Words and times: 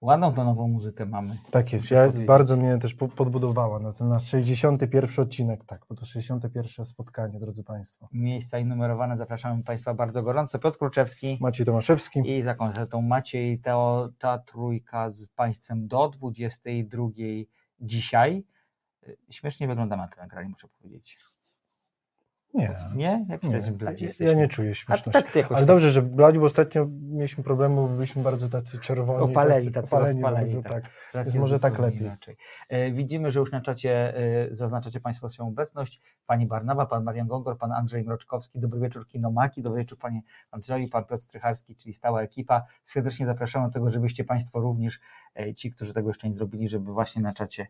Ładną 0.00 0.34
to 0.34 0.44
nową 0.44 0.68
muzykę 0.68 1.06
mamy. 1.06 1.38
Tak 1.50 1.72
jest, 1.72 1.90
ja 1.90 2.06
bardzo 2.26 2.56
mnie 2.56 2.78
też 2.78 2.94
podbudowała 2.94 3.78
na 3.78 3.92
ten 3.92 4.08
nasz 4.08 4.28
61 4.28 5.10
odcinek, 5.18 5.64
tak, 5.64 5.86
bo 5.88 5.94
to 5.94 6.04
61 6.04 6.84
spotkanie, 6.84 7.38
drodzy 7.38 7.64
Państwo. 7.64 8.08
Miejsca 8.12 8.58
i 8.58 8.66
numerowane 8.66 9.16
zapraszamy 9.16 9.62
Państwa 9.62 9.94
bardzo 9.94 10.22
gorąco. 10.22 10.58
Piotr 10.58 10.78
Kruczewski. 10.78 11.38
Maciej 11.40 11.66
Tomaszewski. 11.66 12.36
I 12.36 12.42
za 12.42 12.54
koncertą 12.54 13.02
Maciej, 13.02 13.60
to, 13.60 14.08
ta 14.18 14.38
trójka 14.38 15.10
z 15.10 15.28
Państwem 15.28 15.88
do 15.88 16.08
22 16.08 17.08
dzisiaj. 17.80 18.44
Śmiesznie 19.30 19.68
wygląda 19.68 19.96
na 19.96 20.08
tym 20.08 20.22
nagraniu, 20.22 20.50
muszę 20.50 20.68
powiedzieć. 20.68 21.18
Nie. 22.56 22.70
Nie? 22.94 23.26
Jak 23.28 23.40
bladzi 23.72 24.04
jesteśmy. 24.04 24.32
Ja 24.32 24.38
nie 24.38 24.48
czuję 24.48 24.74
śmieszności. 24.74 25.22
Tak, 25.22 25.32
ty 25.32 25.44
Ale 25.54 25.66
dobrze, 25.66 25.90
że 25.90 26.02
bladzi, 26.02 26.38
bo 26.38 26.44
ostatnio 26.44 26.86
mieliśmy 27.10 27.44
problemy, 27.44 27.74
bo 27.74 27.88
byliśmy 27.88 28.22
bardzo 28.22 28.48
tacy 28.48 28.78
czerwoni. 28.78 29.24
Opaleni, 29.24 29.72
tacy, 29.72 29.90
tacy 29.90 29.96
opaleni, 29.96 30.22
bardzo, 30.22 30.62
tak. 30.62 30.72
tak. 31.12 31.24
Więc 31.24 31.34
może 31.34 31.60
tak 31.60 31.78
lepiej. 31.78 32.02
Inaczej. 32.02 32.36
E, 32.68 32.92
widzimy, 32.92 33.30
że 33.30 33.40
już 33.40 33.52
na 33.52 33.60
czacie 33.60 34.16
e, 34.16 34.54
zaznaczacie 34.54 35.00
Państwo 35.00 35.28
swoją 35.28 35.48
obecność. 35.48 36.00
Pani 36.26 36.46
Barnawa, 36.46 36.86
Pan 36.86 37.04
Marian 37.04 37.26
Gongor, 37.26 37.58
Pan 37.58 37.72
Andrzej 37.72 38.04
Mroczkowski, 38.04 38.60
dobry 38.60 38.80
wieczór 38.80 39.06
Kinomaki, 39.06 39.62
dobry 39.62 39.80
wieczór 39.80 39.98
Panie 39.98 40.22
Andrzeju, 40.50 40.88
Pan 40.88 41.04
Piotr 41.04 41.22
Strycharski, 41.22 41.76
czyli 41.76 41.94
stała 41.94 42.22
ekipa. 42.22 42.62
Serdecznie 42.84 43.26
zapraszamy 43.26 43.66
do 43.66 43.72
tego, 43.72 43.90
żebyście 43.90 44.24
Państwo 44.24 44.60
również, 44.60 45.00
e, 45.34 45.54
ci, 45.54 45.70
którzy 45.70 45.92
tego 45.92 46.08
jeszcze 46.08 46.28
nie 46.28 46.34
zrobili, 46.34 46.68
żeby 46.68 46.92
właśnie 46.92 47.22
na 47.22 47.32
czacie 47.32 47.66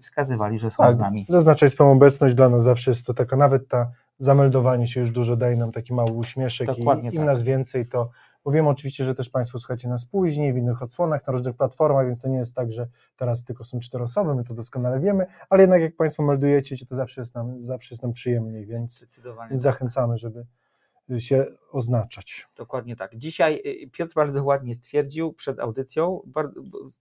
wskazywali, 0.00 0.58
że 0.58 0.70
są 0.70 0.76
tak, 0.76 0.94
z 0.94 0.98
nami. 0.98 1.26
Zaznaczać 1.28 1.72
swoją 1.72 1.92
obecność, 1.92 2.34
dla 2.34 2.48
nas 2.48 2.62
zawsze 2.62 2.90
jest 2.90 3.06
to 3.06 3.14
taka 3.14 3.36
nawet 3.38 3.68
ta 3.68 3.90
zameldowanie 4.18 4.88
się 4.88 5.00
już 5.00 5.10
dużo 5.10 5.36
daje 5.36 5.56
nam 5.56 5.72
taki 5.72 5.94
mały 5.94 6.12
uśmieszek 6.12 6.66
Dokładnie 6.66 7.10
i 7.10 7.12
im 7.12 7.16
tak. 7.16 7.26
nas 7.26 7.42
więcej 7.42 7.86
to, 7.86 8.10
bo 8.44 8.50
wiem 8.50 8.66
oczywiście, 8.66 9.04
że 9.04 9.14
też 9.14 9.30
Państwo 9.30 9.58
słuchacie 9.58 9.88
nas 9.88 10.04
później, 10.04 10.52
w 10.52 10.56
innych 10.56 10.82
odsłonach, 10.82 11.26
na 11.26 11.32
różnych 11.32 11.56
platformach, 11.56 12.06
więc 12.06 12.20
to 12.20 12.28
nie 12.28 12.38
jest 12.38 12.54
tak, 12.54 12.72
że 12.72 12.88
teraz 13.16 13.44
tylko 13.44 13.64
są 13.64 13.80
cztery 13.80 14.04
osoby, 14.04 14.34
my 14.34 14.44
to 14.44 14.54
doskonale 14.54 15.00
wiemy, 15.00 15.26
ale 15.50 15.62
jednak 15.62 15.80
jak 15.82 15.96
Państwo 15.96 16.22
meldujecie, 16.22 16.86
to 16.86 16.96
zawsze 16.96 17.20
jest 17.20 17.34
nam, 17.34 17.60
zawsze 17.60 17.94
jest 17.94 18.02
nam 18.02 18.12
przyjemniej, 18.12 18.66
więc 18.66 19.06
zachęcamy, 19.60 20.18
żeby 20.18 20.46
się 21.18 21.46
oznaczać. 21.72 22.46
Dokładnie 22.56 22.96
tak. 22.96 23.16
Dzisiaj 23.16 23.62
y, 23.66 23.90
Piotr 23.90 24.14
bardzo 24.14 24.44
ładnie 24.44 24.74
stwierdził 24.74 25.32
przed 25.32 25.60
audycją, 25.60 26.20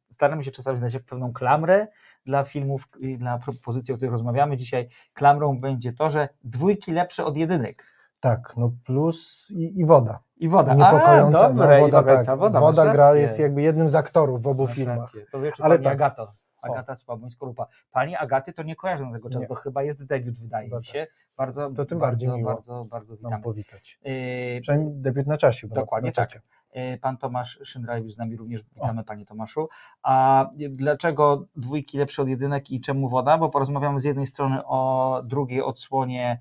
staramy 0.09 0.43
się 0.43 0.51
czasami 0.51 0.77
znaleźć 0.77 0.99
pewną 0.99 1.33
klamrę 1.33 1.87
dla 2.25 2.43
filmów, 2.43 2.87
dla 3.17 3.39
propozycji, 3.39 3.93
o 3.93 3.97
których 3.97 4.11
rozmawiamy. 4.11 4.57
Dzisiaj 4.57 4.89
klamrą 5.13 5.59
będzie 5.59 5.93
to, 5.93 6.09
że 6.09 6.29
dwójki 6.43 6.91
lepsze 6.91 7.25
od 7.25 7.37
jedynek. 7.37 7.83
Tak, 8.19 8.53
no 8.57 8.71
plus 8.85 9.51
i, 9.51 9.79
i 9.79 9.85
woda. 9.85 10.19
I 10.37 10.49
woda. 10.49 10.73
Niepokojąca. 10.73 11.39
A, 11.39 11.49
dobre, 11.49 11.79
no, 11.79 11.85
woda, 11.85 12.03
tak. 12.03 12.37
woda, 12.37 12.59
woda 12.59 12.93
gra 12.93 13.15
jest 13.15 13.39
jakby 13.39 13.61
jednym 13.61 13.89
z 13.89 13.95
aktorów 13.95 14.41
w 14.41 14.47
obu 14.47 14.63
masz 14.63 14.75
filmach. 14.75 14.97
Rację. 14.97 15.25
To 15.31 15.63
Ale 15.63 15.79
tak. 15.79 15.93
Agato. 15.93 16.33
Agata 16.61 16.95
Słaboń-Skorupa. 16.95 17.65
Pani 17.91 18.15
Agaty 18.15 18.53
to 18.53 18.63
nie 18.63 18.75
kojarzę 18.75 19.05
na 19.05 19.13
tego 19.13 19.29
czasu, 19.29 19.45
to 19.47 19.55
chyba 19.55 19.83
jest 19.83 20.05
debiut, 20.05 20.39
wydaje 20.39 20.69
mi 20.77 20.85
się. 20.85 21.07
Bardzo, 21.37 21.69
to 21.69 21.85
tym 21.85 21.99
bardzo, 21.99 21.99
bardziej 21.99 22.29
miło 22.29 22.53
bardzo, 22.53 22.85
bardzo 22.85 23.17
witamy. 23.17 23.43
powitać. 23.43 23.99
Yy, 24.03 24.61
Przynajmniej 24.61 24.93
debiut 24.95 25.27
na 25.27 25.37
czasie. 25.37 25.67
Dokładnie 25.67 26.11
tak. 26.11 26.41
Yy, 26.75 26.97
pan 26.97 27.17
Tomasz 27.17 27.59
Szyndrajewicz 27.63 28.13
z 28.13 28.17
nami 28.17 28.35
również, 28.35 28.63
witamy 28.63 29.01
o. 29.01 29.03
Panie 29.03 29.25
Tomaszu. 29.25 29.67
A 30.03 30.45
dlaczego 30.69 31.45
dwójki 31.55 31.97
lepsze 31.97 32.21
od 32.21 32.27
jedynek 32.27 32.71
i 32.71 32.81
czemu 32.81 33.09
woda? 33.09 33.37
Bo 33.37 33.49
porozmawiamy 33.49 33.99
z 33.99 34.03
jednej 34.03 34.27
strony 34.27 34.61
o 34.65 35.21
drugiej 35.25 35.61
odsłonie 35.61 36.39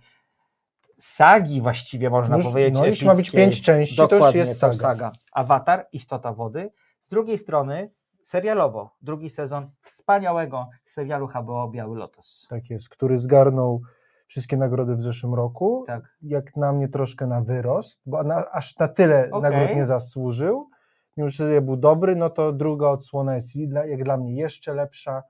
sagi 0.98 1.60
właściwie 1.60 2.10
można 2.10 2.36
już, 2.36 2.44
powiedzieć. 2.44 2.78
No 2.80 2.86
jeśli 2.86 3.06
ma 3.06 3.14
być 3.14 3.30
pięć 3.30 3.62
części, 3.62 3.96
Dokładnie, 3.96 4.32
to 4.32 4.38
już 4.38 4.48
jest 4.48 4.60
saga. 4.60 4.74
saga. 4.74 5.12
Awatar, 5.32 5.86
Istota 5.92 6.32
Wody. 6.32 6.70
Z 7.00 7.08
drugiej 7.08 7.38
strony 7.38 7.90
serialowo, 8.26 8.90
drugi 9.02 9.30
sezon 9.30 9.70
wspaniałego 9.82 10.68
serialu 10.84 11.26
HBO 11.26 11.68
Biały 11.68 11.98
Lotos. 11.98 12.46
Tak 12.50 12.70
jest, 12.70 12.88
który 12.88 13.18
zgarnął 13.18 13.82
wszystkie 14.26 14.56
nagrody 14.56 14.94
w 14.94 15.00
zeszłym 15.00 15.34
roku. 15.34 15.84
Tak. 15.86 16.16
Jak 16.22 16.56
na 16.56 16.72
mnie 16.72 16.88
troszkę 16.88 17.26
na 17.26 17.40
wyrost, 17.40 18.00
bo 18.06 18.22
na, 18.22 18.50
aż 18.50 18.78
na 18.78 18.88
tyle 18.88 19.28
okay. 19.30 19.50
nagród 19.50 19.76
nie 19.76 19.86
zasłużył. 19.86 20.70
Mimo, 21.16 21.30
że 21.30 21.60
był 21.60 21.76
dobry, 21.76 22.16
no 22.16 22.30
to 22.30 22.52
druga 22.52 22.88
odsłona 22.88 23.34
jest 23.34 23.56
jak 23.88 24.04
dla 24.04 24.16
mnie 24.16 24.34
jeszcze 24.34 24.74
lepsza 24.74 25.22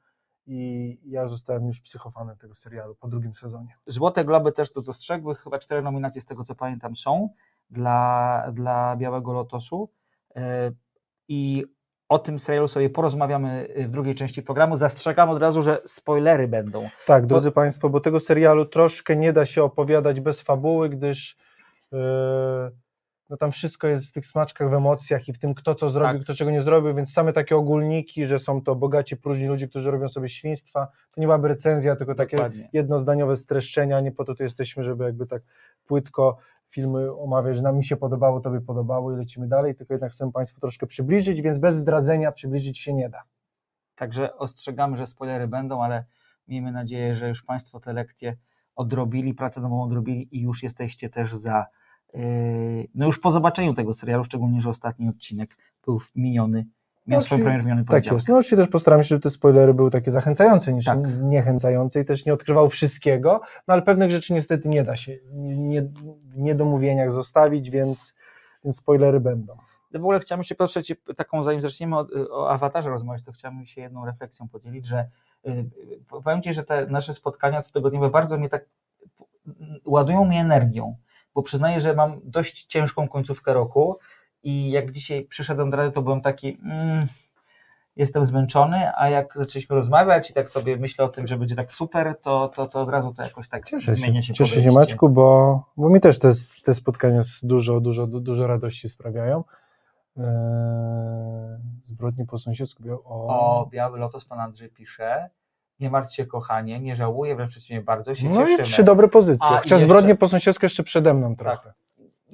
i 0.47 1.01
ja 1.05 1.27
zostałem 1.27 1.67
już 1.67 1.81
psychofanem 1.81 2.37
tego 2.37 2.55
serialu 2.55 2.95
po 2.95 3.09
drugim 3.09 3.35
sezonie. 3.35 3.75
Złote 3.87 4.25
Globy 4.25 4.53
też 4.53 4.73
to 4.73 4.83
dostrzegły, 4.83 5.35
chyba 5.35 5.59
cztery 5.59 5.83
nominacje 5.83 6.21
z 6.21 6.25
tego 6.25 6.45
co 6.45 6.55
pamiętam 6.55 6.97
są 6.97 7.29
dla, 7.71 8.45
dla 8.53 8.97
Białego 8.97 9.33
Lotosu 9.33 9.91
e, 10.37 10.71
i 11.29 11.65
o 12.09 12.19
tym 12.19 12.39
serialu 12.39 12.69
sobie 12.69 12.91
porozmawiamy 12.91 13.69
y, 13.79 13.89
w 13.89 13.91
drugiej 13.91 14.15
części 14.15 14.43
programu. 14.43 14.77
Zastrzegam 14.77 15.31
od 15.31 15.39
razu, 15.39 15.63
że 15.63 15.79
spoilery 15.85 16.49
będą. 16.49 16.89
Tak, 17.07 17.27
drodzy 17.27 17.49
bo... 17.49 17.55
Państwo, 17.55 17.89
bo 17.89 18.01
tego 18.01 18.21
serialu 18.21 18.67
troszkę 18.67 19.17
nie 19.17 19.33
da 19.33 19.47
się 19.47 19.63
opowiadać 19.63 20.21
bez 20.21 20.41
fabuły, 20.41 20.89
gdyż 20.89 21.37
yy, 21.93 21.99
no 23.31 23.37
tam 23.37 23.53
wszystko 23.53 23.89
jest 23.89 24.09
w 24.09 24.13
tych 24.13 24.27
smaczkach, 24.27 24.71
w 24.71 24.75
emocjach 24.75 25.29
i 25.29 25.33
w 25.33 25.39
tym, 25.39 25.55
kto 25.55 25.75
co 25.75 25.91
zrobił, 25.91 26.19
tak. 26.19 26.25
kto 26.25 26.35
czego 26.35 26.51
nie 26.51 26.63
zrobił, 26.63 26.95
więc 26.95 27.13
same 27.13 27.33
takie 27.33 27.57
ogólniki, 27.57 28.27
że 28.27 28.39
są 28.39 28.63
to 28.63 28.75
bogaci, 28.75 29.17
próżni 29.17 29.47
ludzie, 29.47 29.69
którzy 29.69 29.91
robią 29.91 30.09
sobie 30.09 30.29
świństwa, 30.29 30.89
to 31.11 31.21
nie 31.21 31.27
byłaby 31.27 31.49
recenzja, 31.49 31.97
tylko 31.97 32.15
takie 32.15 32.37
Dokładnie. 32.37 32.69
jednozdaniowe 32.73 33.37
streszczenia, 33.37 34.01
nie 34.01 34.13
po 34.13 34.25
to 34.25 34.35
tu 34.35 34.43
jesteśmy, 34.43 34.83
żeby 34.83 35.05
jakby 35.05 35.27
tak 35.27 35.43
płytko 35.87 36.37
filmy 36.69 37.17
omawiać, 37.17 37.57
że 37.57 37.63
nam 37.63 37.77
mi 37.77 37.85
się 37.85 37.97
podobało, 37.97 38.41
tobie 38.41 38.61
podobało 38.61 39.13
i 39.13 39.17
lecimy 39.17 39.49
dalej, 39.49 39.75
tylko 39.75 39.95
jednak 39.95 40.13
chcę 40.13 40.33
Państwu 40.33 40.61
troszkę 40.61 40.87
przybliżyć, 40.87 41.43
więc 41.43 41.59
bez 41.59 41.75
zdradzenia 41.75 42.33
przybliżyć 42.33 42.79
się 42.79 42.95
nie 42.95 43.09
da. 43.09 43.23
Także 43.95 44.37
ostrzegamy, 44.37 44.97
że 44.97 45.07
spoilery 45.07 45.49
będą, 45.49 45.83
ale 45.83 46.05
miejmy 46.49 46.73
nadzieję, 46.73 47.17
że 47.17 47.29
już 47.29 47.43
Państwo 47.43 47.81
te 47.81 47.93
lekcje 47.93 48.37
odrobili, 48.77 49.35
pracę 49.35 49.61
domową 49.61 49.83
odrobili 49.83 50.37
i 50.37 50.41
już 50.41 50.63
jesteście 50.63 51.09
też 51.11 51.35
za, 51.35 51.67
yy, 52.15 52.21
no 52.95 53.07
już 53.07 53.19
po 53.19 53.33
zobaczeniu 53.33 53.75
tego 53.75 53.95
serialu, 53.95 54.25
szczególnie, 54.25 54.61
że 54.61 54.71
ostatni 54.71 55.09
odcinek 55.09 55.57
był 55.85 56.01
miniony 56.15 56.67
miał 57.07 57.23
no, 57.31 57.39
miniony 57.39 57.85
Tak 57.85 58.11
jest. 58.11 58.29
No 58.29 58.35
oczywiście 58.35 58.57
też 58.57 58.69
postaram 58.69 59.03
się, 59.03 59.09
żeby 59.09 59.23
te 59.23 59.31
spoilery 59.31 59.75
były 59.75 59.91
takie 59.91 60.11
zachęcające 60.11 60.73
niż 60.73 60.85
tak. 60.85 61.07
zniechęcające 61.07 62.01
i 62.01 62.05
też 62.05 62.25
nie 62.25 62.33
odkrywał 62.33 62.69
wszystkiego, 62.69 63.41
no 63.69 63.75
ale 63.75 63.83
pewnych 63.83 64.11
rzeczy 64.11 64.33
niestety 64.33 64.69
nie 64.69 64.83
da 64.83 64.97
się 64.97 65.19
nie, 65.33 65.83
w 65.83 66.39
niedomówieniach 66.39 67.13
zostawić, 67.13 67.71
więc, 67.71 68.15
więc 68.65 68.77
spoilery 68.77 69.21
będą. 69.21 69.57
W 69.93 69.97
ogóle 69.97 70.21
chciałbym 70.21 70.45
się 70.45 70.55
Piotrze, 70.55 70.81
taką 71.17 71.45
zanim 71.45 71.61
zaczniemy 71.61 71.97
o, 71.97 72.07
o 72.31 72.51
awatarze 72.51 72.91
rozmawiać, 72.91 73.23
to 73.23 73.33
chciałbym 73.33 73.67
się 73.67 73.81
jedną 73.81 74.07
refleksją 74.07 74.49
podzielić, 74.49 74.87
że 74.87 75.09
yy, 75.45 75.65
powiem 76.09 76.43
Ci, 76.43 76.55
że 76.55 76.63
te 76.63 76.87
nasze 76.87 77.15
spotkania 77.15 77.63
cotygodniowe 77.63 78.11
bardzo 78.11 78.39
mnie 78.39 78.49
tak 78.49 78.65
ładują 79.85 80.25
mnie 80.25 80.41
energią, 80.41 80.97
bo 81.35 81.43
przyznaję, 81.43 81.81
że 81.81 81.95
mam 81.95 82.21
dość 82.25 82.65
ciężką 82.65 83.09
końcówkę 83.09 83.55
roku, 83.55 83.99
i 84.47 84.71
jak 84.71 84.91
dzisiaj 84.91 85.25
przyszedłem 85.25 85.71
do 85.71 85.77
rady, 85.77 85.91
to 85.91 86.03
byłem 86.03 86.21
taki, 86.21 86.59
mm, 86.63 87.07
jestem 87.97 88.27
zmęczony, 88.27 88.91
a 88.97 89.09
jak 89.09 89.35
zaczęliśmy 89.37 89.77
rozmawiać 89.77 90.31
i 90.31 90.35
tak 90.35 90.51
sobie 90.51 90.77
myślę 90.77 91.05
o 91.05 91.09
tym, 91.09 91.27
że 91.27 91.37
będzie 91.37 91.57
tak 91.57 91.73
super, 91.73 92.21
to, 92.21 92.49
to, 92.49 92.67
to 92.67 92.81
od 92.81 92.89
razu 92.89 93.15
to 93.15 93.23
jakoś 93.23 93.49
tak 93.49 93.65
Cieszę 93.65 93.93
zmienia 93.93 94.23
się. 94.23 94.35
Cieszę 94.35 94.63
się 94.63 94.73
Maćku, 94.73 95.09
bo, 95.09 95.63
bo 95.77 95.89
mi 95.89 96.01
też 96.01 96.19
te, 96.19 96.31
te 96.65 96.75
spotkania 96.75 97.21
dużo, 97.43 97.81
dużo, 97.81 98.07
dużo 98.07 98.47
radości 98.47 98.89
sprawiają. 98.89 99.45
Eee, 100.17 100.25
zbrodnie 101.83 102.27
po 102.27 102.39
sąsiedzku. 102.39 102.83
O... 103.05 103.27
o, 103.61 103.67
Biały 103.67 103.99
Lotos 103.99 104.25
pan 104.25 104.41
Andrzej 104.41 104.69
pisze. 104.69 105.31
Nie 105.81 105.91
martw 105.91 106.15
się, 106.15 106.27
kochanie, 106.27 106.81
nie 106.81 106.97
żałuję, 106.97 107.37
wręcz 107.37 107.51
przeciwnie, 107.51 107.83
bardzo 107.83 108.15
się 108.15 108.29
no 108.29 108.31
cieszymy. 108.31 108.57
No 108.57 108.63
i 108.63 108.65
trzy 108.65 108.85
dobre 108.85 109.09
pozycje. 109.09 109.49
Chociaż 109.49 109.71
jeszcze... 109.71 109.87
zbrodnie 109.87 110.15
po 110.15 110.29
sąsiedzku 110.29 110.65
jeszcze 110.65 110.83
przede 110.83 111.15
mną 111.15 111.37
trochę. 111.37 111.57
Tak 111.57 111.86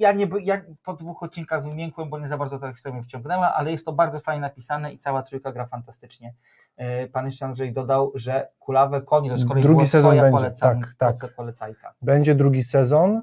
ja, 0.03 0.11
nie, 0.11 0.27
ja 0.43 0.61
po 0.83 0.93
dwóch 0.93 1.23
odcinkach 1.23 1.63
wymiękłem, 1.63 2.09
bo 2.09 2.19
nie 2.19 2.27
za 2.27 2.37
bardzo 2.37 2.59
ta 2.59 2.71
historia 2.71 2.95
mnie 2.95 3.03
wciągnęła, 3.03 3.53
ale 3.53 3.71
jest 3.71 3.85
to 3.85 3.93
bardzo 3.93 4.19
fajnie 4.19 4.41
napisane 4.41 4.93
i 4.93 4.99
cała 4.99 5.23
trójka 5.23 5.51
gra 5.51 5.65
fantastycznie. 5.65 6.33
E, 6.77 7.07
pan 7.07 7.25
jeszcze 7.25 7.45
Andrzej 7.45 7.73
dodał, 7.73 8.11
że 8.15 8.47
Kulawe 8.59 9.01
Konie 9.01 9.29
to 9.29 9.37
z 9.37 9.47
kolei 9.47 9.63
drugi 9.63 9.87
sezon 9.87 10.15
będzie, 10.15 10.31
polecam, 10.31 10.81
tak, 10.97 11.15
tak. 11.19 11.35
polecajka. 11.35 11.93
Będzie 12.01 12.35
drugi 12.35 12.63
sezon, 12.63 13.21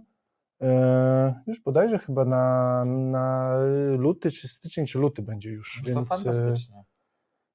yy, 0.60 0.68
już 1.46 1.60
bodajże 1.60 1.98
chyba 1.98 2.24
na, 2.24 2.84
na 2.84 3.56
luty, 3.96 4.30
czy 4.30 4.48
styczeń, 4.48 4.86
czy 4.86 4.98
luty 4.98 5.22
będzie 5.22 5.50
już. 5.50 5.82
No 5.82 5.94
więc, 5.94 6.08
to 6.08 6.14
fantastycznie. 6.14 6.84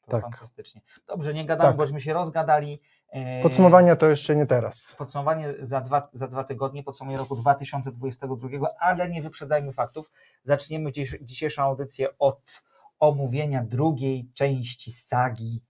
To 0.06 0.12
tak. 0.12 0.22
fantastycznie. 0.22 0.82
Dobrze, 1.08 1.34
nie 1.34 1.46
gadamy, 1.46 1.70
tak. 1.70 1.78
bośmy 1.78 2.00
się 2.00 2.14
rozgadali. 2.14 2.82
E, 3.16 3.42
Podsumowania 3.44 3.96
to 3.96 4.10
jeszcze 4.10 4.36
nie 4.36 4.46
teraz. 4.46 4.96
Podsumowanie 4.98 5.54
za 5.60 5.82
dwa, 5.82 6.10
za 6.14 6.28
dwa 6.28 6.44
tygodnie, 6.44 6.84
podsumowanie 6.84 7.18
roku 7.18 7.36
2022, 7.36 8.50
ale 8.80 9.10
nie 9.10 9.22
wyprzedzajmy 9.22 9.74
faktów. 9.74 10.12
Zaczniemy 10.44 10.92
dziś, 10.92 11.18
dzisiejszą 11.22 11.64
audycję 11.64 12.18
od 12.20 12.64
omówienia 13.00 13.64
drugiej 13.64 14.30
części 14.34 14.92
sagi 14.92 15.64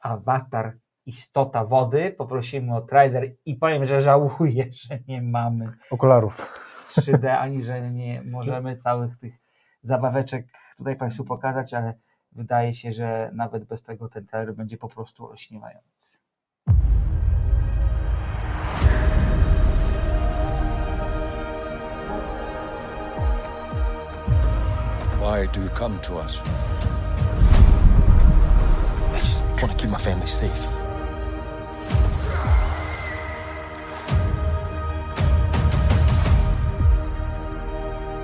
Awatar 0.00 0.76
Istota 1.06 1.64
Wody. 1.64 2.14
Poprosimy 2.18 2.76
o 2.76 2.80
trailer 2.80 3.36
i 3.44 3.54
powiem, 3.54 3.84
że 3.84 4.00
żałuję, 4.00 4.64
że 4.88 4.98
nie 5.08 5.22
mamy 5.22 5.72
okularów 5.90 6.60
3D, 6.88 7.26
ani 7.44 7.62
że 7.62 7.90
nie 7.90 8.22
możemy 8.22 8.76
całych 8.76 9.16
tych 9.18 9.34
zabaweczek 9.82 10.46
tutaj 10.76 10.96
Państwu 10.96 11.24
pokazać, 11.24 11.74
ale 11.74 11.94
wydaje 12.32 12.74
się, 12.74 12.92
że 12.92 13.30
nawet 13.34 13.64
bez 13.64 13.82
tego 13.82 14.08
ten 14.08 14.26
trailer 14.26 14.54
będzie 14.54 14.76
po 14.76 14.88
prostu 14.88 15.26
olśniewający. 15.26 16.25
Why 25.26 25.46
do 25.46 25.60
you 25.60 25.68
come 25.70 25.98
to 26.02 26.18
us? 26.18 26.40
I 29.12 29.18
just 29.18 29.44
want 29.60 29.72
to 29.72 29.76
keep 29.76 29.90
my 29.90 29.98
family 29.98 30.28
safe. 30.28 30.68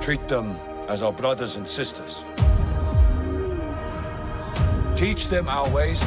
Treat 0.00 0.28
them 0.28 0.56
as 0.88 1.02
our 1.02 1.12
brothers 1.12 1.56
and 1.56 1.66
sisters. 1.66 2.22
Teach 4.94 5.26
them 5.26 5.48
our 5.48 5.68
ways. 5.70 5.98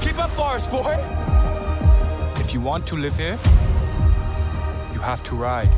Keep 0.00 0.18
up, 0.18 0.32
Forest 0.32 0.68
Boy! 0.72 0.96
If 2.40 2.52
you 2.52 2.60
want 2.60 2.88
to 2.88 2.96
live 2.96 3.16
here, 3.16 3.38
you 4.92 4.98
have 4.98 5.22
to 5.22 5.36
ride. 5.36 5.70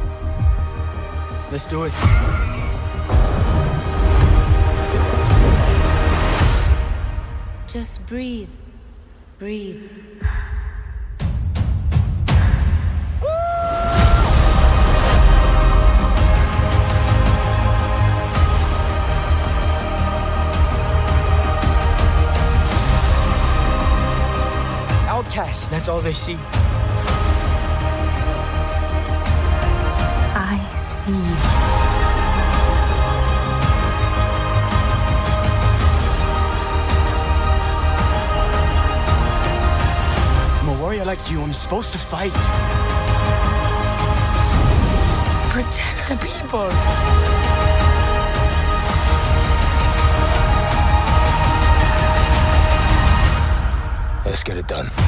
Let's 1.53 1.67
do 1.67 1.85
it. 1.85 2.50
Just 7.73 8.05
breathe. 8.07 8.51
Breathe. 9.39 9.89
Outcasts, 25.07 25.69
that's 25.69 25.87
all 25.87 26.01
they 26.01 26.13
see. 26.13 26.37
I 30.35 30.77
see 30.81 31.60
like 41.17 41.29
you. 41.29 41.43
I'm 41.43 41.53
supposed 41.55 41.91
to 41.91 41.99
fight. 41.99 42.31
Protect 45.51 46.09
the 46.09 46.17
people. 46.25 46.69
Let's 54.25 54.45
get 54.45 54.57
it 54.57 54.69
done. 54.69 55.00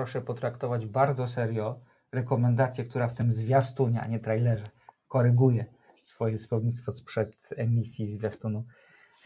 Proszę 0.00 0.20
potraktować 0.20 0.86
bardzo 0.86 1.26
serio 1.26 1.80
rekomendację, 2.12 2.84
która 2.84 3.08
w 3.08 3.14
tym 3.14 3.32
zwiastunie, 3.32 4.00
a 4.00 4.06
nie 4.06 4.18
trailerze, 4.18 4.70
koryguje 5.08 5.64
swoje 6.00 6.38
słownictwo 6.38 6.92
sprzed 6.92 7.36
emisji 7.56 8.06
zwiastunu 8.06 8.64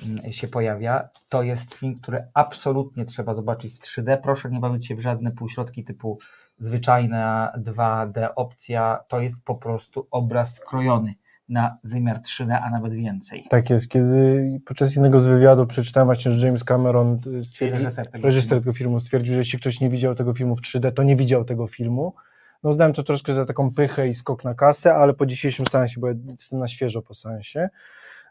mm, 0.07 0.33
się 0.33 0.49
pojawia. 0.49 1.09
To 1.29 1.43
jest 1.43 1.75
film, 1.75 1.95
który 1.95 2.27
absolutnie 2.35 3.05
trzeba 3.05 3.35
zobaczyć 3.35 3.75
w 3.75 3.83
3D. 3.83 4.19
Proszę 4.23 4.51
nie 4.51 4.61
bawić 4.61 4.87
się 4.87 4.95
w 4.95 5.01
żadne 5.01 5.31
półśrodki 5.33 5.85
typu 5.85 6.19
zwyczajna 6.59 7.53
2D 7.59 8.29
opcja. 8.37 9.05
To 9.09 9.21
jest 9.21 9.45
po 9.45 9.55
prostu 9.55 10.09
obraz 10.11 10.55
skrojony 10.55 11.15
na 11.49 11.79
wymiar 11.85 12.21
3D, 12.21 12.59
a 12.63 12.71
nawet 12.71 12.95
więcej. 12.95 13.45
Tak 13.51 13.71
jest, 13.71 13.89
kiedy 13.89 14.61
podczas 14.67 14.95
jednego 14.95 15.21
z 15.21 15.27
wywiadów 15.27 15.69
przeczytałem 15.69 16.07
właśnie, 16.07 16.33
że 16.33 16.47
James 16.47 16.65
Cameron 16.65 17.21
stwierdził, 17.43 17.85
Reżyser 17.85 18.11
tego 18.11 18.25
reżyser 18.25 18.49
filmu. 18.49 18.61
tego 18.61 18.73
filmu 18.73 19.01
stwierdził, 19.01 19.35
że 19.35 19.39
jeśli 19.39 19.59
ktoś 19.59 19.81
nie 19.81 19.91
widział 19.91 20.15
tego 20.15 20.35
filmu 20.35 20.57
w 20.57 20.61
3D, 20.61 20.93
to 20.93 21.03
nie 21.03 21.17
widział 21.17 21.45
tego 21.45 21.67
filmu. 21.67 22.15
No 22.63 22.71
uznałem 22.71 22.93
to 22.93 23.03
troszkę 23.03 23.35
za 23.35 23.47
taką 23.47 23.75
pychę 23.75 24.09
i 24.09 24.15
skok 24.15 24.45
na 24.45 24.55
kasę, 24.55 24.95
ale 24.95 25.15
po 25.15 25.27
dzisiejszym 25.27 25.67
seansie, 25.67 26.01
bo 26.01 26.09
jestem 26.09 26.59
na 26.59 26.69
świeżo 26.69 27.03
po 27.03 27.15
seansie, 27.15 27.69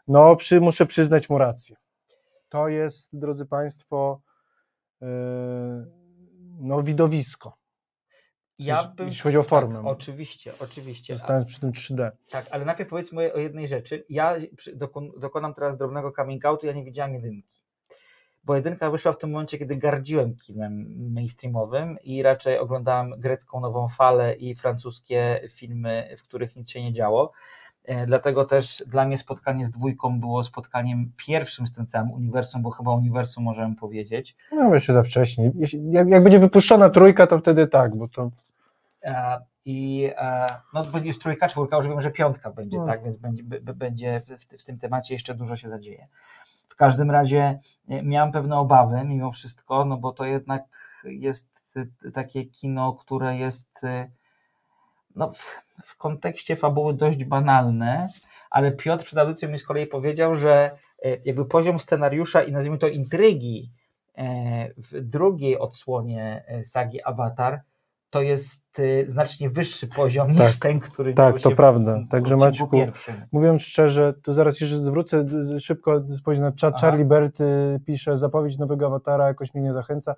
no 0.08 0.36
przy, 0.36 0.60
muszę 0.60 0.86
przyznać 0.86 1.30
mu 1.30 1.38
rację. 1.38 1.76
To 2.48 2.68
jest, 2.68 3.18
drodzy 3.18 3.46
Państwo, 3.46 4.20
yy, 5.00 5.08
no 6.60 6.82
widowisko, 6.82 7.56
Ja 8.58 8.76
jeśli- 8.76 8.94
bym, 8.94 9.06
jeśli 9.06 9.22
chodzi 9.22 9.38
o 9.38 9.42
formę. 9.42 9.74
Tak, 9.74 9.86
oczywiście, 9.86 10.52
oczywiście. 10.60 11.16
zostając 11.16 11.46
przy 11.46 11.60
tym 11.60 11.72
3D. 11.72 12.10
Tak, 12.30 12.46
ale 12.50 12.64
najpierw 12.64 12.90
powiedzmy 12.90 13.32
o 13.32 13.38
jednej 13.38 13.68
rzeczy. 13.68 14.04
Ja 14.08 14.36
dokonam 15.16 15.54
teraz 15.54 15.76
drobnego 15.76 16.12
coming 16.12 16.44
outu, 16.44 16.66
ja 16.66 16.72
nie 16.72 16.84
widziałem 16.84 17.14
jedynki. 17.14 17.60
Bo 18.44 18.56
jedynka 18.56 18.90
wyszła 18.90 19.12
w 19.12 19.18
tym 19.18 19.30
momencie, 19.30 19.58
kiedy 19.58 19.76
gardziłem 19.76 20.36
kinem 20.36 20.86
mainstreamowym 21.12 21.96
i 22.02 22.22
raczej 22.22 22.58
oglądałem 22.58 23.14
grecką 23.20 23.60
nową 23.60 23.88
falę 23.88 24.34
i 24.34 24.54
francuskie 24.54 25.40
filmy, 25.50 26.14
w 26.18 26.22
których 26.22 26.56
nic 26.56 26.70
się 26.70 26.82
nie 26.82 26.92
działo. 26.92 27.32
E, 27.84 28.06
Dlatego 28.06 28.44
też 28.44 28.84
dla 28.86 29.04
mnie 29.06 29.18
spotkanie 29.18 29.66
z 29.66 29.70
dwójką 29.70 30.20
było 30.20 30.44
spotkaniem 30.44 31.12
pierwszym 31.16 31.66
z 31.66 31.72
tym 31.72 31.86
całym 31.86 32.10
uniwersum, 32.10 32.62
bo 32.62 32.70
chyba 32.70 32.90
uniwersum 32.94 33.44
możemy 33.44 33.76
powiedzieć. 33.76 34.36
No 34.52 34.74
jeszcze 34.74 34.92
za 34.92 35.02
wcześnie. 35.02 35.52
Jak, 35.90 36.08
jak 36.08 36.22
będzie 36.22 36.38
wypuszczona 36.38 36.90
trójka, 36.90 37.26
to 37.26 37.38
wtedy 37.38 37.66
tak, 37.66 37.96
bo 37.96 38.08
to 38.08 38.30
E, 39.02 39.38
I 39.64 40.10
e, 40.16 40.46
no, 40.74 40.84
będzie 40.84 41.08
już 41.08 41.18
trójka, 41.18 41.48
czwórka, 41.48 41.76
już 41.76 41.88
wiem, 41.88 42.00
że 42.00 42.10
piątka 42.10 42.50
będzie, 42.50 42.78
No. 42.78 42.86
tak, 42.86 43.04
więc 43.04 43.16
będzie, 43.16 43.42
będzie 43.60 44.20
w, 44.20 44.56
w- 44.60 44.64
tym 44.64 44.78
temacie 44.78 45.14
jeszcze 45.14 45.34
dużo 45.34 45.56
się 45.56 45.68
zadzieje. 45.70 46.06
W 46.68 46.76
każdym 46.76 47.10
razie 47.10 47.58
miałem 48.02 48.32
pewne 48.32 48.56
obawy 48.58 49.04
mimo 49.04 49.32
wszystko, 49.32 49.84
no 49.84 49.96
bo 49.96 50.12
to 50.12 50.24
jednak 50.24 50.62
jest 51.04 51.48
takie 52.14 52.44
kino, 52.44 52.92
które 52.92 53.36
jest 53.36 53.80
no, 55.14 55.30
w, 55.30 55.62
w 55.84 55.96
kontekście 55.96 56.56
fabuły 56.56 56.94
dość 56.94 57.24
banalne, 57.24 58.08
ale 58.50 58.72
Piotr 58.72 59.04
przed 59.04 59.18
audycją 59.18 59.48
mi 59.48 59.58
z 59.58 59.64
kolei 59.64 59.86
powiedział, 59.86 60.34
że 60.34 60.70
e, 61.04 61.16
jakby 61.24 61.44
poziom 61.44 61.78
scenariusza 61.78 62.42
i 62.42 62.52
nazwijmy 62.52 62.78
to 62.78 62.88
intrygi 62.88 63.70
e, 64.18 64.24
w 64.76 65.00
drugiej 65.00 65.58
odsłonie 65.58 66.44
e, 66.48 66.64
sagi 66.64 67.02
Avatar 67.02 67.60
to 68.10 68.22
jest 68.22 68.80
znacznie 69.06 69.50
wyższy 69.50 69.86
poziom 69.86 70.28
niż 70.30 70.38
Tak. 70.38 70.54
ten, 70.54 70.80
który 70.80 71.14
Tak, 71.14 71.40
to 71.40 71.50
prawda. 71.50 71.98
w 71.98 72.08
Także, 72.08 72.36
Maćku. 72.36 72.78
Mówiąc 73.32 73.62
szczerze, 73.62 74.14
to 74.22 74.32
zaraz 74.32 74.60
jeszcze 74.60 74.76
zwrócę 74.76 75.24
szybko 75.60 76.04
spojrzę 76.16 76.42
na 76.42 76.52
czat. 76.52 76.74
Aha. 76.76 76.86
Charlie 76.86 77.04
Berty 77.04 77.44
pisze, 77.86 78.16
zapowiedź 78.16 78.58
nowego 78.58 78.86
awatara 78.86 79.28
jakoś 79.28 79.54
mnie 79.54 79.62
nie 79.62 79.72
zachęca. 79.72 80.14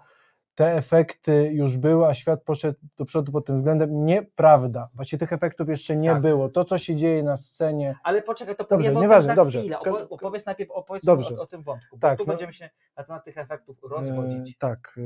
Te 0.56 0.74
efekty 0.74 1.50
już 1.52 1.76
były, 1.76 2.06
a 2.06 2.14
świat 2.14 2.42
poszedł 2.42 2.78
do 2.98 3.04
przodu 3.04 3.32
pod 3.32 3.46
tym 3.46 3.54
względem. 3.56 4.04
Nieprawda. 4.04 4.88
Właśnie 4.94 5.18
tych 5.18 5.32
efektów 5.32 5.68
jeszcze 5.68 5.96
nie 5.96 6.10
Tak. 6.10 6.22
było. 6.22 6.48
To, 6.48 6.64
co 6.64 6.78
się 6.78 6.96
dzieje 6.96 7.22
na 7.22 7.36
scenie, 7.36 7.94
Ale 8.04 8.22
poczekaj, 8.22 8.56
to 8.56 8.64
Dobrze, 8.64 8.92
tym 8.92 9.00
nieważne, 9.00 9.26
za 9.32 9.34
dobrze. 9.36 9.60
chwilę. 9.60 9.78
Opowiedz 10.10 10.46
najpierw 10.46 10.70
opowiedz. 10.70 11.08
O, 11.08 11.40
o 11.42 11.46
tym 11.46 11.62
wątku, 11.62 11.98
Tak, 11.98 12.18
tu 12.18 12.24
no. 12.26 12.32
będziemy 12.32 12.52
się 12.52 12.70
na 12.96 13.04
temat 13.04 13.24
tych 13.24 13.38
efektów 13.38 13.76
rozwodzić. 13.90 14.58
tak, 14.58 14.94
e, 14.98 15.00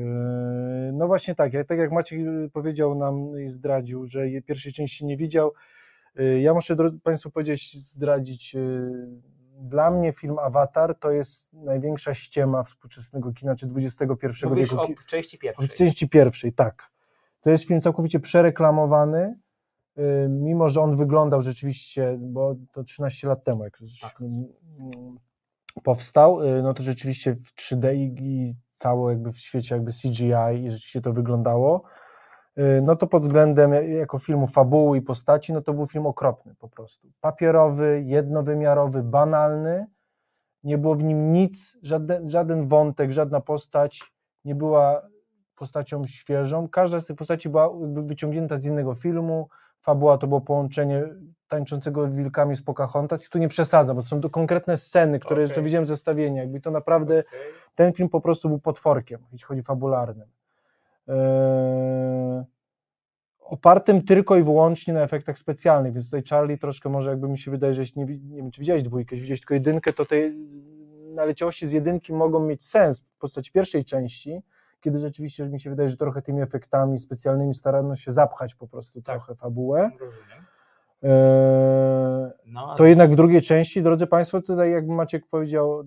no 0.93 1.07
właśnie 1.07 1.35
tak, 1.35 1.55
jak, 1.55 1.67
tak 1.67 1.79
jak 1.79 1.93
Maciek 1.93 2.21
e, 2.21 2.49
powiedział 2.53 2.95
nam 2.95 3.41
i 3.41 3.49
zdradził, 3.49 4.07
że 4.07 4.21
pierwszej 4.47 4.73
części 4.73 5.07
nie 5.07 5.17
widział, 5.17 5.53
e, 6.17 6.41
ja 6.41 6.55
muszę 6.55 6.77
drodzy 6.77 7.01
Państwu 7.01 7.31
powiedzieć, 7.31 7.87
zdradzić, 7.87 8.57
dla 9.61 9.91
mnie 9.91 10.13
film 10.13 10.39
Avatar 10.39 10.99
to 10.99 11.11
jest 11.11 11.53
największa 11.53 12.15
ściema 12.15 12.63
współczesnego 12.63 13.33
kina, 13.33 13.55
czy 13.57 13.67
XXI 13.77 14.05
Mówisz 14.47 14.71
wieku. 14.71 14.83
o 14.83 14.89
części 15.07 15.39
pierwszej. 15.39 15.69
części 15.69 16.09
pierwszej, 16.09 16.53
tak. 16.53 16.91
To 17.41 17.51
jest 17.51 17.65
film 17.69 17.81
całkowicie 17.81 18.21
przereklamowany, 18.21 19.39
y, 19.99 20.29
mimo 20.29 20.69
że 20.69 20.81
on 20.81 20.97
wyglądał 20.97 21.43
rzeczywiście, 21.43 22.19
bo 22.21 22.55
to 22.73 22.85
13 22.85 23.29
lat 23.29 23.45
temu, 23.45 23.65
jak 23.65 23.79
Tak. 24.03 24.19
powstał, 25.83 26.43
y, 26.43 26.63
no 26.63 26.75
to 26.75 26.83
rzeczywiście 26.83 27.35
w 27.35 27.55
3D 27.55 27.95
i, 27.95 28.15
i 28.23 28.55
cało 28.75 29.11
jakby 29.11 29.33
w 29.33 29.39
świecie 29.39 29.75
jakby 29.75 29.91
CGI 29.93 30.65
i 30.65 30.71
rzeczywiście 30.71 31.01
to 31.01 31.13
wyglądało. 31.13 31.83
Y, 32.61 32.83
no 32.83 32.97
to 32.97 33.07
pod 33.07 33.23
względem 33.23 33.73
ja- 33.73 33.83
jako 33.83 34.19
filmu 34.19 34.47
fabuły 34.47 34.99
i 34.99 35.03
postaci, 35.03 35.53
no 35.53 35.61
to 35.61 35.73
był 35.75 35.87
film 35.87 36.07
okropny 36.07 36.55
po 36.59 36.69
prostu. 36.69 37.09
Papierowy, 37.21 38.03
jednowymiarowy, 38.07 39.03
banalny. 39.03 39.87
Nie 40.65 40.79
było 40.79 40.95
w 40.95 41.05
nim 41.05 41.33
nic, 41.33 41.79
żaden, 41.83 42.29
żaden 42.29 42.69
wątek, 42.69 43.11
żadna 43.13 43.41
postać 43.41 44.13
nie 44.45 44.55
była 44.55 45.03
postacią 45.55 46.07
świeżą. 46.07 46.69
Każda 46.69 47.01
z 47.01 47.07
tych 47.07 47.17
postaci 47.17 47.49
była 47.49 47.71
jakby 47.81 48.03
wyciągnięta 48.03 48.57
z 48.57 48.65
innego 48.67 48.95
filmu. 48.95 49.49
Fabuła 49.81 50.19
to 50.19 50.27
było 50.27 50.41
połączenie 50.41 51.09
tańczącego 51.49 52.09
wilkami 52.09 52.57
z 52.57 52.63
Pocahontas. 52.63 53.27
I 53.27 53.29
tu 53.31 53.39
nie 53.39 53.49
przesadzam, 53.49 53.97
bo 53.97 54.03
to 54.03 54.09
są 54.09 54.21
to 54.21 54.31
konkretne 54.31 54.77
sceny, 54.77 55.19
które 55.19 55.41
jeszcze 55.43 55.55
Okej. 55.55 55.65
widziałem 55.65 55.87
zestawienie. 55.87 56.41
Jakby 56.41 56.61
to 56.61 56.71
naprawdę 56.71 57.25
ten 57.75 57.93
film 57.93 58.09
po 58.09 58.21
prostu 58.21 58.49
był 58.49 58.59
potworkiem, 58.59 59.21
jeśli 59.33 59.47
chodzi 59.47 59.63
fabularnym. 59.63 60.29
Eee, 61.11 62.45
opartym 63.41 64.03
tylko 64.03 64.37
i 64.37 64.43
wyłącznie 64.43 64.95
na 64.95 65.03
efektach 65.03 65.39
specjalnych, 65.39 65.93
więc 65.93 66.07
tutaj 66.07 66.23
Charlie 66.31 66.59
troszkę 66.59 66.89
może 66.89 67.11
jakby 67.11 67.29
mi 67.29 67.39
się 67.39 67.51
wydaje, 67.51 67.75
że 67.75 67.81
jeśli 67.81 68.03
nie, 68.03 68.19
nie 68.19 68.37
wiem, 68.37 68.51
czy 68.51 68.61
widziałeś 68.61 68.83
dwójkę, 68.83 69.15
jeśli 69.15 69.23
widziałeś 69.23 69.41
tylko 69.41 69.55
jedynkę, 69.55 69.93
to 69.93 70.05
te 70.05 70.17
naleciałości 71.15 71.67
z 71.67 71.73
jedynki 71.73 72.13
mogą 72.13 72.41
mieć 72.41 72.65
sens 72.65 73.01
w 73.01 73.19
postaci 73.19 73.53
pierwszej 73.53 73.85
części, 73.85 74.43
kiedy 74.81 74.99
rzeczywiście 74.99 75.49
mi 75.49 75.61
się 75.61 75.71
wydaje, 75.71 75.89
że 75.89 75.97
trochę 75.97 76.23
tymi 76.23 76.43
efektami 76.43 76.99
specjalnymi 76.99 77.55
starano 77.55 77.97
się 77.97 78.13
zapchać 78.13 78.55
po 78.55 78.69
prostu 78.69 79.03
trochę 79.03 79.35
fabułę. 79.35 79.91
Rozumiem. 80.01 80.45
Eee, 81.03 82.31
No, 82.47 82.75
to 82.75 82.85
jednak 82.85 83.11
w 83.11 83.15
drugiej 83.15 83.41
części, 83.41 83.83
drodzy 83.83 84.07
Państwo, 84.07 84.43
tutaj 84.43 84.71
jak 84.71 84.87
Maciek 84.87 85.27
powiedział 85.27 85.81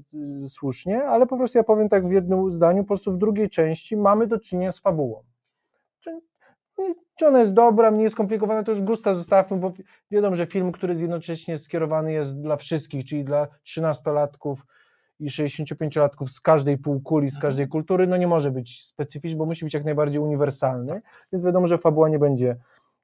y, 0.43 0.49
słusznie, 0.49 1.03
ale 1.03 1.27
po 1.27 1.37
prostu 1.37 1.57
ja 1.57 1.63
powiem 1.63 1.89
tak 1.89 2.07
w 2.07 2.11
jednym 2.11 2.51
zdaniu, 2.51 2.83
po 2.83 2.87
prostu 2.87 3.11
w 3.11 3.17
drugiej 3.17 3.49
części 3.49 3.97
mamy 3.97 4.27
do 4.27 4.39
czynienia 4.39 4.71
z 4.71 4.79
fabułą. 4.79 5.23
Czy, 5.99 6.21
czy 7.15 7.27
ona 7.27 7.39
jest 7.39 7.53
dobra, 7.53 7.91
mniej 7.91 8.09
skomplikowana, 8.09 8.63
to 8.63 8.71
już 8.71 8.81
gusta 8.81 9.13
zostawmy, 9.13 9.57
bo 9.57 9.71
wi- 9.71 9.83
wiadomo, 10.11 10.35
że 10.35 10.45
film, 10.45 10.71
który 10.71 10.91
jest 10.91 11.01
jednocześnie 11.01 11.57
skierowany 11.57 12.13
jest 12.13 12.41
dla 12.41 12.55
wszystkich, 12.55 13.05
czyli 13.05 13.23
dla 13.23 13.47
13-latków 13.67 14.55
i 15.19 15.29
65-latków 15.29 16.27
z 16.27 16.41
każdej 16.41 16.77
półkuli, 16.77 17.29
z 17.29 17.39
każdej 17.39 17.67
kultury, 17.67 18.07
no 18.07 18.17
nie 18.17 18.27
może 18.27 18.51
być 18.51 18.81
specyficzny, 18.81 19.37
bo 19.37 19.45
musi 19.45 19.65
być 19.65 19.73
jak 19.73 19.85
najbardziej 19.85 20.21
uniwersalny, 20.21 21.01
więc 21.31 21.45
wiadomo, 21.45 21.67
że 21.67 21.77
fabuła 21.77 22.09
nie 22.09 22.19
będzie 22.19 22.55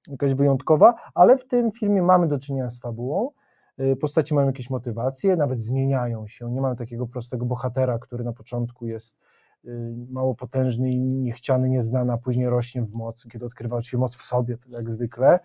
jakaś 0.08 0.34
wyjątkowa, 0.34 0.96
ale 1.14 1.38
w 1.38 1.46
tym 1.48 1.72
filmie 1.72 2.02
mamy 2.02 2.28
do 2.28 2.40
czynienia 2.40 2.70
z 2.70 2.80
fabułą, 2.80 3.32
Y, 3.80 3.96
Postaci 3.96 4.34
mają 4.34 4.48
jakieś 4.48 4.70
motywacje, 4.70 5.36
nawet 5.36 5.60
zmieniają 5.60 6.28
się. 6.28 6.52
Nie 6.52 6.62
mamy 6.62 6.76
takiego 6.76 7.08
prostego 7.08 7.46
bohatera, 7.46 8.00
który 8.00 8.24
na 8.24 8.34
początku 8.34 8.86
jest 8.88 9.18
y, 9.66 9.94
mało 10.12 10.36
potężny 10.36 10.90
i 10.90 11.00
niechciany, 11.00 11.70
nieznany, 11.70 12.14
a 12.14 12.18
później 12.18 12.50
rośnie 12.50 12.82
w 12.82 12.94
mocy, 12.94 13.30
kiedy 13.30 13.46
odkrywa 13.46 13.76
oczywiście 13.78 13.98
moc 13.98 14.16
w 14.16 14.22
sobie, 14.22 14.58
jak 14.70 14.90
zwykle. 14.90 15.40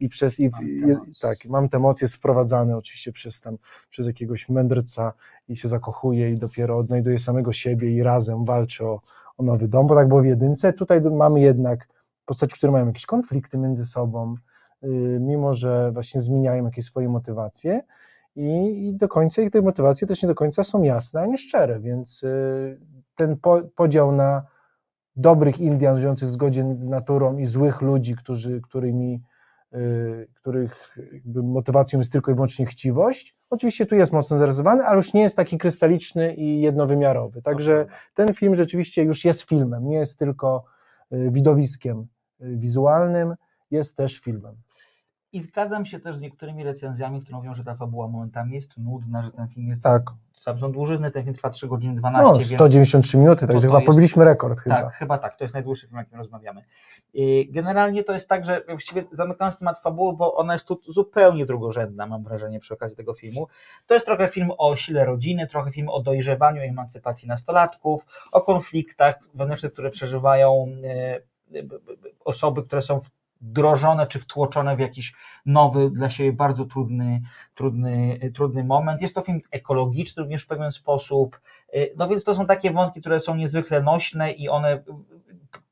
I 0.00 0.08
przez 0.08 0.40
i, 0.40 0.48
Mam 0.50 0.60
tę 0.60 0.66
jest, 0.66 1.08
moc. 1.08 1.20
tak, 1.20 1.44
mam 1.44 1.68
te 1.68 1.76
emocje 1.76 2.08
sprowadzane 2.08 2.76
oczywiście 2.76 3.12
przez 3.12 3.40
tam, 3.40 3.58
przez 3.90 4.06
jakiegoś 4.06 4.48
mędrca 4.48 5.12
i 5.48 5.56
się 5.56 5.68
zakochuje 5.68 6.30
i 6.30 6.38
dopiero 6.38 6.78
odnajduje 6.78 7.18
samego 7.18 7.52
siebie 7.52 7.90
i 7.90 8.02
razem 8.02 8.44
walczy 8.44 8.86
o, 8.86 9.00
o 9.38 9.42
nowy 9.42 9.68
dom, 9.68 9.86
bo 9.86 9.94
tak 9.94 10.08
było 10.08 10.22
w 10.22 10.26
jedynce. 10.26 10.72
Tutaj 10.72 11.00
mamy 11.00 11.40
jednak 11.40 11.88
postaci, 12.28 12.56
które 12.56 12.72
mają 12.72 12.86
jakieś 12.86 13.06
konflikty 13.06 13.58
między 13.58 13.86
sobą, 13.86 14.34
y, 14.84 14.86
mimo 15.20 15.54
że 15.54 15.92
właśnie 15.92 16.20
zmieniają 16.20 16.64
jakieś 16.64 16.84
swoje 16.84 17.08
motywacje 17.08 17.82
i, 18.36 18.92
do 18.94 19.08
końca 19.08 19.42
ich 19.42 19.50
te 19.50 19.62
motywacje 19.62 20.06
też 20.06 20.22
nie 20.22 20.28
do 20.28 20.34
końca 20.34 20.62
są 20.62 20.82
jasne 20.82 21.20
ani 21.20 21.38
szczere, 21.38 21.80
więc 21.80 22.22
y, 22.22 22.80
ten 23.16 23.36
po, 23.36 23.62
podział 23.74 24.12
na 24.12 24.42
dobrych 25.16 25.60
Indian 25.60 25.98
żyjących 25.98 26.28
w 26.28 26.32
zgodzie 26.32 26.76
z 26.78 26.86
naturą 26.86 27.38
i 27.38 27.46
złych 27.46 27.82
ludzi, 27.82 28.16
którzy, 28.16 28.60
którymi, 28.60 29.22
y, 29.74 30.28
których 30.34 30.98
motywacją 31.34 31.98
jest 31.98 32.12
tylko 32.12 32.30
i 32.30 32.34
wyłącznie 32.34 32.66
chciwość, 32.66 33.36
oczywiście 33.50 33.86
tu 33.86 33.96
jest 33.96 34.12
mocno 34.12 34.38
zarysowany, 34.38 34.84
ale 34.84 34.96
już 34.96 35.14
nie 35.14 35.22
jest 35.22 35.36
taki 35.36 35.58
krystaliczny 35.58 36.34
i 36.34 36.60
jednowymiarowy. 36.60 37.42
Także 37.42 37.86
ten 38.14 38.34
film 38.34 38.54
rzeczywiście 38.54 39.02
już 39.02 39.24
jest 39.24 39.42
filmem, 39.42 39.88
nie 39.88 39.96
jest 39.96 40.18
tylko 40.18 40.64
widowiskiem 41.10 42.06
wizualnym, 42.40 43.34
jest 43.70 43.96
też 43.96 44.18
filmem. 44.18 44.56
I 45.32 45.40
zgadzam 45.40 45.84
się 45.84 46.00
też 46.00 46.16
z 46.16 46.20
niektórymi 46.20 46.64
recenzjami, 46.64 47.20
które 47.20 47.38
mówią, 47.38 47.54
że 47.54 47.64
ta 47.64 47.74
fabuła 47.74 48.08
momentami 48.08 48.54
jest 48.54 48.78
nudna, 48.78 49.22
że 49.22 49.30
ten 49.30 49.48
film 49.48 49.68
jest. 49.68 49.82
Tak. 49.82 50.02
Są 50.60 50.72
dłużyzny, 50.72 51.10
ten 51.10 51.22
film 51.22 51.34
trwa 51.34 51.50
3 51.50 51.68
godziny 51.68 51.94
12, 51.96 52.24
No, 52.24 52.38
więc 52.38 52.52
193 52.52 53.18
minuty, 53.18 53.46
także 53.46 53.66
chyba 53.66 53.78
jest- 53.78 53.86
pobiliśmy 53.86 54.24
rekord 54.24 54.60
chyba. 54.60 54.82
Tak, 54.82 54.92
chyba 54.92 55.18
tak. 55.18 55.36
To 55.36 55.44
jest 55.44 55.54
najdłuższy 55.54 55.86
film, 55.86 55.96
o 55.96 56.00
jakim 56.00 56.18
rozmawiamy. 56.18 56.64
I 57.14 57.48
Generalnie 57.52 58.04
to 58.04 58.12
jest 58.12 58.28
tak, 58.28 58.46
że 58.46 58.62
właściwie 58.68 59.04
zamykając 59.12 59.58
temat 59.58 59.78
fabuły, 59.80 60.16
bo 60.16 60.34
ona 60.34 60.52
jest 60.52 60.68
tu 60.68 60.80
zupełnie 60.88 61.46
drugorzędna, 61.46 62.06
mam 62.06 62.22
wrażenie, 62.22 62.60
przy 62.60 62.74
okazji 62.74 62.96
tego 62.96 63.14
filmu. 63.14 63.46
To 63.86 63.94
jest 63.94 64.06
trochę 64.06 64.28
film 64.28 64.50
o 64.58 64.76
sile 64.76 65.04
rodziny, 65.04 65.46
trochę 65.46 65.70
film 65.70 65.88
o 65.88 66.00
dojrzewaniu 66.02 66.62
i 66.62 66.66
emancypacji 66.66 67.28
nastolatków, 67.28 68.06
o 68.32 68.40
konfliktach 68.40 69.18
wewnętrznych, 69.34 69.72
które 69.72 69.90
przeżywają 69.90 70.66
e, 70.84 71.20
osoby, 72.24 72.62
które 72.62 72.82
są 72.82 73.00
wdrożone 73.40 74.06
czy 74.06 74.18
wtłoczone 74.18 74.76
w 74.76 74.80
jakiś 74.80 75.14
nowy, 75.46 75.90
dla 75.90 76.10
siebie 76.10 76.32
bardzo 76.32 76.64
trudny, 76.64 77.22
trudny, 77.54 78.18
trudny 78.34 78.64
moment. 78.64 79.02
Jest 79.02 79.14
to 79.14 79.20
film 79.20 79.40
ekologiczny 79.50 80.22
również 80.22 80.44
w 80.44 80.46
pewien 80.46 80.72
sposób. 80.72 81.40
Y, 81.74 81.94
No 81.96 82.08
więc 82.08 82.24
to 82.24 82.34
są 82.34 82.46
takie 82.46 82.70
wątki, 82.70 83.00
które 83.00 83.20
są 83.20 83.36
niezwykle 83.36 83.82
nośne 83.82 84.32
i 84.32 84.48
one, 84.48 84.82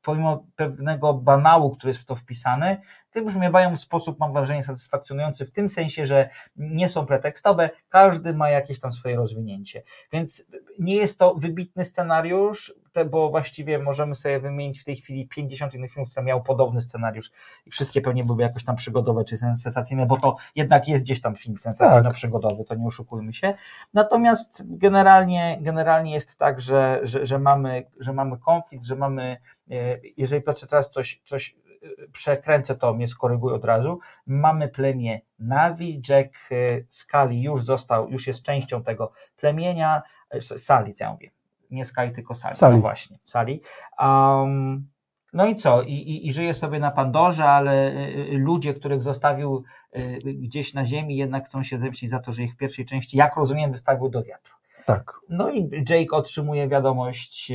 pomimo 0.01 0.43
pewnego 0.55 1.13
banału, 1.13 1.75
który 1.75 1.89
jest 1.89 2.01
w 2.01 2.05
to 2.05 2.15
wpisany, 2.15 2.81
wybrzmiewają 3.13 3.75
w 3.75 3.79
sposób, 3.79 4.19
mam 4.19 4.33
wrażenie, 4.33 4.63
satysfakcjonujący 4.63 5.45
w 5.45 5.51
tym 5.51 5.69
sensie, 5.69 6.05
że 6.05 6.29
nie 6.55 6.89
są 6.89 7.05
pretekstowe, 7.05 7.69
każdy 7.89 8.33
ma 8.33 8.49
jakieś 8.49 8.79
tam 8.79 8.93
swoje 8.93 9.15
rozwinięcie. 9.15 9.83
Więc 10.11 10.45
nie 10.79 10.95
jest 10.95 11.19
to 11.19 11.35
wybitny 11.35 11.85
scenariusz, 11.85 12.73
te- 12.97 13.05
bo 13.05 13.29
właściwie 13.29 13.79
możemy 13.79 14.15
sobie 14.15 14.39
wymienić 14.39 14.79
w 14.79 14.83
tej 14.83 14.95
chwili 14.95 15.27
50 15.27 15.73
innych 15.73 15.91
filmów, 15.91 16.11
które 16.11 16.25
miały 16.25 16.43
podobny 16.43 16.81
scenariusz 16.81 17.31
i 17.65 17.71
wszystkie 17.71 18.01
pewnie 18.01 18.23
były 18.23 18.41
jakoś 18.41 18.63
tam 18.63 18.75
przygodowe 18.75 19.23
czy 19.23 19.37
sensacyjne, 19.37 20.05
bo 20.05 20.17
to 20.17 20.35
jednak 20.55 20.87
jest 20.87 21.03
gdzieś 21.03 21.21
tam 21.21 21.35
film 21.35 21.57
sensacyjno-przygodowy, 21.57 22.63
to 22.63 22.75
nie 22.75 22.87
oszukujmy 22.87 23.33
się. 23.33 23.53
Natomiast 23.93 24.63
generalnie, 24.65 25.57
generalnie 25.61 26.13
jest 26.13 26.37
tak, 26.37 26.61
że, 26.61 26.99
że, 27.03 27.25
że, 27.25 27.39
mamy, 27.39 27.83
że 27.99 28.13
mamy 28.13 28.37
konflikt, 28.37 28.85
że 28.85 28.95
mamy, 28.95 29.37
e, 29.71 29.75
jeżeli 30.17 30.41
Piotrze 30.43 30.67
teraz 30.67 30.91
coś, 30.91 31.21
coś 31.25 31.55
e, 32.03 32.07
przekręcę, 32.07 32.75
to 32.75 32.93
mnie 32.93 33.07
skoryguj 33.07 33.53
od 33.53 33.65
razu, 33.65 33.99
mamy 34.27 34.67
plemię 34.67 35.21
Navi, 35.39 36.01
Jack 36.09 36.35
e, 36.51 36.55
Scully 36.89 37.35
już 37.35 37.63
został, 37.63 38.09
już 38.09 38.27
jest 38.27 38.43
częścią 38.43 38.83
tego 38.83 39.11
plemienia, 39.35 40.01
Sali, 40.41 40.93
co 40.93 41.03
ja 41.03 41.11
mówię, 41.11 41.36
nie 41.71 41.85
Sky, 41.85 42.11
tylko 42.15 42.35
Sali, 42.35 42.55
Sally. 42.55 42.75
no 42.75 42.81
właśnie, 42.81 43.19
Sali. 43.23 43.61
Um, 43.99 44.87
no 45.33 45.45
i 45.45 45.55
co? 45.55 45.81
I, 45.81 45.93
i, 45.93 46.27
I 46.27 46.33
żyje 46.33 46.53
sobie 46.53 46.79
na 46.79 46.91
Pandorze, 46.91 47.45
ale 47.45 47.91
y, 47.91 47.95
y, 48.33 48.37
ludzie, 48.37 48.73
których 48.73 49.03
zostawił 49.03 49.63
y, 49.97 50.19
gdzieś 50.23 50.73
na 50.73 50.85
ziemi, 50.85 51.17
jednak 51.17 51.45
chcą 51.45 51.63
się 51.63 51.77
zemścić 51.77 52.09
za 52.09 52.19
to, 52.19 52.33
że 52.33 52.43
ich 52.43 52.53
w 52.53 52.57
pierwszej 52.57 52.85
części, 52.85 53.17
jak 53.17 53.35
rozumiem, 53.35 53.71
wystawił 53.71 54.09
do 54.09 54.23
wiatru. 54.23 54.53
Tak. 54.85 55.19
No 55.29 55.49
i 55.51 55.69
Jake 55.89 56.15
otrzymuje 56.15 56.67
wiadomość, 56.67 57.51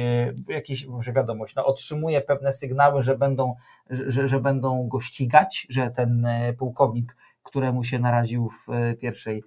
jakiś, 0.49 0.87
może 0.87 1.12
wiadomość, 1.12 1.54
no 1.54 1.64
otrzymuje 1.64 2.21
pewne 2.21 2.52
sygnały, 2.52 3.02
że 3.02 3.19
będą, 3.19 3.54
że, 3.90 4.28
że 4.28 4.40
będą 4.40 4.88
go 4.88 5.00
ścigać, 5.00 5.66
że 5.71 5.90
ten 5.90 6.26
pułkownik, 6.59 7.16
któremu 7.42 7.85
się 7.85 7.99
naraził 7.99 8.50
w 8.50 8.66
pierwszej 9.00 9.45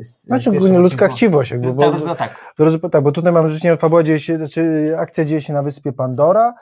Znaczy 0.00 0.50
w 0.50 0.52
pierwszym 0.52 0.56
ogólnie 0.56 0.78
ludzka 0.78 1.08
chciwość, 1.08 1.50
jakby, 1.50 1.72
bo, 1.72 1.92
Tak, 1.92 2.04
no 2.04 2.14
tak, 2.14 2.54
Drodzy, 2.58 2.78
tak, 2.78 3.02
bo 3.02 3.12
tutaj 3.12 3.32
mamy 3.32 3.50
czynienia, 3.50 3.76
fabuła 3.76 4.02
dzieje 4.02 4.20
się, 4.20 4.36
znaczy 4.36 4.94
akcja 4.98 5.24
dzieje 5.24 5.40
się 5.40 5.52
na 5.52 5.62
wyspie 5.62 5.92
Pandora, 5.92 6.54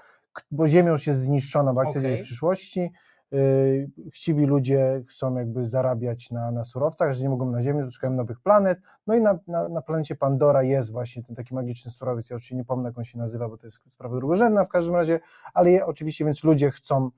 bo 0.50 0.69
Ziemia 0.69 0.90
już 0.90 1.07
jest 1.07 1.21
zniszczona, 1.21 1.71
Okej. 1.71 2.02
dzieje 2.02 2.16
się 2.16 2.23
w 2.23 2.26
przyszłości. 2.26 2.90
Yy, 3.33 3.90
chciwi 4.12 4.47
ludzie 4.47 5.02
chcą 5.09 5.35
jakby 5.35 5.64
zarabiać 5.64 6.30
na, 6.30 6.50
na 6.50 6.64
surowcach, 6.64 7.12
że 7.12 7.23
nie 7.23 7.28
mogą 7.28 7.50
na 7.50 7.62
Ziemi, 7.62 7.85
to 7.85 7.90
szukają 7.90 8.12
nowych 8.12 8.40
planet. 8.40 8.78
No 9.07 9.14
i 9.14 9.21
na, 9.21 9.38
na, 9.47 9.69
na 9.69 9.83
planecie 9.83 10.14
Pandora 10.14 10.62
jest 10.62 10.92
właśnie 10.92 11.23
ten 11.23 11.37
taki 11.37 11.54
magiczny 11.54 11.90
surowiec. 11.90 12.30
Ja 12.30 12.37
oczywiście 12.37 12.57
nie 12.57 12.64
pomnę, 12.64 12.88
jak 12.88 12.99
on 12.99 13.04
się 13.04 13.19
nazywa, 13.19 13.49
bo 13.49 13.57
to 13.57 13.66
jest 13.66 13.80
sprawa 13.88 14.16
drugorzędna 14.16 14.64
w 14.64 14.69
każdym 14.69 14.95
razie, 14.95 15.21
ale 15.54 15.71
je, 15.71 15.87
oczywiście 15.87 16.25
więc 16.25 16.45
ludzie 16.45 16.71
chcą 16.71 17.11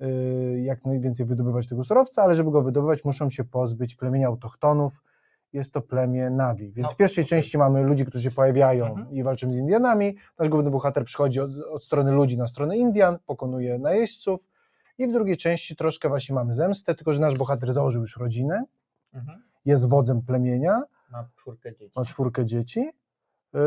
yy, 0.00 0.60
jak 0.60 0.84
najwięcej 0.84 1.26
wydobywać 1.26 1.66
tego 1.66 1.84
surowca, 1.84 2.22
ale 2.22 2.34
żeby 2.34 2.50
go 2.50 2.62
wydobywać, 2.62 3.04
muszą 3.04 3.30
się 3.30 3.44
pozbyć 3.44 3.94
plemienia 3.94 4.26
autochtonów. 4.26 5.02
Jest 5.52 5.72
to 5.72 5.80
plemię 5.80 6.30
Navi. 6.30 6.72
Więc 6.72 6.88
No, 6.88 6.92
w 6.92 6.96
pierwszej 6.96 7.24
części 7.24 7.58
mamy 7.58 7.82
ludzi, 7.82 8.06
którzy 8.06 8.24
się 8.24 8.30
pojawiają 8.30 8.86
Mhm. 8.86 9.10
i 9.10 9.22
walczą 9.22 9.52
z 9.52 9.58
Indianami. 9.58 10.16
Nasz 10.38 10.48
główny 10.48 10.70
bohater 10.70 11.04
przychodzi 11.04 11.40
od, 11.40 11.50
od 11.70 11.84
strony 11.84 12.12
ludzi 12.12 12.38
na 12.38 12.48
stronę 12.48 12.76
Indian, 12.76 13.18
pokonuje 13.26 13.78
najeźdźców. 13.78 14.40
I 14.98 15.06
w 15.06 15.12
drugiej 15.12 15.36
części 15.36 15.76
troszkę 15.76 16.08
właśnie 16.08 16.34
mamy 16.34 16.54
zemstę, 16.54 16.94
tylko 16.94 17.12
że 17.12 17.20
nasz 17.20 17.34
bohater 17.38 17.72
założył 17.72 18.00
już 18.00 18.16
rodzinę, 18.16 18.64
mhm. 19.14 19.38
jest 19.64 19.88
wodzem 19.88 20.22
plemienia, 20.22 20.82
ma 21.10 21.28
czwórkę 21.36 21.72
dzieci. 21.72 21.92
ma 21.96 22.04
czwórkę 22.04 22.46
dzieci. 22.46 22.90
Yy, 23.54 23.60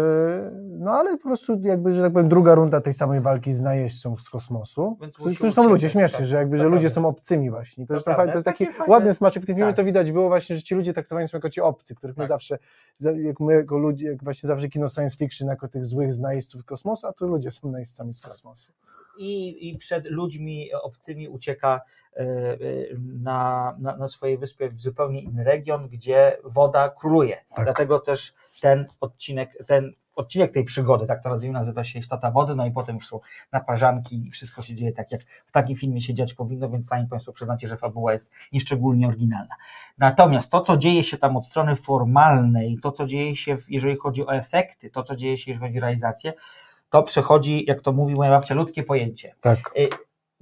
No 0.80 0.92
ale 0.92 1.18
po 1.18 1.24
prostu 1.24 1.60
jakby, 1.62 1.94
że 1.94 2.02
tak 2.02 2.14
powiem, 2.14 2.30
druga 2.30 2.56
runda 2.56 2.82
tej 2.82 2.94
samej 2.94 3.20
walki 3.20 3.54
z 3.54 3.62
najeźdźcą 3.62 4.18
z 4.18 4.30
kosmosu, 4.30 4.98
którzy 5.36 5.52
są 5.52 5.70
ludzie, 5.70 5.90
śmiesznie, 5.90 6.18
tak. 6.18 6.28
że 6.28 6.38
jakby, 6.38 6.58
że 6.58 6.68
ludzie 6.68 6.90
są 6.90 7.06
obcymi 7.08 7.50
właśnie. 7.50 7.86
To, 7.86 8.02
To 8.02 8.26
jest, 8.26 8.46
taki 8.46 8.66
fajne- 8.66 8.90
ładny 8.90 9.14
smaczek 9.14 9.44
w 9.44 9.46
tym 9.46 9.56
filmie, 9.56 9.70
Tak. 9.70 9.76
to 9.76 9.84
widać 9.84 10.12
było 10.12 10.28
właśnie, 10.28 10.56
że 10.56 10.62
ci 10.62 10.76
ludzie 10.76 10.94
traktowani 10.94 11.28
są 11.28 11.38
jako 11.38 11.50
ci 11.50 11.62
obcy, 11.62 11.96
których 11.96 12.18
my 12.18 12.22
Tak. 12.24 12.28
zawsze, 12.30 12.58
za- 12.98 13.12
jak 13.12 13.40
my 13.40 13.54
jako 13.54 13.78
ludzie, 13.78 14.08
jak 14.08 14.24
właśnie 14.24 14.48
zawsze 14.48 14.70
kino 14.70 14.88
science 14.90 15.18
fiction, 15.18 15.48
jako 15.48 15.68
tych 15.68 15.86
złych 15.86 16.14
z 16.14 16.20
najeźdźców 16.20 16.62
z 16.62 16.64
kosmosu, 16.64 17.08
a 17.08 17.14
tu 17.14 17.28
ludzie 17.28 17.52
są 17.52 17.72
najeźdźcami 17.72 18.14
z 18.14 18.22
kosmosu. 18.22 18.72
I, 19.22 19.70
i 19.70 19.78
przed 19.78 20.06
ludźmi 20.06 20.74
obcymi 20.74 21.28
ucieka 21.28 21.82
e, 22.16 22.20
e, 22.20 22.58
na, 23.00 23.76
na, 23.80 23.98
na 23.98 24.08
swojej 24.08 24.38
wyspie 24.38 24.70
w 24.70 24.82
zupełnie 24.82 25.22
inny 25.22 25.44
region, 25.44 25.90
gdzie 25.90 26.38
woda 26.44 26.90
króluje. 26.90 27.38
Tak. 27.56 27.66
Dlatego 27.66 28.00
też 28.00 28.34
ten 28.62 28.86
odcinek, 29.02 29.58
ten 29.68 29.94
odcinek 30.16 30.52
tej 30.52 30.64
przygody, 30.64 31.06
tak 31.06 31.24
to 31.24 31.30
nazwijmy, 31.30 31.54
nazywa 31.54 31.84
się 31.84 32.00
Istota 32.00 32.32
Wody, 32.32 32.56
no 32.56 32.66
i 32.66 32.72
potem 32.72 32.96
już 32.96 33.08
są 33.08 33.20
naparzanki 33.52 34.28
i 34.28 34.32
wszystko 34.32 34.62
się 34.62 34.76
dzieje 34.76 34.92
tak, 34.92 35.12
jak 35.12 35.22
w 35.46 35.52
takim 35.52 35.76
filmie 35.76 36.02
się 36.02 36.14
dziać 36.14 36.34
powinno, 36.34 36.70
więc 36.70 36.88
sami 36.88 37.08
Państwo 37.08 37.34
przyznacie, 37.34 37.68
że 37.68 37.78
fabuła 37.78 38.12
jest 38.12 38.30
nieszczególnie 38.52 39.08
oryginalna. 39.08 39.56
Natomiast 39.98 40.52
to, 40.52 40.62
co 40.62 40.78
dzieje 40.78 41.04
się 41.04 41.18
tam 41.18 41.38
od 41.38 41.46
strony 41.46 41.76
formalnej, 41.76 42.78
to, 42.82 42.92
co 42.92 43.08
dzieje 43.08 43.36
się, 43.36 43.58
jeżeli 43.70 43.96
chodzi 43.98 44.26
o 44.26 44.34
efekty, 44.34 44.90
to, 44.90 45.04
co 45.04 45.16
dzieje 45.16 45.38
się, 45.38 45.52
jeżeli 45.52 45.68
chodzi 45.68 45.80
o 45.80 45.82
realizację, 45.82 46.34
to 46.92 47.04
przechodzi, 47.04 47.66
jak 47.68 47.82
to 47.82 47.92
mówi 47.92 48.16
moja 48.16 48.32
babcia, 48.32 48.56
ludzkie 48.56 48.84
pojęcie. 48.84 49.36
Tak. 49.42 49.60
Y, 49.78 49.90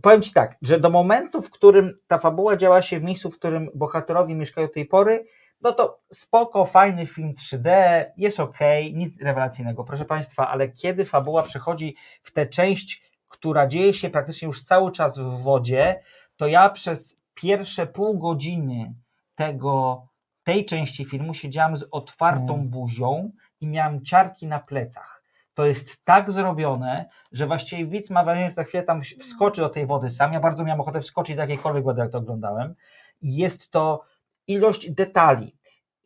Powiem 0.01 0.21
Ci 0.21 0.33
tak, 0.33 0.57
że 0.61 0.79
do 0.79 0.89
momentu, 0.89 1.41
w 1.41 1.49
którym 1.49 1.97
ta 2.07 2.17
fabuła 2.17 2.57
działa 2.57 2.81
się 2.81 2.99
w 2.99 3.03
miejscu, 3.03 3.31
w 3.31 3.39
którym 3.39 3.69
bohaterowie 3.75 4.35
mieszkają 4.35 4.67
do 4.67 4.73
tej 4.73 4.85
pory, 4.85 5.25
no 5.61 5.71
to 5.71 5.99
spoko, 6.13 6.65
fajny 6.65 7.05
film 7.05 7.33
3D, 7.33 7.69
jest 8.17 8.39
ok, 8.39 8.57
nic 8.93 9.21
rewelacyjnego, 9.21 9.83
proszę 9.83 10.05
Państwa, 10.05 10.47
ale 10.47 10.69
kiedy 10.69 11.05
fabuła 11.05 11.43
przechodzi 11.43 11.95
w 12.23 12.31
tę 12.31 12.47
część, 12.47 13.03
która 13.27 13.67
dzieje 13.67 13.93
się 13.93 14.09
praktycznie 14.09 14.45
już 14.45 14.63
cały 14.63 14.91
czas 14.91 15.19
w 15.19 15.41
wodzie, 15.41 16.01
to 16.37 16.47
ja 16.47 16.69
przez 16.69 17.17
pierwsze 17.33 17.87
pół 17.87 18.17
godziny 18.19 18.93
tego, 19.35 20.07
tej 20.43 20.65
części 20.65 21.05
filmu 21.05 21.33
siedziałem 21.33 21.77
z 21.77 21.85
otwartą 21.91 22.53
Mm. 22.53 22.67
buzią 22.69 23.31
i 23.61 23.67
miałem 23.67 24.05
ciarki 24.05 24.47
na 24.47 24.59
plecach. 24.59 25.18
To 25.59 25.65
jest 25.65 26.05
tak 26.05 26.31
zrobione, 26.31 27.05
że 27.31 27.47
właściwie 27.47 27.85
widz 27.85 28.09
ma 28.09 28.23
wrażenie, 28.23 28.49
że 28.49 28.55
za 28.55 28.63
chwilę 28.63 28.83
tam 28.83 29.01
wskoczy 29.01 29.61
do 29.61 29.69
tej 29.69 29.85
wody 29.85 30.09
sam. 30.09 30.33
Ja 30.33 30.39
bardzo 30.39 30.63
miałem 30.63 30.81
ochotę 30.81 31.01
wskoczyć 31.01 31.35
do 31.35 31.41
jakiejkolwiek 31.41 31.83
wody, 31.83 32.01
jak 32.01 32.11
to 32.11 32.17
oglądałem. 32.17 32.75
I 33.21 33.37
jest 33.37 33.71
to 33.71 34.01
ilość 34.47 34.91
detali, 34.91 35.55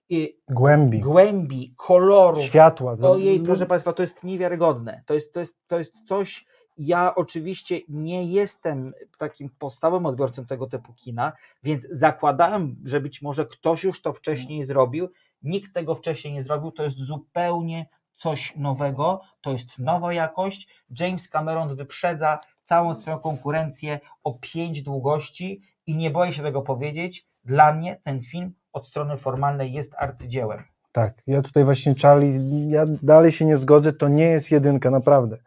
i 0.09 0.37
Głębi, 0.49 0.99
głębi, 0.99 1.73
kolorów. 1.77 2.43
światła. 2.43 2.95
Ojej, 3.01 3.39
proszę 3.39 3.65
Państwa, 3.65 3.93
to 3.93 4.01
jest 4.03 4.23
niewiarygodne. 4.23 5.03
To 5.05 5.13
jest, 5.13 5.33
to 5.33 5.39
jest, 5.39 5.55
to 5.67 5.79
jest 5.79 6.01
coś. 6.05 6.45
Ja 6.77 7.15
oczywiście 7.15 7.79
nie 7.89 8.25
jestem 8.25 8.93
takim 9.17 9.49
podstawowym 9.49 10.05
odbiorcą 10.05 10.45
tego 10.45 10.67
typu 10.67 10.93
kina, 10.93 11.33
więc 11.63 11.85
zakładałem, 11.91 12.75
że 12.85 12.99
być 12.99 13.21
może 13.21 13.45
ktoś 13.45 13.83
już 13.83 14.01
to 14.01 14.13
wcześniej 14.13 14.63
zrobił. 14.63 15.09
Nikt 15.43 15.73
tego 15.73 15.95
wcześniej 15.95 16.33
nie 16.33 16.43
zrobił. 16.43 16.71
To 16.71 16.83
jest 16.83 16.97
zupełnie 16.97 17.85
coś 18.23 18.55
nowego. 18.55 19.21
To 19.41 19.51
jest 19.51 19.79
nowa 19.79 20.13
jakość. 20.13 20.67
James 20.99 21.29
Cameron 21.29 21.75
wyprzedza 21.75 22.39
całą 22.63 22.95
swoją 22.95 23.19
konkurencję 23.19 23.99
o 24.23 24.33
pięć 24.41 24.83
długości 24.83 25.61
i 25.85 25.95
nie 25.95 26.11
boję 26.11 26.33
się 26.33 26.43
tego 26.43 26.61
powiedzieć. 26.61 27.27
Dla 27.43 27.73
mnie 27.73 28.01
ten 28.03 28.21
film 28.21 28.53
od 28.73 28.87
strony 28.87 29.17
formalnej 29.17 29.73
jest 29.73 29.93
arcydziełem. 29.97 30.63
Tak, 30.91 31.21
ja 31.27 31.41
tutaj 31.41 31.63
właśnie 31.63 31.95
Charlie, 32.01 32.69
ja 32.69 32.85
dalej 33.01 33.31
się 33.31 33.45
nie 33.45 33.57
zgodzę, 33.57 33.93
to 33.93 34.07
nie 34.07 34.25
jest 34.25 34.51
jedynka, 34.51 34.91
naprawdę. 34.91 35.37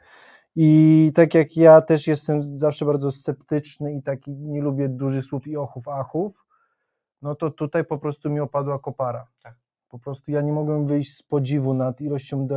I 0.56 1.12
tak 1.14 1.34
jak 1.34 1.56
ja 1.56 1.80
też 1.80 2.06
jestem 2.06 2.42
zawsze 2.42 2.84
bardzo 2.84 3.10
sceptyczny 3.10 3.94
i 3.94 4.02
taki 4.02 4.30
nie 4.30 4.62
lubię 4.62 4.88
dużych 4.88 5.24
słów 5.24 5.46
i 5.46 5.56
ochów, 5.56 5.88
achów, 5.88 6.44
no 7.22 7.34
to 7.34 7.50
tutaj 7.50 7.84
po 7.84 7.98
prostu 7.98 8.30
mi 8.30 8.40
opadła 8.40 8.78
kopara. 8.78 9.26
Tak. 9.42 9.65
Po 9.88 9.98
prostu 9.98 10.30
ja 10.30 10.40
nie 10.40 10.52
mogłem 10.52 10.86
wyjść 10.86 11.16
z 11.16 11.22
podziwu 11.22 11.74
nad 11.74 12.00
ilością, 12.00 12.48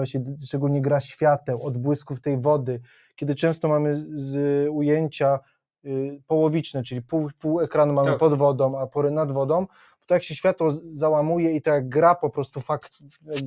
szczególnie 0.45 0.81
gra 0.81 0.99
świateł, 0.99 1.63
odbłysków 1.63 2.21
tej 2.21 2.37
wody, 2.37 2.81
kiedy 3.15 3.35
często 3.35 3.67
mamy 3.67 3.95
z 3.95 4.67
ujęcia 4.69 5.39
y, 5.85 6.21
połowiczne, 6.27 6.83
czyli 6.83 7.01
pół, 7.01 7.29
pół 7.39 7.61
ekranu 7.61 7.93
mamy 7.93 8.07
Tak. 8.07 8.19
pod 8.19 8.33
wodą, 8.33 8.79
a 8.79 8.87
pory 8.87 9.11
nad 9.11 9.31
wodą, 9.31 9.67
to 10.05 10.13
jak 10.13 10.23
się 10.23 10.35
światło 10.35 10.71
załamuje 10.71 11.55
i 11.55 11.61
to 11.61 11.69
jak 11.69 11.89
gra 11.89 12.15
po 12.15 12.29
prostu 12.29 12.61
fakt, 12.61 12.99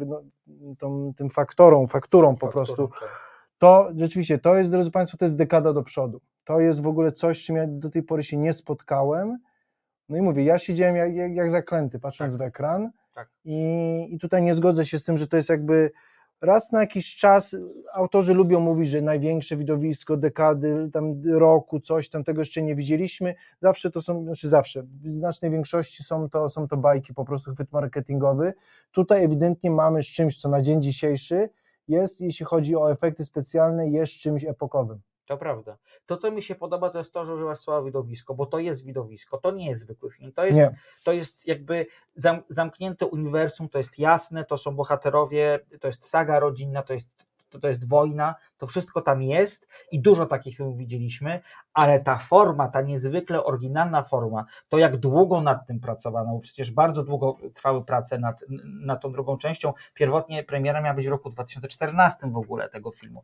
no, 0.06 0.22
tą, 0.78 1.12
tym 1.16 1.30
faktorą, 1.30 1.87
fakturą 1.87 2.37
po 2.37 2.48
prostu, 2.48 2.90
to 3.59 3.90
rzeczywiście, 3.96 4.38
to 4.38 4.56
jest, 4.56 4.70
drodzy 4.70 4.90
Państwo, 4.90 5.18
to 5.18 5.24
jest 5.24 5.37
dekada 5.37 5.72
do 5.72 5.83
przodu. 5.83 6.20
To 6.44 6.61
jest 6.61 6.83
w 6.83 6.87
ogóle 6.87 7.12
coś, 7.12 7.42
z 7.42 7.46
czym 7.46 7.56
ja 7.56 7.66
do 7.68 7.90
tej 7.90 8.02
pory 8.02 8.22
się 8.22 8.37
nie 8.37 8.52
spotkałem. 8.52 9.38
No 10.09 10.16
i 10.16 10.22
mówię, 10.22 10.44
ja 10.44 10.59
siedziałem 10.59 10.96
jak, 10.96 11.14
jak, 11.14 11.35
jak 11.35 11.50
zaklęty, 11.50 11.98
patrząc 11.98 12.33
Tak. 12.33 12.38
w 12.38 12.42
ekran 12.42 12.90
Tak. 13.14 13.29
i, 13.44 14.09
i 14.11 14.18
tutaj 14.18 14.42
nie 14.42 14.55
zgodzę 14.55 14.85
się 14.87 14.98
z 14.98 15.05
tym, 15.05 15.18
że 15.18 15.27
to 15.27 15.37
jest 15.37 15.48
jakby 15.48 15.90
raz 16.40 16.72
na 16.72 16.81
jakiś 16.81 17.16
czas 17.16 17.57
autorzy 17.94 18.35
lubią 18.35 18.61
mówić, 18.61 18.90
że 18.90 19.03
największe 19.03 19.57
widowisko 19.57 20.16
dekady, 20.16 20.90
tam 20.92 21.22
roku, 21.33 21.81
coś 21.81 22.09
tam, 22.09 22.25
tego 22.25 22.40
jeszcze 22.40 22.62
nie 22.62 22.75
widzieliśmy. 22.75 23.35
Zawsze 23.61 23.90
to 23.90 24.03
są, 24.03 24.25
znaczy 24.25 24.48
zawsze, 24.48 24.83
w 24.83 25.09
znacznej 25.09 25.51
większości 25.51 26.03
są 26.03 26.29
to, 26.29 26.48
są 26.48 26.68
to 26.68 26.77
bajki, 26.77 27.14
po 27.14 27.25
prostu 27.25 27.53
chwyt 27.53 27.72
marketingowy. 27.72 28.53
Tutaj 28.92 29.25
ewidentnie 29.25 29.70
mamy 29.70 30.03
z 30.03 30.07
czymś, 30.07 30.40
co 30.40 30.48
na 30.48 30.62
dzień 30.62 30.83
dzisiejszy 30.83 31.48
jest, 31.88 32.20
jeśli 32.20 32.46
chodzi 32.46 32.77
o 32.77 32.92
efekty 32.92 33.25
specjalne, 33.25 33.88
jest 33.88 34.12
czymś 34.12 34.44
epokowym. 34.44 35.01
To 35.32 35.38
prawda. 35.38 35.78
To, 36.06 36.16
co 36.16 36.30
mi 36.30 36.42
się 36.42 36.54
podoba, 36.54 36.90
to 36.90 36.98
jest 36.98 37.12
to, 37.12 37.24
że 37.24 37.34
używasz 37.34 37.58
słowa 37.58 37.82
widowisko, 37.82 38.34
bo 38.34 38.46
to 38.46 38.58
jest 38.58 38.84
widowisko, 38.84 39.38
to 39.38 39.50
nie 39.50 39.66
jest 39.68 39.80
zwykły 39.80 40.10
film. 40.10 40.32
To 40.32 40.44
jest, 40.44 40.58
Nie, 40.58 40.74
to 41.04 41.12
jest 41.12 41.46
jakby 41.46 41.86
zam, 42.14 42.42
zamknięte 42.48 43.06
uniwersum, 43.06 43.68
to 43.68 43.78
jest 43.78 43.98
jasne, 43.98 44.44
to 44.44 44.58
są 44.58 44.76
bohaterowie, 44.76 45.60
to 45.80 45.86
jest 45.86 46.04
saga 46.04 46.40
rodzinna, 46.40 46.82
to 46.82 46.92
jest, 46.94 47.08
to, 47.52 47.58
to 47.58 47.68
jest 47.68 47.88
wojna, 47.88 48.34
to 48.56 48.66
wszystko 48.66 49.00
tam 49.00 49.22
jest 49.22 49.68
i 49.92 50.00
dużo 50.00 50.26
takich 50.26 50.56
filmów 50.56 50.76
widzieliśmy, 50.78 51.40
ale 51.74 52.00
ta 52.00 52.18
forma, 52.18 52.68
ta 52.68 52.82
niezwykle 52.82 53.44
oryginalna 53.44 54.02
forma, 54.02 54.44
to 54.68 54.78
jak 54.78 54.96
długo 54.96 55.40
nad 55.40 55.66
tym 55.66 55.80
pracowano, 55.80 56.32
bo 56.32 56.40
przecież 56.40 56.70
bardzo 56.70 57.02
długo 57.02 57.36
trwały 57.54 57.84
prace 57.84 58.18
nad, 58.18 58.44
nad 58.64 59.02
tą 59.02 59.12
drugą 59.12 59.36
częścią. 59.36 59.72
Pierwotnie 59.94 60.44
premiera 60.44 60.80
miała 60.80 60.94
być 60.94 61.06
w 61.06 61.10
roku 61.10 61.30
2014 61.30 62.30
w 62.30 62.36
ogóle 62.36 62.68
tego 62.68 62.90
filmu. 62.90 63.22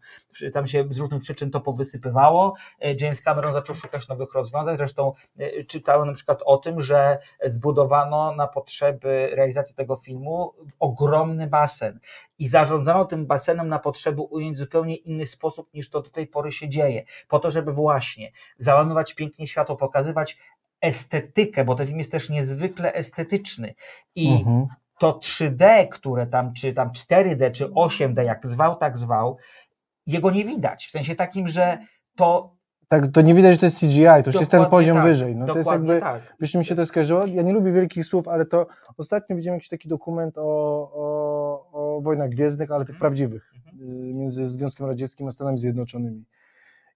Tam 0.52 0.66
się 0.66 0.84
z 0.90 0.98
różnych 0.98 1.22
przyczyn 1.22 1.50
to 1.50 1.60
powysypywało. 1.60 2.54
E, 2.80 2.94
James 2.94 3.22
Cameron 3.22 3.52
zaczął 3.52 3.74
szukać 3.74 4.08
nowych 4.08 4.34
rozwiązań. 4.34 4.76
Zresztą 4.76 5.12
e, 5.38 5.64
czytałem 5.64 6.08
na 6.08 6.14
przykład 6.14 6.42
o 6.44 6.56
tym, 6.56 6.80
że 6.80 7.18
zbudowano 7.44 8.34
na 8.34 8.46
potrzeby 8.46 9.30
realizacji 9.32 9.74
tego 9.76 9.96
filmu 9.96 10.52
ogromny 10.78 11.46
basen 11.46 12.00
i 12.38 12.48
zarządzano 12.48 13.04
tym 13.04 13.26
basenem 13.26 13.68
na 13.68 13.78
potrzeby 13.78 14.22
ujęć 14.22 14.56
w 14.56 14.60
zupełnie 14.60 14.96
inny 14.96 15.26
sposób 15.26 15.74
niż 15.74 15.90
to 15.90 16.02
do 16.02 16.10
tej 16.10 16.26
pory 16.26 16.52
się 16.52 16.68
dzieje. 16.68 17.04
Po 17.28 17.38
to, 17.38 17.50
żeby 17.50 17.72
właśnie 17.72 18.32
załamywać 18.58 19.14
pięknie 19.14 19.46
światło, 19.46 19.76
pokazywać 19.76 20.38
estetykę, 20.80 21.64
bo 21.64 21.74
ten 21.74 21.86
film 21.86 21.98
jest 21.98 22.12
też 22.12 22.30
niezwykle 22.30 22.92
estetyczny. 22.92 23.74
I 24.14 24.32
mhm. 24.32 24.66
to 24.98 25.12
3D, 25.12 25.88
które 25.88 26.26
tam, 26.26 26.52
czy 26.52 26.72
tam 26.72 26.90
4D, 26.90 27.52
czy 27.52 27.68
8D, 27.68 28.24
jak 28.24 28.46
zwał, 28.46 28.76
tak 28.76 28.96
zwał, 28.96 29.36
jego 30.06 30.30
nie 30.30 30.44
widać. 30.44 30.86
W 30.86 30.90
sensie 30.90 31.14
takim, 31.14 31.48
że 31.48 31.78
to. 32.16 32.57
Tak, 32.88 33.12
to 33.12 33.20
nie 33.20 33.34
widać, 33.34 33.52
że 33.52 33.58
to 33.58 33.66
jest 33.66 33.80
CGI, 33.80 34.04
to 34.04 34.22
już 34.26 34.34
jest 34.34 34.50
ten 34.50 34.66
poziom 34.66 34.96
tak, 34.96 35.04
wyżej. 35.04 35.36
No 35.36 35.46
to 35.46 35.58
jest 35.58 35.70
jakby, 35.70 36.00
tak. 36.00 36.36
wiesz, 36.40 36.54
mi 36.54 36.64
się 36.64 36.74
to 36.74 36.86
skojarzyło, 36.86 37.26
ja 37.26 37.42
nie 37.42 37.52
lubię 37.52 37.72
wielkich 37.72 38.04
słów, 38.04 38.28
ale 38.28 38.46
to 38.46 38.66
ostatnio 38.96 39.36
widziałem 39.36 39.56
jakiś 39.56 39.68
taki 39.68 39.88
dokument 39.88 40.38
o, 40.38 40.42
o, 40.94 41.96
o 41.96 42.00
wojnach 42.00 42.28
gwiezdnych, 42.30 42.70
ale 42.70 42.84
tych 42.84 42.94
Mhm. 42.94 43.00
prawdziwych, 43.00 43.52
y, 43.80 44.14
między 44.14 44.48
Związkiem 44.48 44.86
Radzieckim 44.86 45.28
a 45.28 45.30
Stanami 45.30 45.58
Zjednoczonymi. 45.58 46.24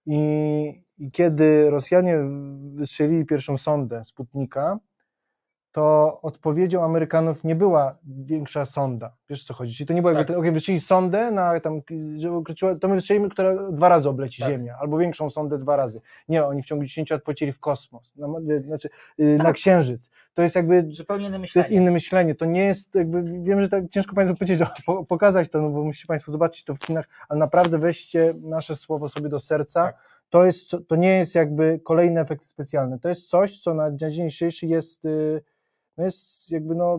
I, 0.06 0.84
I 0.98 1.10
kiedy 1.10 1.70
Rosjanie 1.70 2.18
wystrzelili 2.74 3.26
pierwszą 3.26 3.56
sondę 3.56 4.04
Sputnika, 4.04 4.78
to 5.72 6.18
odpowiedzią 6.22 6.84
Amerykanów 6.84 7.44
nie 7.44 7.54
była 7.56 7.98
większa 8.04 8.64
sonda. 8.64 9.16
Wiesz 9.30 9.44
co 9.44 9.54
chodzi? 9.54 9.74
Czyli 9.74 9.86
to 9.86 9.94
nie 9.94 10.02
było 10.02 10.14
Tak. 10.14 10.18
jakby, 10.18 10.36
okej, 10.36 10.52
wystrzelili 10.52 10.80
sondę, 10.80 11.30
na, 11.30 11.60
tam, 11.60 11.80
to 12.80 12.88
my 12.88 12.94
wystrzelimy, 12.94 13.28
która 13.28 13.70
dwa 13.70 13.88
razy 13.88 14.08
obleci 14.08 14.42
Tak. 14.42 14.50
Ziemię, 14.50 14.74
albo 14.80 14.98
większą 14.98 15.30
sondę 15.30 15.58
dwa 15.58 15.76
razy. 15.76 16.00
Nie, 16.28 16.44
oni 16.44 16.62
w 16.62 16.66
ciągu 16.66 16.84
10 16.84 17.10
lat 17.10 17.22
polecieli 17.22 17.52
w 17.52 17.60
kosmos, 17.60 18.16
na, 18.16 18.28
znaczy 18.66 18.88
y, 19.20 19.36
na 19.38 19.44
Tak. 19.44 19.54
Księżyc. 19.54 20.10
To 20.34 20.42
jest 20.42 20.56
jakby 20.56 20.86
Zupełnie 20.90 21.26
inne 21.26 21.36
to 21.36 21.40
myślenie. 21.40 21.62
jest 21.62 21.72
inne 21.72 21.90
myślenie. 21.90 22.34
To 22.34 22.44
nie 22.44 22.64
jest, 22.64 22.94
jakby, 22.94 23.22
wiem, 23.42 23.60
że 23.60 23.68
tak 23.68 23.88
ciężko 23.88 24.14
Państwu 24.14 24.36
powiedzieć, 24.36 24.68
po, 24.86 25.04
pokazać 25.04 25.48
to, 25.48 25.62
no 25.62 25.70
bo 25.70 25.84
musicie 25.84 26.06
Państwo 26.06 26.32
zobaczyć 26.32 26.64
to 26.64 26.74
w 26.74 26.78
kinach, 26.78 27.04
ale 27.28 27.40
naprawdę 27.40 27.78
weźcie 27.78 28.34
nasze 28.42 28.76
słowo 28.76 29.08
sobie 29.08 29.28
do 29.28 29.40
serca. 29.40 29.84
Tak. 29.84 29.96
To, 30.30 30.44
jest, 30.44 30.70
to 30.88 30.96
nie 30.96 31.18
jest 31.18 31.34
jakby 31.34 31.80
kolejne 31.84 32.20
efekty 32.20 32.46
specjalne. 32.46 32.98
To 32.98 33.08
jest 33.08 33.28
coś, 33.28 33.60
co 33.60 33.74
na 33.74 33.96
dzień 33.96 34.30
dzisiejszy 34.30 34.66
jest, 34.66 35.04
y, 35.04 35.42
no 35.96 36.04
jest 36.04 36.52
jakby 36.52 36.74
no 36.74 36.98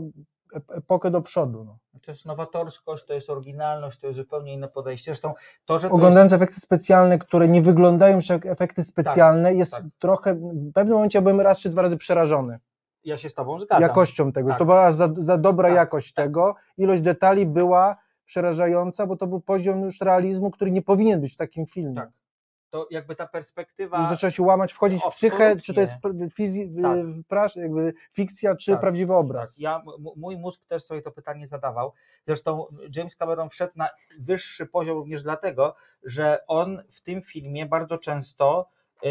ep- 0.55 0.77
epokę 0.77 1.11
do 1.11 1.21
przodu. 1.21 1.63
No. 1.63 1.77
To 2.05 2.11
jest 2.11 2.25
nowatorskość, 2.25 3.05
to 3.05 3.13
jest 3.13 3.29
oryginalność, 3.29 3.99
to 3.99 4.07
jest 4.07 4.17
zupełnie 4.17 4.53
inne 4.53 4.67
podejście. 4.67 5.11
Zresztą 5.11 5.33
to, 5.65 5.79
że 5.79 5.81
to 5.81 5.87
jest, 5.87 5.95
Oglądając 5.95 6.33
efekty 6.33 6.59
specjalne, 6.59 7.19
które 7.19 7.47
nie 7.47 7.61
wyglądają 7.61 8.15
już 8.15 8.29
jak 8.29 8.45
efekty 8.45 8.83
specjalne, 8.83 9.53
jest 9.53 9.71
tak. 9.71 9.83
trochę, 9.99 10.33
w 10.35 10.71
pewnym 10.73 10.95
momencie 10.95 11.21
byłem 11.21 11.41
raz 11.41 11.59
czy 11.59 11.69
dwa 11.69 11.81
razy 11.81 11.97
przerażony 11.97 12.59
ja 13.03 13.17
się 13.17 13.29
z 13.29 13.33
tobą 13.33 13.59
zgadzam. 13.59 13.81
jakością 13.81 14.31
tego. 14.31 14.49
Tak. 14.49 14.59
To 14.59 14.65
była 14.65 14.91
za, 14.91 15.09
za 15.17 15.37
dobra 15.37 15.69
Tak, 15.69 15.75
jakość 15.75 16.13
tego. 16.13 16.55
Ilość 16.77 17.01
detali 17.01 17.45
była 17.45 17.97
przerażająca, 18.25 19.07
bo 19.07 19.17
to 19.17 19.27
był 19.27 19.41
poziom 19.41 19.81
już 19.81 20.01
realizmu, 20.01 20.51
który 20.51 20.71
nie 20.71 20.81
powinien 20.81 21.21
być 21.21 21.33
w 21.33 21.37
takim 21.37 21.65
filmie. 21.65 22.01
To 22.73 22.87
jakby 22.91 23.15
ta 23.15 23.27
perspektywa... 23.27 23.97
Już 23.99 24.07
zaczęło 24.09 24.31
się 24.31 24.43
łamać, 24.43 24.73
wchodzić 24.73 25.01
w 25.03 25.09
psychę, 25.09 25.55
czy 25.63 25.73
to 25.73 25.81
jest 25.81 25.93
fizi- 26.29 26.81
Tak. 26.81 26.97
prasz- 27.27 27.55
jakby 27.55 27.93
fikcja, 28.13 28.55
czy 28.55 28.71
Tak, 28.71 28.81
prawdziwy 28.81 29.13
obraz. 29.13 29.49
Tak, 29.49 29.59
ja, 29.59 29.81
mój 30.15 30.37
mózg 30.37 30.65
też 30.65 30.83
sobie 30.83 31.01
to 31.01 31.11
pytanie 31.11 31.47
zadawał. 31.47 31.93
Zresztą 32.27 32.65
James 32.95 33.15
Cameron 33.15 33.49
wszedł 33.49 33.73
na 33.75 33.89
wyższy 34.19 34.65
poziom 34.65 34.97
również 34.97 35.23
dlatego, 35.23 35.75
że 36.03 36.39
on 36.47 36.83
w 36.91 37.01
tym 37.01 37.21
filmie 37.21 37.65
bardzo 37.65 37.97
często 37.97 38.69
y, 39.05 39.07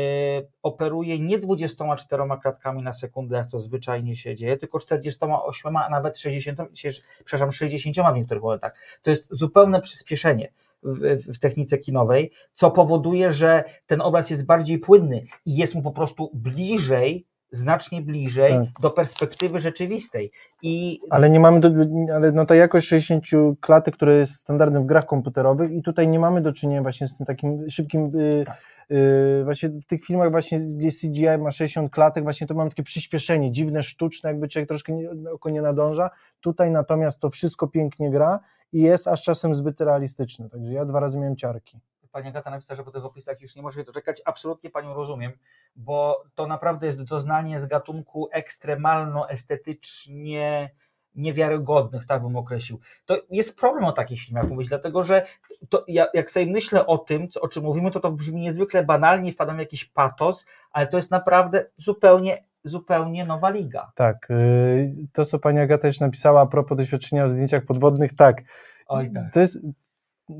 operuje 0.62 1.18
nie 1.18 1.38
24 1.38 2.22
klatkami 2.42 2.82
na 2.82 2.92
sekundę, 2.92 3.36
jak 3.36 3.46
to 3.50 3.60
zwyczajnie 3.60 4.16
się 4.16 4.34
dzieje, 4.36 4.56
tylko 4.56 4.78
48, 4.78 5.76
a 5.76 5.88
nawet 5.88 6.18
60, 6.18 6.60
się- 6.78 6.90
przepraszam, 7.24 7.52
60 7.52 7.96
w 8.12 8.16
niektórych 8.16 8.42
momentach. 8.42 8.74
To 9.02 9.10
jest 9.10 9.28
zupełne 9.30 9.80
przyspieszenie. 9.80 10.52
W, 10.82 11.34
w, 11.34 11.38
technice 11.38 11.78
kinowej, 11.78 12.32
co 12.54 12.70
powoduje, 12.70 13.32
że 13.32 13.64
ten 13.86 14.00
obraz 14.00 14.30
jest 14.30 14.46
bardziej 14.46 14.78
płynny 14.78 15.24
i 15.46 15.56
jest 15.56 15.74
mu 15.74 15.82
po 15.82 15.92
prostu 15.92 16.30
bliżej, 16.34 17.26
znacznie 17.52 18.02
bliżej 18.02 18.50
Tak. 18.52 18.80
do 18.82 18.90
perspektywy 18.90 19.60
rzeczywistej. 19.60 20.30
I 20.62 21.00
Ale 21.10 21.30
nie 21.30 21.40
mamy, 21.40 21.60
do, 21.60 21.68
ale 22.14 22.32
no 22.32 22.46
ta 22.46 22.54
jakość 22.54 22.88
60 22.88 23.24
klatek, 23.60 23.94
która 23.94 24.12
jest 24.12 24.34
standardem 24.34 24.82
w 24.82 24.86
grach 24.86 25.06
komputerowych 25.06 25.72
i 25.72 25.82
tutaj 25.82 26.08
nie 26.08 26.18
mamy 26.18 26.40
do 26.40 26.52
czynienia 26.52 26.82
właśnie 26.82 27.06
z 27.06 27.16
tym 27.16 27.26
takim 27.26 27.70
szybkim, 27.70 28.04
y, 28.04 28.44
Tak. 28.46 28.56
y, 28.90 29.40
właśnie 29.44 29.68
w 29.68 29.86
tych 29.86 30.04
filmach 30.04 30.30
właśnie, 30.30 30.58
gdzie 30.58 30.88
CGI 30.90 31.38
ma 31.38 31.50
60 31.50 31.90
klatek, 31.90 32.24
właśnie 32.24 32.46
to 32.46 32.54
mamy 32.54 32.70
takie 32.70 32.82
przyspieszenie, 32.82 33.52
dziwne, 33.52 33.82
sztuczne, 33.82 34.30
jakby 34.30 34.48
człowiek 34.48 34.68
troszkę 34.68 34.92
nie, 34.92 35.10
oko 35.32 35.50
nie 35.50 35.62
nadąża. 35.62 36.10
Tutaj 36.40 36.70
natomiast 36.70 37.20
to 37.20 37.30
wszystko 37.30 37.68
pięknie 37.68 38.10
gra 38.10 38.40
i 38.72 38.82
jest 38.82 39.08
aż 39.08 39.22
czasem 39.22 39.54
zbyt 39.54 39.80
realistyczne, 39.80 40.48
także 40.48 40.72
ja 40.72 40.84
dwa 40.84 41.00
razy 41.00 41.18
miałem 41.18 41.36
ciarki. 41.36 41.80
Pani 42.12 42.28
Agata 42.28 42.50
napisała, 42.50 42.76
że 42.76 42.84
po 42.84 42.90
tych 42.90 43.04
opisach 43.04 43.40
już 43.40 43.56
nie 43.56 43.62
może 43.62 43.80
się 43.80 43.84
doczekać. 43.84 44.22
Absolutnie 44.24 44.70
panią 44.70 44.94
rozumiem, 44.94 45.32
bo 45.76 46.24
to 46.34 46.46
naprawdę 46.46 46.86
jest 46.86 47.02
doznanie 47.02 47.60
z 47.60 47.66
gatunku 47.66 48.28
ekstremalno-estetycznie 48.32 50.70
niewiarygodnych, 51.14 52.06
tak 52.06 52.22
bym 52.22 52.36
określił. 52.36 52.80
To 53.04 53.16
jest 53.30 53.56
problem 53.56 53.84
o 53.84 53.92
takich 53.92 54.20
filmach 54.20 54.48
mówić, 54.48 54.68
dlatego 54.68 55.02
że 55.02 55.26
to, 55.68 55.84
ja, 55.88 56.06
jak 56.14 56.30
sobie 56.30 56.46
myślę 56.46 56.86
o 56.86 56.98
tym, 56.98 57.28
co, 57.28 57.40
o 57.40 57.48
czym 57.48 57.64
mówimy, 57.64 57.90
to 57.90 58.00
to 58.00 58.12
brzmi 58.12 58.40
niezwykle 58.40 58.84
banalnie, 58.84 59.32
wpadam 59.32 59.56
w 59.56 59.58
jakiś 59.58 59.84
patos, 59.84 60.46
ale 60.70 60.86
to 60.86 60.96
jest 60.96 61.10
naprawdę 61.10 61.66
zupełnie, 61.76 62.44
zupełnie 62.64 63.24
nowa 63.24 63.50
liga. 63.50 63.92
Tak, 63.94 64.30
y, 64.30 64.86
to 65.12 65.24
co 65.24 65.38
pani 65.38 65.58
Agata 65.58 65.82
też 65.82 66.00
napisała 66.00 66.40
a 66.40 66.46
propos 66.46 66.78
doświadczenia 66.78 67.26
w 67.26 67.32
zdjęciach 67.32 67.64
podwodnych, 67.64 68.16
tak, 68.16 68.42
Oj, 68.86 69.10
tak. 69.14 69.32
To 69.32 69.40
jest 69.40 69.58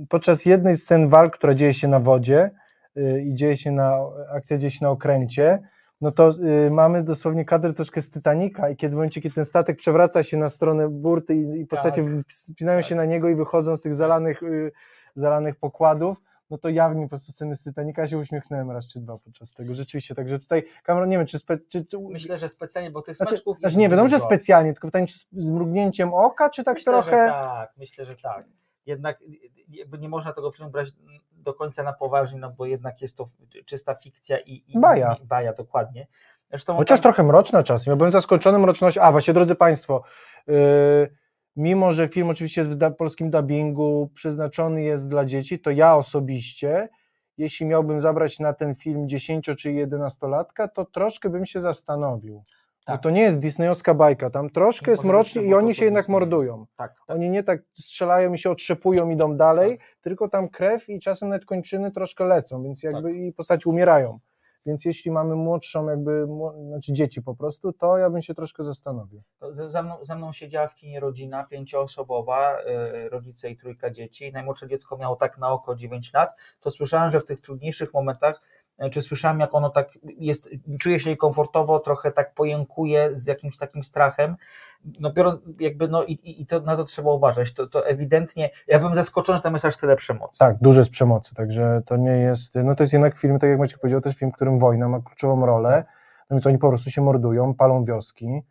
podczas 0.09 0.47
jednej 0.47 0.75
z 0.75 0.83
scen 0.83 1.09
walk, 1.09 1.35
która 1.35 1.55
dzieje 1.55 1.75
się 1.75 1.89
na 1.89 2.01
wodzie 2.01 2.51
y, 2.97 3.23
i 3.23 3.35
dzieje 3.35 3.57
się 3.57 3.71
na, 3.71 3.99
akcja 4.35 4.59
dzieje 4.59 4.71
się 4.71 4.85
na 4.85 4.91
okręcie, 4.91 5.63
no 6.01 6.11
to 6.11 6.31
y, 6.67 6.71
mamy 6.71 7.03
dosłownie 7.03 7.45
kadr 7.45 7.75
troszkę 7.75 8.01
z 8.01 8.11
Titanica 8.11 8.71
i 8.71 8.77
kiedy 8.77 8.93
w 8.93 8.95
momencie, 8.95 9.21
kiedy 9.21 9.35
ten 9.35 9.45
statek 9.45 9.77
przewraca 9.77 10.23
się 10.23 10.37
na 10.37 10.49
stronę 10.49 10.89
burty 10.89 11.35
i, 11.35 11.61
i 11.61 11.67
postacie 11.67 12.05
Tak. 12.05 12.27
wspinają 12.29 12.79
Tak. 12.79 12.87
się 12.87 12.95
na 12.95 13.05
niego 13.05 13.29
i 13.29 13.35
wychodzą 13.35 13.77
z 13.77 13.81
tych 13.81 13.95
zalanych, 13.95 14.43
y, 14.43 14.73
zalanych 15.15 15.57
pokładów, 15.57 16.23
no 16.51 16.59
to 16.59 16.69
jawnie 16.69 17.03
po 17.03 17.09
prostu 17.09 17.33
sceny 17.33 17.57
z 17.57 17.65
Titanica 17.65 18.07
się 18.07 18.19
uśmiechnąłem 18.19 18.71
raz 18.71 18.87
czy 18.87 19.01
dwa 19.01 19.19
podczas 19.19 19.55
tego, 19.55 19.75
rzeczywiście, 19.75 20.15
także 20.15 20.39
tutaj 20.39 20.63
Cameron, 20.83 21.09
nie 21.09 21.19
wiem, 21.19 21.27
czy, 21.27 21.39
spe, 21.39 21.59
czy, 21.59 21.85
czy 21.85 21.99
Myślę, 21.99 22.39
że 22.39 22.49
specjalnie, 22.49 22.91
bo 22.91 23.03
tych 23.03 23.17
znaczy, 23.17 23.31
smaczków 23.31 23.59
znaczy 23.59 23.79
nie, 23.79 23.89
wiadomo, 23.89 24.09
że 24.09 24.21
specjalnie, 24.21 24.73
tylko 24.73 24.89
pytanie, 24.89 25.07
czy 25.07 25.19
z, 25.19 25.27
z 25.33 25.49
mrugnięciem 25.49 26.15
oka, 26.15 26.51
czy 26.51 26.65
tak 26.65 26.75
myślę, 26.75 26.93
trochę... 26.93 27.11
Że 27.11 27.33
tak, 27.33 27.73
myślę, 27.77 28.05
że 28.05 28.17
tak. 28.17 28.47
Jednak 28.87 29.19
jakby 29.69 29.99
nie 29.99 30.09
można 30.09 30.33
tego 30.33 30.51
filmu 30.51 30.71
brać 30.71 30.89
do 31.33 31.55
końca 31.55 31.83
na 31.83 31.93
poważnie, 31.93 32.41
no 32.41 32.51
bo 32.51 32.67
jednak 32.67 33.03
jest 33.03 33.17
to 33.17 33.27
czysta 33.65 33.95
fikcja 33.95 34.39
i, 34.39 34.65
i 34.69 34.81
Baja. 34.81 35.17
I, 35.23 35.27
baja, 35.27 35.53
dokładnie. 35.53 36.07
Zresztą 36.51 36.77
Chociaż 36.77 37.01
tam- 37.01 37.03
trochę 37.03 37.23
mroczna 37.23 37.63
czasem. 37.63 37.91
Ja 37.91 37.97
byłem 37.97 38.11
zaskoczony 38.11 38.59
mrocznością. 38.59 39.01
A 39.03 39.13
właśnie, 39.13 39.35
drodzy 39.35 39.55
Państwo, 39.55 40.03
yy, 40.47 40.55
mimo 41.57 41.93
że 41.93 42.09
film 42.09 42.31
oczywiście 42.31 42.61
jest 42.61 42.79
w 42.79 42.95
polskim 42.95 43.31
dubbingu, 43.31 44.11
przeznaczony 44.15 44.83
jest 44.83 45.09
dla 45.09 45.25
dzieci, 45.25 45.59
to 45.59 45.71
ja 45.71 45.97
osobiście, 45.97 46.89
jeśli 47.39 47.67
miałbym 47.67 48.01
zabrać 48.01 48.41
na 48.41 48.53
ten 48.53 48.75
film 48.75 49.09
10 49.09 49.45
czy 49.59 49.69
11-latka, 49.69 50.69
to 50.75 50.85
troszkę 50.85 51.31
bym 51.31 51.47
się 51.47 51.61
zastanowił. 51.61 52.45
Bo 52.87 52.93
Tak. 52.93 53.03
to 53.03 53.11
nie 53.11 53.23
jest 53.23 53.39
disneyowska 53.39 53.95
bajka, 53.95 54.31
tam 54.31 54.51
troszkę 54.51 54.91
jest 54.91 55.05
mrocznie 55.05 55.43
i 55.43 55.55
oni 55.55 55.75
się 55.75 55.85
jednak 55.85 56.09
mordują. 56.09 56.67
Tak, 56.77 56.95
tak. 57.07 57.17
Oni 57.17 57.31
nie 57.31 57.43
tak 57.43 57.63
strzelają 57.73 58.33
i 58.33 58.39
się 58.39 58.51
otrzepują, 58.51 59.11
idą 59.11 59.37
dalej, 59.37 59.79
tylko 60.01 60.29
tam 60.29 60.49
krew 60.49 60.89
i 60.89 61.01
czasem 61.01 61.29
nawet 61.29 61.45
kończyny 61.45 61.91
troszkę 61.91 62.25
lecą, 62.25 62.63
więc 62.63 62.83
jakby 62.83 63.03
Tak. 63.03 63.13
i 63.17 63.33
postaci 63.33 63.69
umierają. 63.69 64.19
Więc 64.67 64.85
jeśli 64.85 65.11
mamy 65.11 65.35
młodszą, 65.37 65.87
jakby, 65.89 66.27
znaczy 66.69 66.93
dzieci 66.93 67.23
po 67.23 67.35
prostu, 67.35 67.73
to 67.73 67.99
ja 67.99 68.11
bym 68.11 68.23
się 68.23 68.35
troszkę 68.35 68.65
zastanowił. 68.65 69.23
Ze, 69.53 69.71
za, 69.71 69.83
mną, 69.83 69.95
za 70.03 70.15
mną 70.15 70.33
siedziała 70.33 70.69
w 70.69 70.75
kinie 70.75 71.01
rodzina 71.01 71.45
pięcioosobowa, 71.45 72.59
y, 73.05 73.09
rodzice 73.09 73.51
i 73.51 73.57
trójka 73.57 73.91
dzieci. 73.91 74.33
Najmłodsze 74.33 74.69
dziecko 74.69 74.97
miało 74.97 75.17
tak 75.17 75.39
na 75.39 75.49
oko 75.53 75.75
9 75.75 76.13
lat. 76.13 76.31
To 76.61 76.71
słyszałem, 76.71 77.11
że 77.11 77.21
w 77.21 77.25
tych 77.25 77.41
trudniejszych 77.41 77.95
momentach, 77.95 78.43
czy 78.91 79.03
słyszałem, 79.03 79.41
jak 79.41 79.55
ono 79.55 79.71
tak 79.71 79.99
jest, 80.19 80.51
czuje 80.81 81.01
się 81.01 81.17
komfortowo, 81.17 81.79
trochę 81.79 82.13
tak 82.13 82.35
pojękuje 82.35 83.11
z 83.15 83.27
jakimś 83.27 83.57
takim 83.57 83.85
strachem. 83.85 84.37
No 85.01 85.13
biorąc, 85.13 85.41
jakby, 85.61 85.89
no 85.89 86.05
i, 86.05 86.41
i 86.41 86.47
to, 86.47 86.61
na 86.61 86.77
to 86.77 86.85
trzeba 86.85 87.13
uważać. 87.13 87.53
To, 87.55 87.67
to 87.67 87.87
ewidentnie, 87.87 88.51
ja 88.67 88.79
bym 88.79 88.95
zaskoczony, 88.95 89.39
że 89.39 89.43
tam 89.43 89.53
jest 89.53 89.65
aż 89.65 89.77
tyle 89.77 89.97
przemocy. 89.97 90.39
Tak, 90.39 90.57
dużo 90.61 90.81
jest 90.81 90.91
przemocy, 90.91 91.35
także 91.35 91.83
to 91.87 91.97
nie 91.97 92.11
jest, 92.11 92.55
no 92.55 92.75
to 92.75 92.83
jest 92.83 92.93
jednak 92.93 93.17
film, 93.17 93.39
tak 93.39 93.51
jak 93.51 93.59
Maciek 93.59 93.79
powiedział, 93.79 94.01
to 94.01 94.09
jest 94.09 94.19
film, 94.19 94.31
w 94.31 94.35
którym 94.35 94.59
wojna 94.59 94.89
ma 94.89 95.01
kluczową 95.01 95.47
rolę, 95.47 95.85
no 96.31 96.37
więc 96.37 96.47
oni 96.47 96.59
po 96.59 96.69
prostu 96.69 96.91
się 96.91 97.03
mordują, 97.03 97.55
palą 97.55 97.85
wioski, 97.85 98.43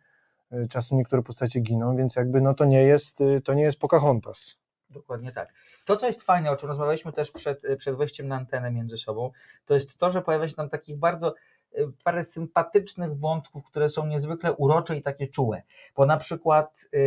y, 0.52 0.68
czasem 0.68 0.98
niektóre 0.98 1.22
postacie 1.22 1.60
giną, 1.60 1.96
więc 1.96 2.16
jakby 2.16 2.40
no 2.40 2.54
to 2.54 2.64
nie 2.64 2.82
jest, 2.82 3.20
y, 3.20 3.40
to 3.44 3.54
nie 3.54 3.62
jest 3.62 3.78
Pocahontas. 3.78 4.56
Dokładnie 4.90 5.32
tak. 5.32 5.52
To, 5.84 5.96
co 5.96 6.06
jest 6.06 6.22
fajne, 6.22 6.50
o 6.50 6.56
czym 6.56 6.68
rozmawialiśmy 6.68 7.12
też 7.12 7.30
przed, 7.30 7.62
przed 7.78 7.96
wejściem 7.96 8.28
na 8.28 8.36
antenę 8.36 8.70
między 8.70 8.96
sobą, 8.96 9.30
to 9.66 9.74
jest 9.74 9.98
to, 9.98 10.10
że 10.10 10.22
pojawia 10.22 10.48
się 10.48 10.54
tam 10.54 10.68
takich 10.68 10.96
bardzo 10.98 11.34
y, 11.78 11.86
parę 12.04 12.24
sympatycznych 12.24 13.18
wątków, 13.18 13.64
które 13.64 13.88
są 13.88 14.06
niezwykle 14.06 14.52
urocze 14.52 14.96
i 14.96 15.02
takie 15.02 15.26
czułe. 15.26 15.62
Bo 15.96 16.06
na 16.06 16.16
przykład 16.16 16.84
y, 16.94 16.98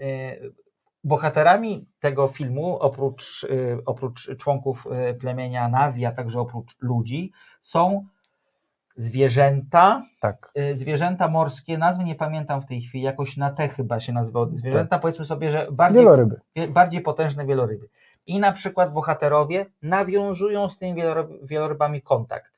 y, 0.00 0.52
bohaterami 1.04 1.86
tego 2.00 2.28
filmu, 2.28 2.76
oprócz, 2.78 3.44
y, 3.44 3.78
oprócz 3.86 4.36
członków 4.36 4.86
y, 5.10 5.14
plemienia 5.14 5.68
Navi, 5.68 6.06
a 6.06 6.12
także 6.12 6.40
oprócz 6.40 6.76
ludzi, 6.80 7.32
są 7.60 8.06
zwierzęta, 8.96 10.02
Tak. 10.20 10.50
y, 10.58 10.76
zwierzęta 10.76 11.28
morskie, 11.28 11.78
nazwy 11.78 12.04
nie 12.04 12.14
pamiętam 12.14 12.62
w 12.62 12.66
tej 12.66 12.80
chwili, 12.82 13.04
jakoś 13.04 13.36
na 13.36 13.50
te 13.50 13.68
chyba 13.68 14.00
się 14.00 14.12
nazywały. 14.12 14.48
Zwierzęta, 14.56 14.98
powiedzmy 14.98 15.24
sobie, 15.24 15.50
że 15.50 15.66
bardziej 15.72 16.00
Wieloryby. 16.02 16.40
wie- 16.56 16.68
bardziej 16.68 17.00
potężne 17.00 17.46
wieloryby. 17.46 17.88
I 18.26 18.38
na 18.38 18.52
przykład 18.52 18.92
bohaterowie 18.92 19.66
nawiązują 19.82 20.68
z 20.68 20.78
tymi 20.78 20.94
wieloryb, 20.94 21.28
wielorybami 21.42 22.02
kontakt. 22.02 22.52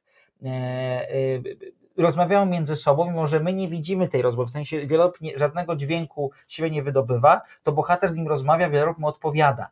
Rozmawiają 1.98 2.46
między 2.46 2.76
sobą, 2.76 3.04
mimo 3.04 3.26
że 3.26 3.40
my 3.40 3.52
nie 3.52 3.68
widzimy 3.68 4.08
tej 4.08 4.22
rozmowy, 4.22 4.48
w 4.48 4.52
sensie 4.52 4.86
wieloryb 4.86 5.20
nie, 5.20 5.38
żadnego 5.38 5.76
dźwięku 5.76 6.30
siebie 6.48 6.70
nie 6.70 6.82
wydobywa, 6.82 7.40
to 7.62 7.72
bohater 7.72 8.10
z 8.10 8.16
nim 8.16 8.28
rozmawia, 8.28 8.70
wieloryb 8.70 8.98
mu 8.98 9.06
odpowiada. 9.06 9.68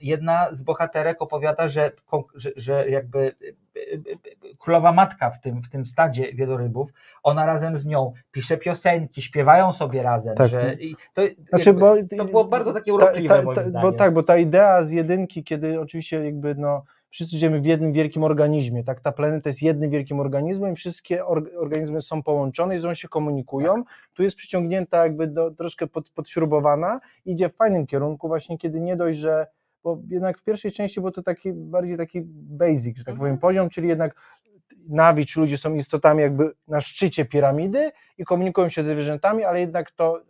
Jedna 0.00 0.48
z 0.50 0.62
bohaterek 0.62 1.22
opowiada, 1.22 1.68
że, 1.68 1.90
że, 2.34 2.50
że 2.56 2.88
jakby 2.90 3.18
e, 3.20 3.28
e, 3.28 3.94
e, 3.94 4.54
królowa 4.58 4.92
matka 4.92 5.30
w 5.30 5.40
tym, 5.40 5.62
w 5.62 5.68
tym 5.68 5.86
stadzie 5.86 6.32
wielorybów, 6.32 6.90
ona 7.22 7.46
razem 7.46 7.78
z 7.78 7.86
nią 7.86 8.12
pisze 8.32 8.56
piosenki, 8.56 9.22
śpiewają 9.22 9.72
sobie 9.72 10.02
razem, 10.02 10.34
Tak. 10.34 10.48
że 10.48 10.76
to, 11.14 11.22
Znaczy, 11.48 11.70
jakby, 11.70 11.80
bo, 11.80 12.16
to 12.16 12.24
było 12.24 12.44
bardzo 12.44 12.72
takie 12.72 12.90
ta- 12.90 12.94
urokliwe 12.94 13.34
ta- 13.34 13.42
moim 13.42 13.56
ta- 13.56 13.62
zdaniem. 13.62 13.90
Bo 13.90 13.96
tak, 13.96 14.14
bo 14.14 14.22
ta 14.22 14.36
idea 14.36 14.82
z 14.82 14.90
jedynki, 14.90 15.44
kiedy 15.44 15.80
oczywiście 15.80 16.24
jakby 16.24 16.54
no, 16.54 16.84
wszyscy 17.10 17.36
żyjemy 17.38 17.60
w 17.60 17.66
jednym 17.66 17.92
wielkim 17.92 18.24
organizmie, 18.24 18.84
tak, 18.84 19.00
ta 19.00 19.12
planeta 19.12 19.48
jest 19.48 19.62
jednym 19.62 19.90
wielkim 19.90 20.20
organizmem 20.20 20.76
wszystkie 20.76 21.22
org- 21.24 21.56
organizmy 21.56 22.00
są 22.00 22.22
połączone 22.22 22.74
i 22.74 22.78
sobą 22.78 22.94
się 22.94 23.08
komunikują, 23.08 23.74
Tak. 23.74 23.94
tu 24.14 24.22
jest 24.22 24.36
przyciągnięta 24.36 25.02
jakby 25.02 25.26
do, 25.26 25.50
troszkę 25.50 25.86
pod, 25.86 26.10
podśrubowana, 26.10 27.00
idzie 27.24 27.48
w 27.48 27.54
fajnym 27.56 27.86
kierunku 27.86 28.28
właśnie, 28.28 28.58
kiedy 28.58 28.80
nie 28.80 28.96
dość, 28.96 29.18
że 29.18 29.46
bo 29.84 29.98
jednak 30.08 30.38
w 30.38 30.44
pierwszej 30.44 30.72
części 30.72 31.00
był 31.00 31.10
to 31.10 31.22
taki 31.22 31.52
bardziej 31.52 31.96
taki 31.96 32.20
basic, 32.34 32.98
że 32.98 33.04
tak 33.04 33.12
Mhm. 33.12 33.18
powiem, 33.18 33.38
poziom, 33.38 33.68
czyli 33.68 33.88
jednak 33.88 34.14
Nawi, 34.88 35.26
czy 35.26 35.40
ludzie 35.40 35.56
są 35.56 35.74
istotami 35.74 36.22
jakby 36.22 36.50
na 36.68 36.80
szczycie 36.80 37.24
piramidy 37.24 37.90
i 38.18 38.24
komunikują 38.24 38.68
się 38.68 38.82
ze 38.82 38.92
zwierzętami, 38.92 39.44
ale 39.44 39.60
jednak 39.60 39.90
to 39.90 40.22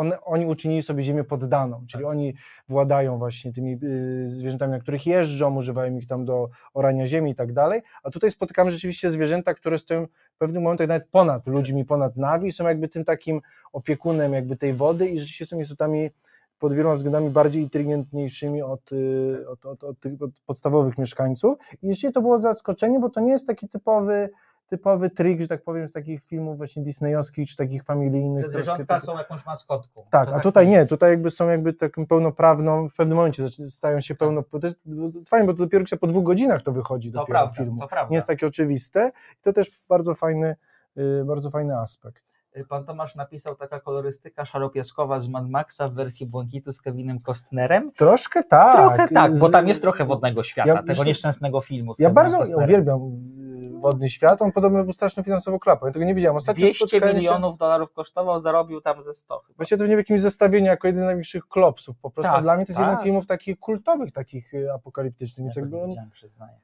one, 0.00 0.20
oni 0.20 0.46
uczynili 0.46 0.82
sobie 0.82 1.02
ziemię 1.02 1.24
poddaną, 1.24 1.84
czyli 1.88 2.04
oni 2.04 2.34
władają 2.68 3.18
właśnie 3.18 3.52
tymi 3.52 3.78
y, 3.82 4.28
zwierzętami, 4.28 4.72
na 4.72 4.78
których 4.78 5.06
jeżdżą, 5.06 5.56
używają 5.56 5.96
ich 5.96 6.06
tam 6.06 6.24
do 6.24 6.48
orania 6.74 7.06
ziemi 7.06 7.30
i 7.30 7.34
tak 7.34 7.52
dalej, 7.52 7.82
a 8.02 8.10
tutaj 8.10 8.30
spotykamy 8.30 8.70
rzeczywiście 8.70 9.10
zwierzęta, 9.10 9.54
które 9.54 9.78
stoją 9.78 10.06
w 10.06 10.38
pewnym 10.38 10.62
momentach 10.62 10.88
nawet 10.88 11.08
ponad 11.08 11.46
ludźmi, 11.46 11.84
ponad 11.84 12.16
nawi, 12.16 12.52
są 12.52 12.68
jakby 12.68 12.88
tym 12.88 13.04
takim 13.04 13.40
opiekunem 13.72 14.32
jakby 14.32 14.56
tej 14.56 14.72
wody 14.72 15.08
i 15.08 15.18
rzeczywiście 15.18 15.46
są 15.46 15.60
istotami 15.60 16.10
pod 16.58 16.74
wieloma 16.74 16.94
względami 16.94 17.30
bardziej 17.30 17.62
inteligentniejszymi 17.62 18.62
od, 18.62 18.92
y, 18.92 19.48
od, 19.48 19.66
od, 19.66 19.84
od, 19.84 20.00
tych 20.00 20.22
od 20.22 20.30
podstawowych 20.46 20.98
mieszkańców. 20.98 21.58
I 21.72 21.74
rzeczywiście 21.74 22.12
to 22.12 22.20
było 22.20 22.38
zaskoczenie, 22.38 23.00
bo 23.00 23.10
to 23.10 23.20
nie 23.20 23.32
jest 23.32 23.46
taki 23.46 23.68
typowy, 23.68 24.30
typowy 24.70 25.10
trik, 25.10 25.40
że 25.40 25.46
tak 25.48 25.62
powiem, 25.62 25.88
z 25.88 25.92
takich 25.92 26.24
filmów 26.24 26.56
właśnie 26.56 26.82
disneyowskich 26.82 27.48
czy 27.48 27.56
takich 27.56 27.82
familijnych. 27.84 28.42
Troszkę 28.44 28.62
zwierzątka 28.62 28.94
tak- 28.94 29.02
są 29.02 29.18
jakąś 29.18 29.46
maskotką. 29.46 30.04
tak, 30.10 30.28
To 30.28 30.34
a 30.36 30.40
tutaj 30.40 30.68
nie, 30.68 30.86
tutaj 30.86 31.10
jakby 31.10 31.30
są 31.30 31.48
jakby 31.48 31.72
taką 31.72 32.06
pełnoprawną, 32.06 32.88
w 32.88 32.94
pewnym 32.94 33.16
momencie 33.16 33.48
stają 33.68 34.00
się 34.00 34.14
pełno, 34.14 34.42
to 34.42 34.66
jest 34.66 34.80
fajne, 35.28 35.46
bo 35.46 35.52
to 35.52 35.58
dopiero 35.58 35.84
po 36.00 36.06
dwóch 36.06 36.24
godzinach 36.24 36.62
to 36.62 36.72
wychodzi 36.72 37.10
dopiero 37.10 37.26
prawda, 37.38 37.54
filmu. 37.54 37.80
to 37.80 37.88
prawda. 37.88 38.10
Nie 38.10 38.16
jest 38.16 38.26
takie 38.28 38.46
oczywiste 38.46 39.12
i 39.38 39.42
to 39.42 39.52
też 39.52 39.80
bardzo 39.88 40.14
fajny, 40.14 40.56
y, 40.98 41.24
bardzo 41.24 41.50
fajny 41.50 41.78
aspekt. 41.78 42.24
Pan 42.68 42.84
Tomasz 42.84 43.16
napisał 43.16 43.54
taka 43.56 43.80
kolorystyka 43.80 44.44
szaropiaskowa 44.44 45.20
z 45.20 45.28
Mad 45.28 45.48
Maxa 45.48 45.88
w 45.88 45.94
wersji 45.94 46.26
Błękitu 46.26 46.72
z 46.72 46.80
Kevinem 46.82 47.18
Costnerem. 47.18 47.92
Troszkę 47.92 48.44
tak. 48.44 48.76
trochę 48.76 49.08
tak, 49.08 49.38
bo 49.38 49.48
tam 49.48 49.68
jest 49.68 49.82
trochę 49.82 50.04
wodnego 50.04 50.42
świata, 50.42 50.68
Ja 50.68 50.82
tego 50.82 51.04
nieszczęsnego 51.04 51.60
filmu. 51.60 51.94
Z 51.94 51.98
Ja 51.98 52.08
Kevinem 52.08 52.14
bardzo 52.14 52.38
Costnerem. 52.38 52.64
uwielbiam 52.64 53.00
y, 53.00 53.49
Wodny 53.80 54.08
Świat, 54.08 54.42
on 54.42 54.52
podobno 54.52 54.84
był 54.84 54.92
straszną 54.92 55.22
finansową 55.22 55.58
klapą, 55.58 55.86
ja 55.86 55.92
tego 55.92 56.04
nie 56.04 56.14
widziałem. 56.14 56.36
Ostatnio 56.36 56.60
200 56.66 56.86
spotkałem 56.88 57.14
się- 57.14 57.18
milionów 57.20 57.56
dolarów 57.56 57.92
kosztował, 57.92 58.40
zarobił 58.40 58.80
tam 58.80 59.02
ze 59.02 59.14
100 59.14 59.38
chyba. 59.38 59.56
Właśnie 59.56 59.76
to 59.76 59.84
w 59.84 59.88
jakimś 59.88 60.20
zestawieniu 60.20 60.66
jako 60.66 60.86
jeden 60.88 61.02
z 61.02 61.06
największych 61.06 61.48
klopsów. 61.48 61.96
Po 62.02 62.10
prostu 62.10 62.30
Tak, 62.32 62.38
A 62.38 62.42
dla 62.42 62.56
mnie 62.56 62.66
to 62.66 62.70
jest 62.70 62.78
tak. 62.78 62.86
jeden 62.86 63.00
z 63.00 63.04
filmów 63.04 63.26
takich 63.26 63.58
kultowych, 63.58 64.12
takich 64.12 64.54
y, 64.54 64.72
apokaliptycznych. 64.72 65.46
Ja 65.56 65.62
jakby 65.62 65.82
on... 65.82 65.88
widziałem, 65.88 66.10
przyznaję. 66.10 66.60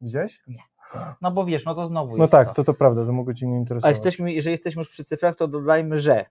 Widziałeś? 0.00 0.42
No 1.20 1.30
bo 1.30 1.44
wiesz, 1.44 1.64
no 1.64 1.74
to 1.74 1.86
znowu 1.86 2.16
No 2.16 2.24
jest 2.24 2.32
tak, 2.32 2.48
to. 2.48 2.54
to 2.54 2.64
to 2.64 2.74
prawda, 2.74 3.04
to 3.06 3.12
mogło 3.12 3.34
Cię 3.34 3.46
nie 3.46 3.54
A 3.54 3.58
interesować. 3.58 3.96
jesteśmy, 3.96 4.32
jeżeli 4.32 4.52
jesteśmy 4.52 4.80
już 4.80 4.88
przy 4.88 5.04
cyfrach, 5.04 5.36
to 5.36 5.48
dodajmy, 5.48 5.98
że 6.00 6.24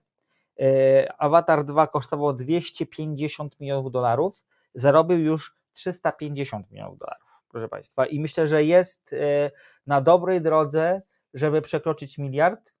e, 0.60 1.12
Avatar 1.18 1.64
2 1.64 1.86
kosztował 1.86 2.32
250 2.32 3.60
milionów 3.60 3.90
dolarów, 3.92 4.42
zarobił 4.74 5.18
już 5.18 5.56
350 5.72 6.70
milionów 6.70 6.98
dolarów, 6.98 7.24
proszę 7.50 7.68
Państwa. 7.68 8.06
I 8.06 8.20
myślę, 8.20 8.46
że 8.46 8.64
jest 8.64 9.12
e, 9.12 9.50
na 9.86 10.00
dobrej 10.00 10.40
drodze, 10.40 11.02
żeby 11.34 11.62
przekroczyć 11.62 12.18
miliard. 12.18 12.74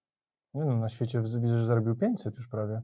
Nie 0.54 0.64
no, 0.64 0.76
na 0.76 0.88
świecie 0.88 1.20
widzę, 1.20 1.58
że 1.58 1.64
zarobił 1.64 1.96
500 1.96 2.36
już 2.36 2.48
prawie. 2.48 2.82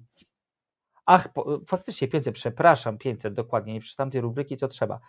Ach, 1.07 1.33
po, 1.33 1.61
faktycznie 1.67 2.09
500, 2.09 2.35
przepraszam, 2.35 2.99
500, 2.99 3.35
dokładnie, 3.35 3.73
nie 3.73 3.81
przeczytam 3.81 4.11
tej 4.11 4.21
rubryki, 4.21 4.57
co 4.57 4.69
trzeba. 4.69 5.01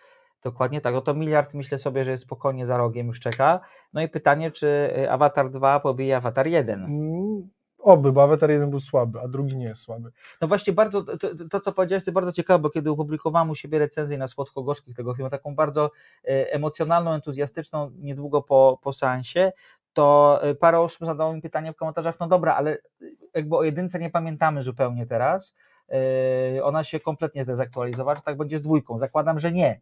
Dokładnie 0.43 0.81
tak, 0.81 0.93
no 0.93 1.01
to 1.01 1.13
miliard 1.13 1.53
myślę 1.53 1.77
sobie, 1.77 2.05
że 2.05 2.11
jest 2.11 2.23
spokojnie 2.23 2.65
za 2.65 2.77
rogiem, 2.77 3.07
już 3.07 3.19
czeka. 3.19 3.59
No 3.93 4.01
i 4.01 4.09
pytanie, 4.09 4.51
czy 4.51 4.67
e, 4.97 5.11
Avatar 5.11 5.51
2 5.51 5.79
pobije 5.79 6.17
Avatar 6.17 6.47
1? 6.47 6.83
Mm, 6.83 7.49
Oby, 7.79 8.11
bo 8.11 8.23
Avatar 8.23 8.51
jeden 8.51 8.69
był 8.69 8.79
słaby, 8.79 9.19
a 9.19 9.27
drugi 9.27 9.57
nie 9.57 9.65
jest 9.65 9.81
słaby. 9.81 10.11
No 10.41 10.47
właśnie 10.47 10.73
bardzo, 10.73 11.03
to, 11.03 11.17
to, 11.17 11.27
to 11.49 11.59
co 11.59 11.71
powiedziałeś 11.71 12.01
jest 12.01 12.13
bardzo 12.13 12.31
ciekawe, 12.31 12.59
bo 12.59 12.69
kiedy 12.69 12.89
opublikowałem 12.91 13.49
u 13.49 13.55
siebie 13.55 13.79
recenzję 13.79 14.17
na 14.17 14.27
Słodko-Gorzkich 14.27 14.95
tego 14.95 15.15
filmu, 15.15 15.29
taką 15.29 15.55
bardzo 15.55 15.91
e, 16.23 16.53
emocjonalną, 16.53 17.13
entuzjastyczną, 17.13 17.91
niedługo 17.99 18.41
po, 18.41 18.79
po 18.81 18.93
seansie, 18.93 19.51
to 19.93 20.39
e, 20.41 20.55
parę 20.55 20.79
osób 20.79 21.05
zadało 21.05 21.33
mi 21.33 21.41
pytanie 21.41 21.73
w 21.73 21.75
komentarzach, 21.75 22.19
no 22.19 22.27
dobra, 22.27 22.55
ale 22.55 22.77
jakby 23.33 23.57
o 23.57 23.63
jedynce 23.63 23.99
nie 23.99 24.09
pamiętamy 24.09 24.63
zupełnie 24.63 25.05
teraz, 25.05 25.53
e, 25.89 26.63
ona 26.63 26.83
się 26.83 26.99
kompletnie 26.99 27.43
zdezaktualizowała, 27.43 28.15
czy 28.15 28.21
tak 28.21 28.37
będzie 28.37 28.57
z 28.57 28.61
dwójką? 28.61 28.99
Zakładam, 28.99 29.39
że 29.39 29.51
nie, 29.51 29.81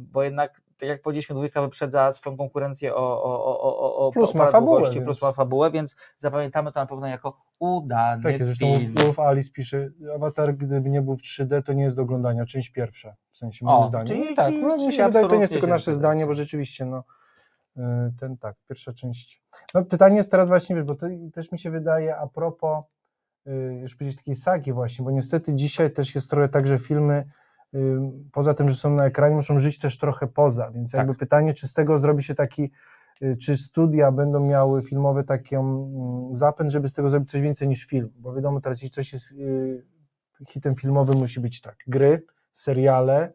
bo 0.00 0.22
jednak, 0.22 0.60
tak 0.78 0.88
jak 0.88 1.02
powiedzieliśmy, 1.02 1.34
dwójka 1.34 1.62
wyprzedza 1.62 2.12
swoją 2.12 2.36
konkurencję 2.36 2.94
o, 2.94 3.22
o, 3.22 3.44
o, 3.44 3.60
o, 3.60 3.96
o 4.06 4.12
Plus 4.12 4.34
ma 4.34 4.46
fabułę, 4.46 4.70
długości, 4.72 4.94
więc- 4.94 5.04
plus 5.04 5.22
ma 5.22 5.32
fabułę, 5.32 5.70
więc 5.70 5.96
zapamiętamy 6.18 6.72
to 6.72 6.80
na 6.80 6.86
pewno 6.86 7.06
jako 7.06 7.36
udany 7.58 8.22
Tak 8.22 8.32
jest, 8.32 8.44
zresztą 8.44 8.78
film. 8.78 8.94
Wolf 8.94 9.18
Alice 9.20 9.50
pisze, 9.50 9.90
Avatar 10.14 10.54
gdyby 10.56 10.90
nie 10.90 11.02
był 11.02 11.16
w 11.16 11.22
3D, 11.22 11.62
to 11.62 11.72
nie 11.72 11.82
jest 11.84 11.96
do 11.96 12.02
oglądania, 12.02 12.44
część 12.46 12.70
pierwsza, 12.70 13.14
w 13.30 13.36
sensie 13.36 13.64
moim 13.64 13.86
zdaniem. 13.86 14.06
czyli- 14.06 14.30
No 14.30 14.36
tak, 14.36 14.46
czyli- 14.48 14.62
no, 14.62 14.74
mi 14.76 14.80
czyli 14.80 14.92
się 14.92 15.06
wydaje, 15.06 15.28
to 15.28 15.34
nie 15.34 15.40
jest 15.40 15.52
tylko 15.52 15.66
nasze 15.66 15.92
zdanie, 15.92 16.26
bo 16.26 16.34
rzeczywiście, 16.34 16.84
no, 16.84 17.04
y, 17.76 17.80
ten 18.20 18.36
tak, 18.38 18.56
pierwsza 18.68 18.92
część. 18.92 19.42
No 19.74 19.84
pytanie 19.84 20.16
jest 20.16 20.30
teraz 20.30 20.48
właśnie, 20.48 20.76
wiesz, 20.76 20.84
bo 20.84 20.94
to 20.94 21.06
też 21.32 21.52
mi 21.52 21.58
się 21.58 21.70
wydaje 21.70 22.16
a 22.16 22.26
propos 22.26 22.84
y, 23.46 23.50
już 23.82 23.96
powiedzieć 23.96 24.18
takiej 24.18 24.34
sagi 24.34 24.72
właśnie, 24.72 25.04
bo 25.04 25.10
niestety 25.10 25.54
dzisiaj 25.54 25.90
też 25.92 26.14
jest 26.14 26.30
trochę 26.30 26.48
tak, 26.48 26.66
że 26.66 26.78
filmy 26.78 27.24
poza 28.32 28.54
tym, 28.54 28.68
że 28.68 28.74
są 28.74 28.94
na 28.94 29.06
ekranie, 29.06 29.34
muszą 29.34 29.58
żyć 29.58 29.78
też 29.78 29.98
trochę 29.98 30.26
poza, 30.26 30.70
więc 30.70 30.92
jakby 30.92 31.12
Tak. 31.12 31.18
pytanie, 31.18 31.54
czy 31.54 31.68
z 31.68 31.74
tego 31.74 31.98
zrobi 31.98 32.22
się 32.22 32.34
taki 32.34 32.70
y, 33.22 33.36
czy 33.36 33.56
studia 33.56 34.12
będą 34.12 34.40
miały 34.40 34.82
filmowy 34.82 35.24
taki 35.24 35.54
mm, 35.56 36.34
zapęd, 36.34 36.70
żeby 36.70 36.88
z 36.88 36.92
tego 36.92 37.08
zrobić 37.08 37.30
coś 37.30 37.40
więcej 37.40 37.68
niż 37.68 37.84
film, 37.86 38.10
bo 38.16 38.34
wiadomo 38.34 38.60
teraz 38.60 38.82
jeśli 38.82 38.94
coś 38.94 39.12
jest 39.12 39.32
y, 39.32 39.86
hitem 40.48 40.74
filmowym 40.76 41.18
musi 41.18 41.40
być 41.40 41.60
tak, 41.60 41.76
gry, 41.86 42.22
seriale, 42.52 43.32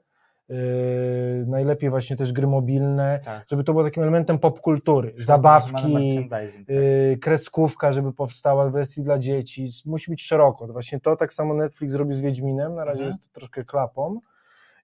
y, 0.50 1.46
najlepiej 1.48 1.90
właśnie 1.90 2.16
też 2.16 2.34
gry 2.34 2.48
mobilne, 2.48 3.20
Tak. 3.26 3.46
żeby 3.50 3.64
to 3.64 3.74
było 3.74 3.84
takim 3.86 4.04
elementem 4.04 4.40
popkultury, 4.40 5.12
Mamy 5.14 5.26
zabawki, 5.26 6.28
tak. 6.30 6.44
y, 6.70 7.18
kreskówka, 7.22 7.92
żeby 7.92 8.14
powstała 8.14 8.70
w 8.70 8.72
wersji 8.72 9.04
dla 9.04 9.20
dzieci, 9.20 9.70
musi 9.86 10.12
być 10.12 10.24
szeroko. 10.24 10.68
To 10.68 10.74
Właśnie 10.74 11.00
to 11.00 11.16
tak 11.16 11.34
samo 11.34 11.54
Netflix 11.54 11.94
zrobił 11.94 12.14
z 12.14 12.22
Wiedźminem, 12.22 12.76
na 12.76 12.86
razie 12.86 13.04
Mhm. 13.04 13.08
jest 13.10 13.24
to 13.24 13.40
troszkę 13.40 13.64
klapą 13.64 14.20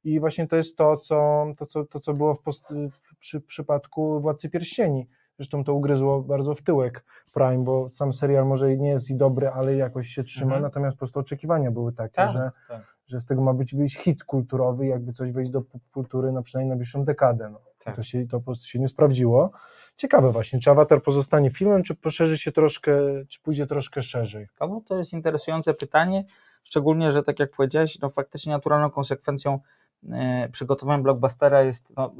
i 0.04 0.20
właśnie 0.20 0.48
to 0.48 0.56
jest 0.56 0.78
to, 0.78 0.98
co, 0.98 1.46
to, 1.58 1.66
co, 1.66 1.86
to, 1.86 2.00
co 2.00 2.14
było 2.14 2.36
w, 2.36 2.42
post, 2.42 2.74
w 2.92 3.16
przy, 3.20 3.42
przypadku 3.42 4.20
Władcy 4.22 4.50
Pierścieni. 4.50 5.08
Zresztą 5.40 5.64
to 5.64 5.74
ugryzło 5.74 6.22
bardzo 6.22 6.56
w 6.56 6.62
tyłek 6.62 7.04
Prime, 7.34 7.64
bo 7.64 7.90
sam 7.90 8.14
serial 8.14 8.46
może 8.46 8.74
i 8.74 8.80
nie 8.80 8.90
jest 8.90 9.10
i 9.10 9.16
dobry, 9.16 9.50
ale 9.50 9.76
jakoś 9.76 10.08
się 10.08 10.24
trzyma, 10.24 10.46
Mhm. 10.46 10.62
natomiast 10.64 10.96
po 10.96 11.00
prostu 11.00 11.20
oczekiwania 11.20 11.72
były 11.72 11.94
takie, 11.94 12.16
Tak, 12.16 12.32
że, 12.32 12.52
tak. 12.68 12.98
że 13.08 13.20
z 13.20 13.26
tego 13.26 13.42
ma 13.42 13.54
być 13.54 13.76
wyjść 13.76 13.98
hit 13.98 14.24
kulturowy, 14.24 14.86
jakby 14.86 15.14
coś 15.14 15.32
wejść 15.32 15.52
do 15.52 15.62
kultury 15.94 16.32
na 16.32 16.42
przynajmniej 16.42 16.70
najbliższą 16.70 17.04
dekadę. 17.04 17.50
No. 17.50 17.60
Tak. 17.84 17.96
To, 17.96 18.04
się, 18.04 18.28
to 18.28 18.40
po 18.40 18.46
prostu 18.46 18.68
się 18.68 18.80
nie 18.80 18.88
sprawdziło. 18.88 19.52
Ciekawe 19.96 20.32
właśnie, 20.32 20.60
czy 20.60 20.72
Avatar 20.72 21.02
pozostanie 21.02 21.50
filmem, 21.50 21.84
czy 21.84 21.96
poszerzy 21.96 22.38
się 22.38 22.52
troszkę, 22.52 22.92
czy 23.28 23.40
pójdzie 23.42 23.68
troszkę 23.68 24.04
szerzej. 24.04 24.48
To, 24.56 24.68
no, 24.68 24.82
to 24.86 24.98
jest 24.98 25.14
interesujące 25.14 25.74
pytanie, 25.74 26.24
szczególnie, 26.64 27.12
że 27.12 27.24
tak 27.24 27.40
jak 27.40 27.52
powiedziałeś, 27.52 28.00
no 28.00 28.10
faktycznie 28.10 28.52
naturalną 28.54 28.90
konsekwencją 28.90 29.60
e, 30.12 30.50
przygotowania 30.52 31.04
blockbustera 31.04 31.62
jest, 31.62 31.88
no, 31.98 32.12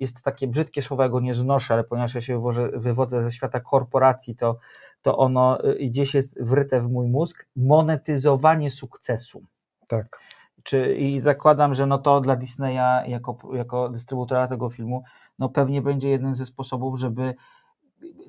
jest 0.00 0.22
takie 0.22 0.46
brzydkie 0.46 0.82
słowo, 0.82 1.02
ja 1.02 1.08
go 1.08 1.20
nie 1.20 1.34
znoszę, 1.34 1.74
ale 1.74 1.84
ponieważ 1.84 2.14
ja 2.14 2.20
się 2.20 2.34
wywożę, 2.34 2.70
wywodzę 2.74 3.22
ze 3.22 3.32
świata 3.32 3.60
korporacji, 3.60 4.36
to, 4.36 4.58
to 5.02 5.18
ono 5.18 5.62
e, 5.62 5.74
gdzieś 5.74 6.14
jest 6.14 6.42
wryte 6.42 6.80
w 6.80 6.90
mój 6.90 7.08
mózg, 7.08 7.46
monetyzowanie 7.56 8.70
sukcesu. 8.70 9.42
Tak. 9.88 10.18
Czy, 10.62 10.94
I 10.94 11.20
zakładam, 11.20 11.74
że 11.74 11.86
no 11.86 11.98
to 11.98 12.20
dla 12.20 12.36
Disneya 12.36 13.10
jako, 13.10 13.38
jako 13.52 13.88
dystrybutora 13.88 14.48
tego 14.48 14.70
filmu 14.70 15.04
no 15.38 15.48
pewnie 15.48 15.82
będzie 15.82 16.08
jeden 16.08 16.34
ze 16.34 16.46
sposobów, 16.46 16.98
żeby 16.98 17.34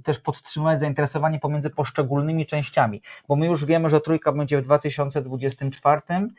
też 0.03 0.19
podtrzymać 0.19 0.79
zainteresowanie 0.79 1.39
pomiędzy 1.39 1.69
poszczególnymi 1.69 2.45
częściami, 2.45 3.01
bo 3.27 3.35
my 3.35 3.45
już 3.45 3.65
wiemy, 3.65 3.89
że 3.89 4.01
trójka 4.01 4.31
będzie 4.31 4.57
w 4.57 4.61
2024, 4.61 6.01
y, 6.11 6.29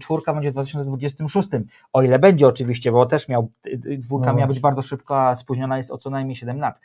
czwórka 0.00 0.32
będzie 0.34 0.50
w 0.50 0.52
2026, 0.52 1.48
o 1.92 2.02
ile 2.02 2.18
będzie 2.18 2.46
oczywiście, 2.46 2.92
bo 2.92 3.06
też 3.06 3.28
miał, 3.28 3.50
y, 3.66 3.70
y, 3.86 3.98
dwójka 3.98 4.26
No 4.30 4.34
miała 4.36 4.48
być 4.48 4.60
bardzo 4.60 4.82
szybko, 4.82 5.20
a 5.28 5.36
spóźniona 5.36 5.76
jest 5.76 5.90
o 5.90 5.98
co 5.98 6.10
najmniej 6.10 6.36
7 6.36 6.58
lat 6.60 6.80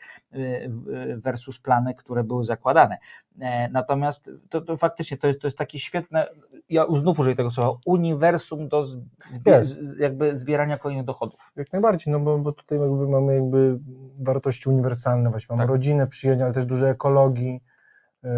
versus 1.17 1.59
plany, 1.59 1.93
które 1.93 2.23
były 2.23 2.43
zakładane. 2.43 2.97
E, 3.39 3.69
Natomiast 3.69 4.31
to, 4.49 4.61
to 4.61 4.77
faktycznie 4.77 5.17
to 5.17 5.27
jest, 5.27 5.41
to 5.41 5.47
jest 5.47 5.57
takie 5.57 5.79
świetne, 5.79 6.27
ja 6.69 6.85
znów 6.99 7.19
użyję 7.19 7.35
tego 7.35 7.51
słowa, 7.51 7.79
uniwersum 7.85 8.67
do 8.67 8.83
zbie, 8.83 9.63
z- 9.65 9.99
jakby 9.99 10.37
zbierania 10.37 10.77
kolejnych 10.77 11.05
dochodów. 11.05 11.51
Jak 11.55 11.73
najbardziej, 11.73 12.11
no 12.13 12.19
bo, 12.19 12.37
bo 12.37 12.51
tutaj 12.51 12.79
jakby 12.79 13.07
mamy 13.07 13.35
jakby 13.35 13.79
wartości 14.21 14.69
uniwersalne, 14.69 15.29
właśnie 15.29 15.47
mamy 15.55 15.63
Tak. 15.63 15.69
rodzinę, 15.69 16.07
przyjaźń, 16.07 16.43
ale 16.43 16.53
też 16.53 16.65
dużo 16.65 16.89
ekologii 16.89 17.61
yy, 18.23 18.29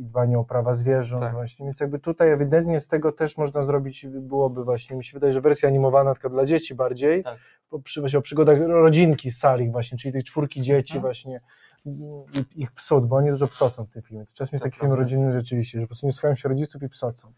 i 0.00 0.04
dbanie 0.04 0.38
o 0.38 0.44
prawa 0.44 0.74
zwierząt 0.74 1.22
Tak. 1.22 1.32
właśnie, 1.32 1.66
więc 1.66 1.80
jakby 1.80 1.98
tutaj 1.98 2.30
ewidentnie 2.30 2.80
z 2.80 2.88
tego 2.88 3.12
też 3.12 3.36
można 3.38 3.62
zrobić, 3.62 4.06
byłoby 4.06 4.64
właśnie, 4.64 4.96
mi 4.96 5.04
się 5.04 5.12
wydaje, 5.14 5.32
że 5.32 5.40
wersja 5.40 5.68
animowana 5.68 6.14
taka 6.14 6.28
dla 6.28 6.44
dzieci 6.46 6.74
bardziej, 6.74 7.24
Tak. 7.24 7.38
przy, 7.84 8.00
właśnie 8.00 8.18
o 8.18 8.22
przygodach 8.22 8.58
rodzinki 8.66 9.30
Salich 9.30 9.72
właśnie, 9.72 9.98
czyli 9.98 10.12
tej 10.12 10.22
czwórki 10.24 10.60
dzieci 10.60 10.94
Mhm. 10.96 11.00
właśnie 11.02 11.40
i 11.84 12.62
ich 12.62 12.72
psot, 12.72 13.06
bo 13.06 13.16
oni 13.16 13.30
dużo 13.30 13.46
psocą 13.48 13.84
w 13.84 13.90
tym 13.90 14.02
filmie. 14.02 14.26
To 14.26 14.32
czasem 14.34 14.50
jest 14.52 14.64
taki 14.64 14.78
film 14.78 14.92
rodzinny 14.92 15.32
rzeczywiście, 15.32 15.78
że 15.80 15.84
po 15.84 15.88
prostu 15.88 16.06
nie 16.06 16.12
słuchają 16.12 16.34
się 16.34 16.48
rodziców 16.48 16.82
i 16.82 16.88
psocą. 16.88 17.32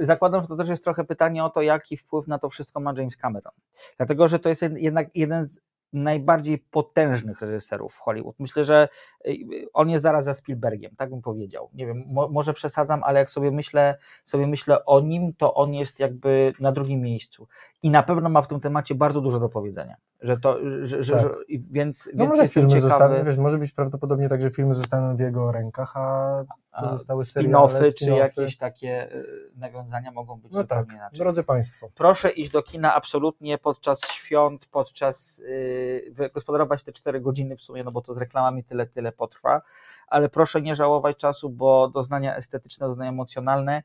Zakładam, 0.00 0.42
że 0.42 0.48
to 0.48 0.56
też 0.56 0.68
jest 0.68 0.84
trochę 0.84 1.04
pytanie 1.04 1.44
o 1.44 1.50
to, 1.50 1.62
jaki 1.62 1.96
wpływ 1.96 2.26
na 2.26 2.38
to 2.38 2.48
wszystko 2.48 2.80
ma 2.80 2.92
James 2.96 3.16
Cameron. 3.16 3.52
Dlatego, 3.96 4.28
że 4.28 4.38
to 4.38 4.48
jest 4.48 4.62
jed- 4.62 4.76
jednak 4.78 5.08
jeden 5.14 5.46
z 5.46 5.58
najbardziej 5.92 6.58
potężnych 6.58 7.40
reżyserów 7.42 7.94
w 7.94 7.98
Hollywood. 7.98 8.36
Myślę, 8.38 8.64
że 8.64 8.88
y, 9.26 9.36
on 9.72 9.90
jest 9.90 10.02
zaraz 10.02 10.24
za 10.24 10.34
Spielbergiem, 10.34 10.90
tak 10.96 11.10
bym 11.10 11.22
powiedział. 11.22 11.70
Nie 11.74 11.86
wiem, 11.86 12.04
mo, 12.06 12.28
może 12.28 12.52
przesadzam, 12.54 13.00
ale 13.04 13.18
jak 13.18 13.30
sobie 13.30 13.50
myślę, 13.50 13.98
sobie 14.24 14.46
myślę 14.46 14.84
o 14.84 15.00
nim, 15.00 15.32
to 15.34 15.54
on 15.54 15.74
jest 15.74 16.00
jakby 16.00 16.52
na 16.60 16.72
drugim 16.72 17.00
miejscu. 17.00 17.48
I 17.82 17.90
na 17.90 18.02
pewno 18.02 18.28
ma 18.28 18.42
w 18.42 18.48
tym 18.48 18.60
temacie 18.60 18.94
bardzo 18.94 19.20
dużo 19.20 19.40
do 19.40 19.48
powiedzenia. 19.48 19.96
Że 20.20 20.38
to, 20.38 20.58
że, 20.82 21.02
że, 21.02 21.12
Tak. 21.12 21.22
że, 21.22 21.28
więc, 21.70 22.10
No 22.14 22.24
więc 22.24 22.30
może 22.36 22.48
filmy 22.48 22.68
ciekawy. 22.68 22.88
zostaną, 22.88 23.24
wiesz, 23.24 23.38
może 23.38 23.58
być 23.58 23.72
prawdopodobnie 23.72 24.28
tak, 24.28 24.42
że 24.42 24.50
filmy 24.50 24.74
zostaną 24.74 25.16
w 25.16 25.20
jego 25.20 25.52
rękach, 25.52 25.96
a 25.96 26.44
pozostałe 26.80 27.24
spin-offy, 27.24 27.94
czy 27.94 28.10
jakieś 28.10 28.56
takie 28.56 29.12
y, 29.12 29.50
nawiązania 29.56 30.10
mogą 30.10 30.40
być 30.40 30.52
no 30.52 30.64
tak, 30.64 30.78
zupełnie 30.78 30.98
inaczej. 30.98 31.18
drodzy 31.18 31.42
Państwo. 31.42 31.90
Proszę 31.94 32.30
iść 32.30 32.50
do 32.50 32.62
kina 32.62 32.94
absolutnie 32.94 33.58
podczas 33.58 34.00
świąt, 34.12 34.66
podczas 34.66 35.38
yy, 35.38 36.10
wygospodarować 36.10 36.82
te 36.82 36.92
4 36.92 37.20
godziny 37.20 37.56
w 37.56 37.62
sumie, 37.62 37.84
no 37.84 37.92
bo 37.92 38.00
to 38.00 38.14
z 38.14 38.18
reklamami 38.18 38.64
tyle, 38.64 38.86
tyle 38.86 39.12
potrwa, 39.12 39.62
ale 40.06 40.28
proszę 40.28 40.62
nie 40.62 40.76
żałować 40.76 41.16
czasu, 41.16 41.50
bo 41.50 41.88
doznania 41.88 42.36
estetyczne, 42.36 42.88
doznania 42.88 43.10
emocjonalne, 43.10 43.82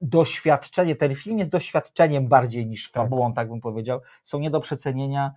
doświadczenie, 0.00 0.96
ten 0.96 1.14
film 1.14 1.38
jest 1.38 1.50
doświadczeniem 1.50 2.28
bardziej 2.28 2.66
niż 2.66 2.90
Tak. 2.90 3.02
fabułą, 3.02 3.34
tak 3.34 3.48
bym 3.48 3.60
powiedział, 3.60 4.00
są 4.24 4.38
nie 4.38 4.50
do 4.50 4.60
przecenienia 4.60 5.32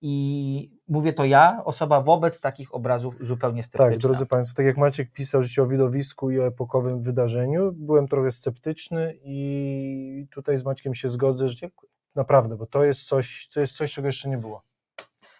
i 0.00 0.80
mówię 0.88 1.12
to 1.12 1.24
ja, 1.24 1.62
osoba 1.64 2.00
wobec 2.00 2.40
takich 2.40 2.74
obrazów 2.74 3.14
zupełnie 3.20 3.62
sceptyczna. 3.62 3.90
Tak, 3.90 3.98
drodzy 3.98 4.26
Państwo, 4.26 4.56
tak 4.56 4.66
jak 4.66 4.76
Maciek 4.76 5.12
pisał 5.12 5.42
życie 5.42 5.62
o 5.62 5.66
widowisku 5.66 6.30
i 6.30 6.40
o 6.40 6.46
epokowym 6.46 7.02
wydarzeniu, 7.02 7.72
byłem 7.72 8.08
trochę 8.08 8.30
sceptyczny 8.30 9.18
i 9.22 10.26
tutaj 10.30 10.56
z 10.56 10.64
Maćkiem 10.64 10.94
się 10.94 11.08
zgodzę, 11.08 11.48
że 11.48 11.68
naprawdę, 12.14 12.56
bo 12.56 12.66
to 12.66 12.84
jest 12.84 13.02
coś, 13.02 13.48
to 13.48 13.60
jest 13.60 13.76
coś, 13.76 13.92
czego 13.92 14.08
jeszcze 14.08 14.28
nie 14.28 14.38
było. 14.38 14.62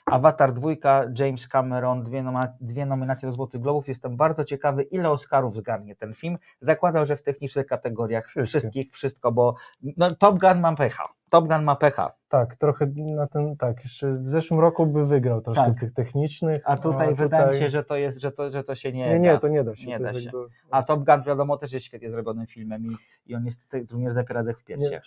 Avatar 0.06 0.52
2, 0.52 0.70
James 1.18 1.48
Cameron, 1.48 2.02
dwie, 2.02 2.22
noma- 2.22 2.52
dwie 2.60 2.86
nominacje 2.86 3.28
do 3.28 3.34
Złotych 3.34 3.60
Globów. 3.60 3.88
Jestem 3.88 4.16
bardzo 4.16 4.44
ciekawy, 4.44 4.82
ile 4.82 5.10
Oscarów 5.10 5.56
zgarnie 5.56 5.96
ten 5.96 6.14
film. 6.14 6.38
Zakładam, 6.60 7.06
że 7.06 7.16
w 7.16 7.22
technicznych 7.22 7.66
kategoriach 7.66 8.26
wszystkich 8.46 8.92
wszystko, 8.92 9.32
bo 9.32 9.54
no, 9.96 10.14
Top 10.14 10.38
Gun 10.38 10.60
ma 10.60 10.74
pecha. 10.74 11.08
Top 11.30 11.48
Gun 11.48 11.62
ma 11.64 11.76
pecha. 11.76 12.12
Tak, 12.28 12.56
trochę 12.56 12.86
na 12.96 13.26
ten, 13.26 13.56
tak, 13.56 13.82
jeszcze 13.84 14.14
w 14.14 14.30
zeszłym 14.30 14.60
roku 14.60 14.86
by 14.86 15.06
wygrał 15.06 15.40
troszkę 15.40 15.64
Tak. 15.64 15.80
tych 15.80 15.92
technicznych. 15.94 16.58
A 16.64 16.76
tutaj 16.76 17.14
wydaje 17.14 17.52
mi 17.52 17.58
się, 17.58 17.70
że 17.70 17.84
to 17.84 17.96
jest, 17.96 18.20
że 18.20 18.32
to, 18.32 18.50
że 18.50 18.64
to 18.64 18.74
się 18.74 18.92
nie. 18.92 19.08
Nie, 19.08 19.18
nie, 19.20 19.32
da. 19.32 19.38
to 19.40 19.48
nie 19.48 19.64
da 19.64 19.76
się. 19.76 19.86
Nie 19.86 19.98
da 19.98 20.14
się. 20.14 20.20
jakby- 20.20 20.38
A 20.70 20.82
Top 20.82 21.04
Gun 21.04 21.22
wiadomo 21.22 21.56
też 21.56 21.72
jest 21.72 21.86
świetnie 21.86 22.10
zrobionym 22.10 22.46
filmem 22.46 22.86
i, 22.86 22.90
i 23.26 23.34
on 23.34 23.46
jest 23.46 23.62
tutaj 23.62 23.86
również 23.92 24.14
zapiera 24.14 24.44
dech 24.44 24.58
w 24.60 24.64
piersiach. 24.64 25.02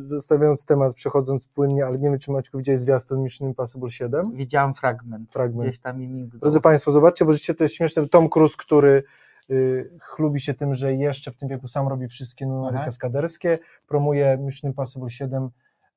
zostawiając 0.00 0.64
temat, 0.64 0.94
przechodząc 0.94 1.46
płynnie, 1.48 1.86
ale 1.86 1.98
nie 1.98 2.10
wiem, 2.10 2.18
czy 2.18 2.32
Maćku 2.32 2.58
widziałeś 2.58 2.80
zwiastun 2.80 3.22
Mission 3.22 3.48
Impossible 3.48 3.90
7? 3.90 4.32
Widziałem 4.32 4.74
fragment. 4.74 5.32
Fragment. 5.32 5.68
Gdzieś 5.68 5.80
tam 5.80 5.98
mi 6.00 6.08
mignął. 6.08 6.40
Drodzy 6.40 6.60
Państwo, 6.60 6.90
zobaczcie, 6.90 7.24
bo 7.24 7.32
życie 7.32 7.54
to 7.54 7.64
jest 7.64 7.74
śmieszne. 7.74 8.08
Tom 8.08 8.28
Cruise, 8.28 8.54
który 8.58 9.02
chlubi 10.00 10.40
się 10.40 10.54
tym, 10.54 10.74
że 10.74 10.94
jeszcze 10.94 11.30
w 11.30 11.36
tym 11.36 11.48
wieku 11.48 11.68
sam 11.68 11.88
robi 11.88 12.08
wszystkie 12.08 12.46
numery 12.46 12.76
Aha. 12.76 12.84
kaskaderskie, 12.84 13.58
promuje 13.86 14.38
Mission 14.38 14.70
Impossible 14.70 15.10
7, 15.10 15.50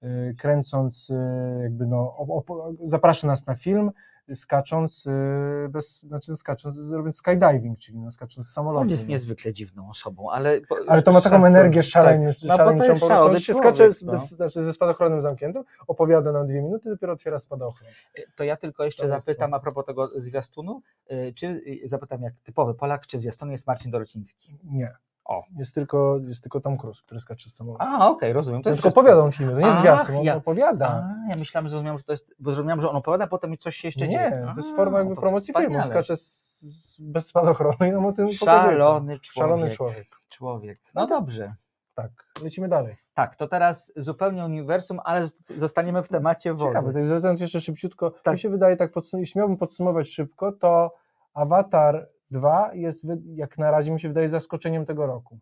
y, 0.04 0.36
kręcąc, 0.38 1.10
y, 1.10 1.16
jakby 1.64 1.88
no, 1.88 2.18
op, 2.18 2.30
op, 2.30 2.76
zaprasza 2.84 3.28
nas 3.28 3.48
na 3.48 3.56
film, 3.56 3.92
skacząc, 4.36 5.06
y, 5.06 5.70
bez, 5.70 6.00
znaczy 6.02 6.36
skacząc, 6.36 6.92
robiąc 6.92 7.18
skydiving, 7.18 7.80
czyli 7.80 8.00
no, 8.00 8.12
skacząc 8.12 8.48
z 8.48 8.54
samolotu. 8.54 8.82
On 8.82 8.90
jest 8.90 9.08
niezwykle 9.08 9.54
dziwną 9.54 9.90
osobą, 9.90 10.32
ale. 10.32 10.60
Ale 10.88 11.02
to 11.02 11.12
ma 11.12 11.22
taką 11.22 11.38
szacun- 11.38 11.48
energię 11.48 11.84
szaleń, 11.84 12.26
tak. 12.26 12.36
No, 12.44 12.58
bo 12.58 12.58
szaleńczą, 12.58 13.00
po 13.00 13.08
prostu 13.08 13.26
on 13.26 13.40
się 13.40 13.54
człowiek, 13.54 13.76
skacze 13.76 13.92
z, 13.92 14.02
no. 14.02 14.12
bez, 14.12 14.30
znaczy 14.30 14.64
ze 14.64 14.74
spadochronem 14.74 15.22
zamkniętym, 15.22 15.64
opowiada 15.88 16.32
nam 16.32 16.48
dwie 16.48 16.62
minuty, 16.62 16.90
dopiero 16.90 17.14
otwiera 17.14 17.40
spadochron. 17.40 17.90
To 18.36 18.44
ja 18.44 18.58
tylko 18.58 18.86
jeszcze 18.86 19.04
To 19.10 19.20
zapytam 19.20 19.52
to. 19.52 19.58
a 19.58 19.60
propos 19.60 19.86
tego 19.86 20.22
zwiastunu, 20.22 20.82
y, 21.12 21.34
czy 21.36 21.48
y, 21.48 21.82
zapytam 21.86 22.22
jak 22.22 22.34
typowy 22.44 22.74
Polak, 22.74 23.08
czy 23.08 23.18
w 23.18 23.22
zwiastunie 23.22 23.52
jest 23.52 23.68
Marcin 23.68 23.92
Dorociński? 23.92 24.58
Nie. 24.64 24.96
O. 25.32 25.44
Jest 25.58 25.76
tylko, 25.76 26.20
jest 26.28 26.42
tylko 26.42 26.60
Tom 26.60 26.78
Cruise, 26.78 27.02
który 27.06 27.20
skacze 27.22 27.50
z 27.50 27.54
samolotu. 27.56 27.84
A, 27.88 28.10
okej, 28.10 28.34
rozumiem. 28.34 28.64
To 28.64 28.70
jest 28.70 28.82
tylko 28.82 29.00
opowiada 29.00 29.22
on 29.22 29.32
filmy, 29.32 29.54
to 29.54 29.60
nie 29.60 29.66
jest 29.66 29.80
zwiastun, 29.80 30.16
on 30.16 30.24
ja- 30.24 30.36
opowiada. 30.36 30.88
A, 30.88 31.30
ja 31.30 31.36
myślałem, 31.38 31.66
że 31.66 31.70
zrozumiałem, 31.70 31.98
że 31.98 32.04
to 32.04 32.14
jest, 32.14 32.36
bo 32.40 32.52
zrozumiałem, 32.52 32.82
że 32.82 32.90
on 32.90 32.96
opowiada, 32.96 33.28
potem 33.28 33.58
coś 33.58 33.76
się 33.76 33.88
jeszcze 33.88 34.08
nie, 34.08 34.14
dzieje. 34.18 34.48
to 34.56 34.62
jest 34.62 34.76
forma 34.76 34.98
jakby 35.00 35.16
to 35.16 35.22
promocji 35.22 35.54
filmu, 35.58 35.84
skacze 35.84 36.18
z, 36.18 36.62
z, 36.62 36.98
bez 37.00 37.28
spadochronu 37.28 37.78
i 37.88 37.92
nam 37.92 38.06
o 38.06 38.14
tym 38.14 38.28
pokazuje. 38.28 38.38
Szalony 38.78 39.20
człowiek. 39.20 39.50
Szalony 39.50 39.70
człowiek. 39.72 40.08
człowiek. 40.30 40.80
No 40.96 41.08
dobrze. 41.08 41.56
Tak, 41.96 42.12
lecimy 42.44 42.68
dalej. 42.68 42.98
Tak, 43.14 43.36
to 43.36 43.48
teraz 43.48 43.92
zupełnie 43.96 44.46
uniwersum, 44.46 45.00
ale 45.04 45.22
zost- 45.22 45.58
zostaniemy 45.58 46.04
w 46.04 46.08
temacie 46.08 46.54
wody. 46.54 46.66
Ciekawe, 46.66 46.94
tak 46.94 47.08
zwracając 47.08 47.42
jeszcze 47.42 47.62
szybciutko, 47.62 48.12
Tak. 48.24 48.34
mi 48.34 48.40
się 48.40 48.50
wydaje, 48.50 48.78
tak 48.78 48.92
podsum- 48.92 49.20
jeśli 49.20 49.40
miałbym 49.40 49.58
podsumować 49.58 50.10
szybko, 50.10 50.52
to 50.52 50.94
Avatar 51.34 52.08
2 52.32 52.74
jest, 52.74 53.06
jak 53.36 53.58
na 53.58 53.72
razie 53.72 53.92
mi 53.92 54.00
się 54.00 54.08
wydaje, 54.08 54.28
zaskoczeniem 54.28 54.86
tego 54.86 55.06
roku. 55.06 55.40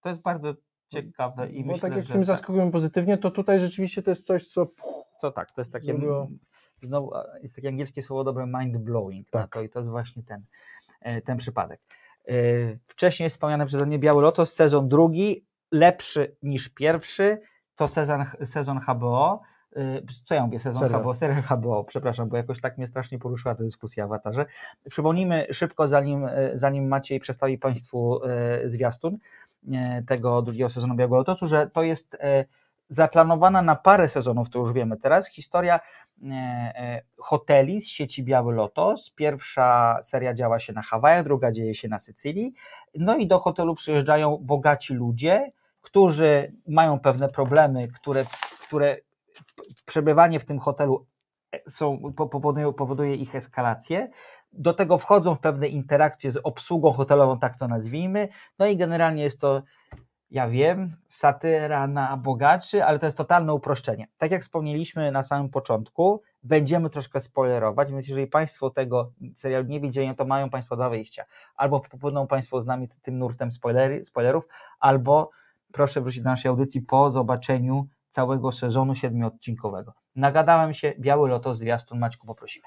To 0.00 0.08
jest 0.08 0.22
bardzo 0.22 0.54
ciekawe 0.88 1.50
i 1.50 1.64
Bo 1.64 1.72
myślę, 1.72 1.80
tak 1.88 1.96
jak 1.96 2.04
że 2.06 2.12
film 2.12 2.20
tak. 2.20 2.26
zaskakuje 2.26 2.70
pozytywnie, 2.70 3.18
to 3.18 3.30
tutaj 3.30 3.58
rzeczywiście 3.58 4.02
to 4.02 4.10
jest 4.10 4.26
coś, 4.26 4.48
co 4.48 4.66
To 5.20 5.32
tak, 5.32 5.52
to 5.52 5.60
jest 5.60 5.72
takie, 5.72 5.92
Zrobiło- 5.94 6.28
znowu, 6.82 7.12
jest 7.42 7.54
takie 7.56 7.68
angielskie 7.68 8.02
słowo 8.02 8.24
dobre 8.24 8.46
mind 8.46 8.76
blowing, 8.76 9.30
Tak. 9.30 9.42
tak. 9.42 9.52
to, 9.52 9.62
i 9.62 9.68
to 9.68 9.78
jest 9.78 9.90
właśnie 9.90 10.22
ten, 10.22 10.44
e, 11.00 11.20
ten 11.20 11.36
przypadek. 11.38 11.80
E, 12.28 12.32
Wcześniej 12.86 13.30
wspomniany 13.30 13.66
przeze 13.66 13.86
mnie 13.86 13.98
Biały 13.98 14.22
Lotos, 14.22 14.54
sezon 14.54 14.88
drugi, 14.88 15.46
lepszy 15.72 16.36
niż 16.42 16.68
pierwszy, 16.68 17.38
to 17.74 17.88
sezon, 17.88 18.24
sezon 18.44 18.78
HBO, 18.78 19.40
co 20.24 20.34
ja 20.34 20.46
mówię, 20.46 20.60
sezon 20.60 20.80
Serial. 20.82 21.00
HBO, 21.00 21.14
serial 21.14 21.42
HBO, 21.42 21.84
przepraszam, 21.84 22.28
bo 22.28 22.36
jakoś 22.36 22.60
tak 22.60 22.78
mnie 22.78 22.86
strasznie 22.86 23.18
poruszyła 23.18 23.54
ta 23.54 23.64
dyskusja 23.64 24.04
o 24.04 24.06
awatarze. 24.06 24.46
Przypomnijmy 24.90 25.46
szybko, 25.50 25.88
zanim, 25.88 26.24
e, 26.24 26.50
zanim 26.54 26.88
Maciej 26.88 27.20
przedstawi 27.20 27.58
Państwu 27.58 28.20
e, 28.24 28.68
zwiastun 28.68 29.18
tego 30.06 30.42
drugiego 30.42 30.70
sezonu 30.70 30.94
Białego 30.94 31.16
Lotosu, 31.16 31.46
że 31.46 31.66
to 31.66 31.82
jest 31.82 32.16
zaplanowana 32.88 33.62
na 33.62 33.76
parę 33.76 34.08
sezonów, 34.08 34.50
to 34.50 34.58
już 34.58 34.72
wiemy 34.72 34.96
teraz, 34.96 35.28
historia 35.28 35.80
hoteli 37.18 37.80
z 37.80 37.88
sieci 37.88 38.24
Biały 38.24 38.54
Lotos. 38.54 39.10
Pierwsza 39.10 39.98
seria 40.02 40.34
działa 40.34 40.60
się 40.60 40.72
na 40.72 40.82
Hawajach, 40.82 41.24
druga 41.24 41.52
dzieje 41.52 41.74
się 41.74 41.88
na 41.88 41.98
Sycylii. 41.98 42.54
No 42.94 43.16
i 43.16 43.26
do 43.26 43.38
hotelu 43.38 43.74
przyjeżdżają 43.74 44.38
bogaci 44.40 44.94
ludzie, 44.94 45.52
którzy 45.80 46.52
mają 46.68 46.98
pewne 46.98 47.28
problemy, 47.28 47.88
które, 47.88 48.24
które 48.66 48.96
przebywanie 49.86 50.40
w 50.40 50.44
tym 50.44 50.58
hotelu 50.58 51.06
e, 51.52 51.70
są, 51.70 52.12
po- 52.16 52.28
powoduje, 52.28 52.72
powoduje 52.72 53.14
ich 53.14 53.34
eskalację. 53.34 54.08
Do 54.52 54.72
tego 54.72 54.98
wchodzą 54.98 55.34
w 55.34 55.40
pewne 55.40 55.68
interakcje 55.68 56.32
z 56.32 56.36
obsługą 56.36 56.92
hotelową, 56.92 57.38
tak 57.38 57.56
to 57.56 57.68
nazwijmy. 57.68 58.28
No 58.58 58.66
i 58.66 58.76
generalnie 58.76 59.22
jest 59.22 59.40
to 59.40 59.62
ja 60.30 60.48
wiem, 60.48 60.96
satyra 61.08 61.86
na 61.86 62.16
bogaczy, 62.16 62.84
ale 62.84 62.98
to 62.98 63.06
jest 63.06 63.18
totalne 63.18 63.54
uproszczenie. 63.54 64.08
Tak 64.18 64.30
jak 64.30 64.42
wspomnieliśmy 64.42 65.12
na 65.12 65.22
samym 65.22 65.48
początku, 65.48 66.22
będziemy 66.42 66.90
troszkę 66.90 67.20
spoilerować, 67.20 67.92
więc 67.92 68.08
jeżeli 68.08 68.26
Państwo 68.26 68.70
tego 68.70 69.12
serialu 69.34 69.66
nie 69.66 69.80
widzieli, 69.80 70.14
to 70.14 70.24
mają 70.24 70.50
Państwo 70.50 70.76
dwa 70.76 70.90
wyjścia. 70.90 71.24
Albo 71.54 71.80
popłyną 71.80 72.26
Państwo 72.26 72.62
z 72.62 72.66
nami 72.66 72.88
tym 73.02 73.18
nurtem 73.18 73.52
spoilery, 73.52 74.04
spoilerów, 74.04 74.44
albo 74.80 75.30
proszę 75.72 76.00
wrócić 76.00 76.22
do 76.22 76.30
naszej 76.30 76.48
audycji 76.48 76.82
po 76.82 77.10
zobaczeniu 77.10 77.86
całego 78.10 78.52
sezonu 78.52 78.94
siedmiodcinkowego. 78.94 79.92
Nagadałem 80.16 80.74
się, 80.74 80.92
Biały 80.98 81.28
Lotos, 81.28 81.58
zwiastun, 81.58 81.98
Maćku, 81.98 82.26
poprosimy. 82.26 82.66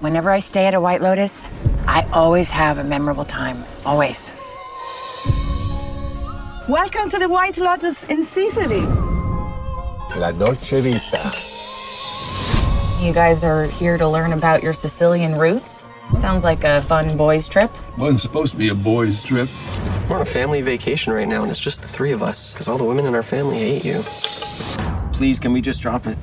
Whenever 0.00 0.38
I 0.38 0.42
stay 0.42 0.66
at 0.66 0.74
a 0.74 0.80
White 0.80 1.02
Lotus, 1.02 1.46
I 1.86 2.04
always 2.12 2.50
have 2.50 2.80
a 2.80 2.84
memorable 2.84 3.24
time. 3.24 3.64
Always. 3.84 4.32
Welcome 6.68 7.10
to 7.10 7.18
the 7.18 7.28
White 7.28 7.58
Lotus 7.58 8.04
in 8.04 8.24
Sicily. 8.24 8.86
La 10.16 10.32
Dolce 10.32 10.80
Vita. 10.80 11.30
You 13.02 13.12
guys 13.12 13.44
are 13.44 13.66
here 13.66 13.98
to 13.98 14.08
learn 14.08 14.32
about 14.32 14.62
your 14.62 14.72
Sicilian 14.72 15.34
roots? 15.34 15.89
Sounds 16.18 16.44
like 16.44 16.64
a 16.64 16.82
fun 16.82 17.16
boys' 17.16 17.48
trip. 17.48 17.70
Wasn't 17.96 18.20
supposed 18.20 18.52
to 18.52 18.58
be 18.58 18.68
a 18.68 18.74
boys' 18.74 19.22
trip. 19.22 19.48
We're 20.08 20.16
on 20.16 20.22
a 20.22 20.26
family 20.26 20.60
vacation 20.60 21.12
right 21.12 21.26
now, 21.26 21.42
and 21.42 21.50
it's 21.50 21.60
just 21.60 21.82
the 21.82 21.88
three 21.88 22.12
of 22.12 22.22
us, 22.22 22.52
because 22.52 22.68
all 22.68 22.76
the 22.76 22.84
women 22.84 23.06
in 23.06 23.14
our 23.14 23.22
family 23.22 23.58
hate 23.58 23.84
you. 23.84 24.02
Please, 25.12 25.38
can 25.38 25.52
we 25.52 25.60
just 25.60 25.80
drop 25.80 26.06
it? 26.06 26.18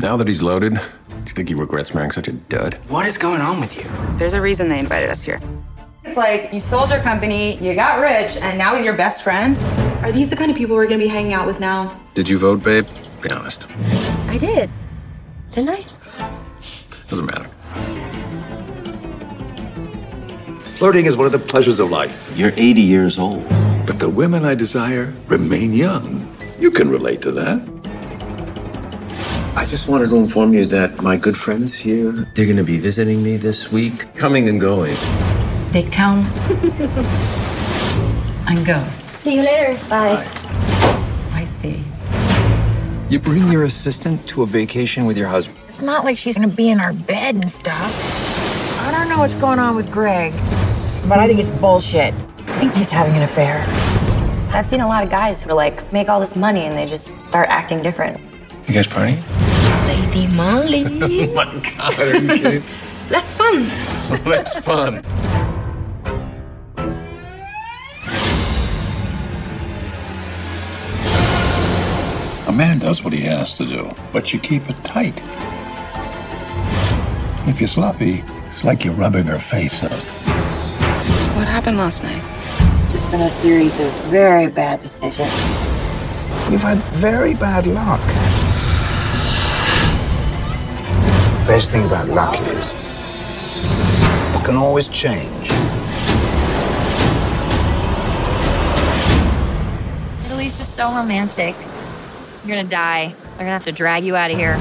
Now 0.00 0.16
that 0.16 0.26
he's 0.26 0.42
loaded, 0.42 0.74
do 0.74 0.80
you 1.26 1.32
think 1.32 1.48
he 1.48 1.54
regrets 1.54 1.94
marrying 1.94 2.10
such 2.10 2.28
a 2.28 2.32
dud? 2.32 2.74
What 2.88 3.06
is 3.06 3.16
going 3.16 3.40
on 3.40 3.60
with 3.60 3.76
you? 3.76 3.84
There's 4.16 4.32
a 4.34 4.40
reason 4.40 4.68
they 4.68 4.78
invited 4.78 5.10
us 5.10 5.22
here. 5.22 5.40
It's 6.04 6.16
like 6.16 6.52
you 6.52 6.60
sold 6.60 6.90
your 6.90 7.00
company, 7.00 7.58
you 7.58 7.74
got 7.74 8.00
rich, 8.00 8.36
and 8.38 8.58
now 8.58 8.74
he's 8.74 8.84
your 8.84 8.96
best 8.96 9.22
friend. 9.22 9.56
Are 10.02 10.10
these 10.10 10.30
the 10.30 10.36
kind 10.36 10.50
of 10.50 10.56
people 10.56 10.74
we're 10.74 10.86
gonna 10.86 10.98
be 10.98 11.08
hanging 11.08 11.34
out 11.34 11.46
with 11.46 11.60
now? 11.60 11.98
Did 12.14 12.28
you 12.28 12.38
vote, 12.38 12.62
babe? 12.64 12.86
Be 13.22 13.30
honest. 13.30 13.64
I 14.28 14.38
did. 14.38 14.70
Didn't 15.52 15.68
I? 15.68 15.84
Doesn't 17.10 17.26
matter. 17.26 17.46
Flirting 20.76 21.04
is 21.06 21.16
one 21.16 21.26
of 21.26 21.32
the 21.32 21.38
pleasures 21.38 21.78
of 21.80 21.90
life, 21.90 22.32
You're 22.34 22.52
80 22.56 22.80
years 22.80 23.18
old. 23.18 23.46
but 23.86 23.98
the 23.98 24.08
women 24.08 24.44
I 24.44 24.54
desire 24.54 25.12
remain 25.26 25.72
young. 25.72 26.26
You 26.58 26.70
can 26.70 26.88
relate 26.88 27.20
to 27.22 27.32
that. 27.32 27.60
I 29.56 29.66
just 29.66 29.88
wanted 29.88 30.08
to 30.10 30.16
inform 30.16 30.54
you 30.54 30.64
that 30.66 31.02
my 31.02 31.16
good 31.16 31.36
friends 31.36 31.74
here, 31.74 32.12
they're 32.34 32.46
going 32.46 32.56
to 32.56 32.64
be 32.64 32.78
visiting 32.78 33.22
me 33.22 33.36
this 33.36 33.70
week, 33.72 34.06
coming 34.14 34.48
and 34.48 34.60
going. 34.60 34.96
They 35.72 35.82
come 35.90 36.24
and 38.48 38.64
go. 38.64 38.86
See 39.20 39.34
you 39.34 39.42
later. 39.42 39.76
Bye. 39.88 40.24
I 41.32 41.44
see. 41.44 41.84
You 43.10 43.18
bring 43.18 43.50
your 43.50 43.64
assistant 43.64 44.26
to 44.28 44.42
a 44.44 44.46
vacation 44.46 45.04
with 45.04 45.18
your 45.18 45.28
husband. 45.28 45.58
It's 45.70 45.80
not 45.80 46.04
like 46.04 46.18
she's 46.18 46.34
gonna 46.34 46.48
be 46.48 46.68
in 46.68 46.80
our 46.80 46.92
bed 46.92 47.36
and 47.36 47.48
stuff. 47.48 47.94
I 48.80 48.90
don't 48.90 49.08
know 49.08 49.18
what's 49.20 49.34
going 49.34 49.60
on 49.60 49.76
with 49.76 49.88
Greg, 49.88 50.32
but 51.08 51.20
I 51.20 51.28
think 51.28 51.38
it's 51.38 51.48
bullshit. 51.48 52.12
I 52.12 52.52
think 52.54 52.74
he's 52.74 52.90
having 52.90 53.14
an 53.14 53.22
affair. 53.22 53.64
I've 54.52 54.66
seen 54.66 54.80
a 54.80 54.88
lot 54.88 55.04
of 55.04 55.10
guys 55.10 55.40
who 55.40 55.52
like 55.52 55.92
make 55.92 56.08
all 56.08 56.18
this 56.18 56.34
money 56.34 56.62
and 56.62 56.76
they 56.76 56.86
just 56.86 57.12
start 57.22 57.48
acting 57.48 57.82
different. 57.82 58.18
You 58.66 58.74
guys 58.74 58.88
partying? 58.88 59.22
Lady 59.86 60.26
Molly. 60.34 61.28
Oh 61.30 61.34
my 61.34 61.72
God, 61.76 62.00
are 62.00 62.16
you 62.16 62.28
kidding? 62.36 62.62
That's 63.08 63.32
fun. 63.32 63.62
That's 64.24 64.58
fun. 64.58 65.04
Man 72.60 72.78
does 72.78 73.02
what 73.02 73.14
he 73.14 73.22
has 73.22 73.56
to 73.56 73.64
do, 73.64 73.90
but 74.12 74.34
you 74.34 74.38
keep 74.38 74.68
it 74.68 74.76
tight. 74.84 75.18
If 77.48 77.58
you're 77.58 77.66
sloppy, 77.66 78.22
it's 78.50 78.64
like 78.64 78.84
you're 78.84 78.92
rubbing 78.92 79.24
her 79.24 79.38
face 79.38 79.82
out. 79.82 80.04
What 81.36 81.48
happened 81.48 81.78
last 81.78 82.02
night? 82.02 82.22
Just 82.90 83.10
been 83.10 83.22
a 83.22 83.30
series 83.30 83.80
of 83.80 83.90
very 84.10 84.48
bad 84.48 84.80
decisions. 84.80 85.32
You've 86.50 86.60
had 86.60 86.76
very 87.00 87.32
bad 87.32 87.66
luck. 87.66 88.02
Best 91.46 91.72
thing 91.72 91.86
about 91.86 92.08
luck 92.08 92.38
is 92.48 92.74
it 94.34 94.44
can 94.44 94.56
always 94.56 94.86
change. 94.88 95.48
Italy's 100.26 100.58
just 100.58 100.74
so 100.74 100.94
romantic. 100.94 101.56
You're 102.44 102.56
gonna 102.56 102.64
die. 102.64 103.12
They're 103.36 103.38
gonna 103.38 103.50
have 103.52 103.64
to 103.64 103.72
drag 103.72 104.04
you 104.04 104.16
out 104.16 104.30
of 104.30 104.38
here. 104.38 104.56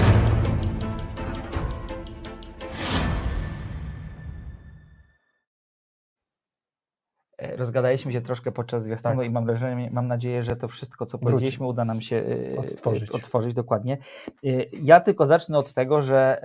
E, 7.37 7.55
Rozgadaliśmy 7.57 8.11
się 8.11 8.21
troszkę 8.21 8.51
podczas 8.51 8.83
zwiastunu 8.83 9.15
Tak. 9.17 9.25
i 9.25 9.29
mam, 9.29 9.45
wrażenie, 9.45 9.89
mam 9.91 10.07
nadzieję, 10.07 10.43
że 10.43 10.55
to 10.55 10.67
wszystko, 10.67 11.05
co 11.05 11.17
Wróci. 11.17 11.31
powiedzieliśmy, 11.31 11.65
uda 11.67 11.85
nam 11.85 12.01
się 12.01 12.23
e, 12.55 12.57
Odtworzyć. 12.59 13.09
e, 13.09 13.13
odtworzyć 13.13 13.53
dokładnie. 13.53 13.97
E, 14.45 14.47
Ja 14.81 14.99
tylko 14.99 15.25
zacznę 15.25 15.57
od 15.57 15.73
tego, 15.73 16.01
że 16.01 16.41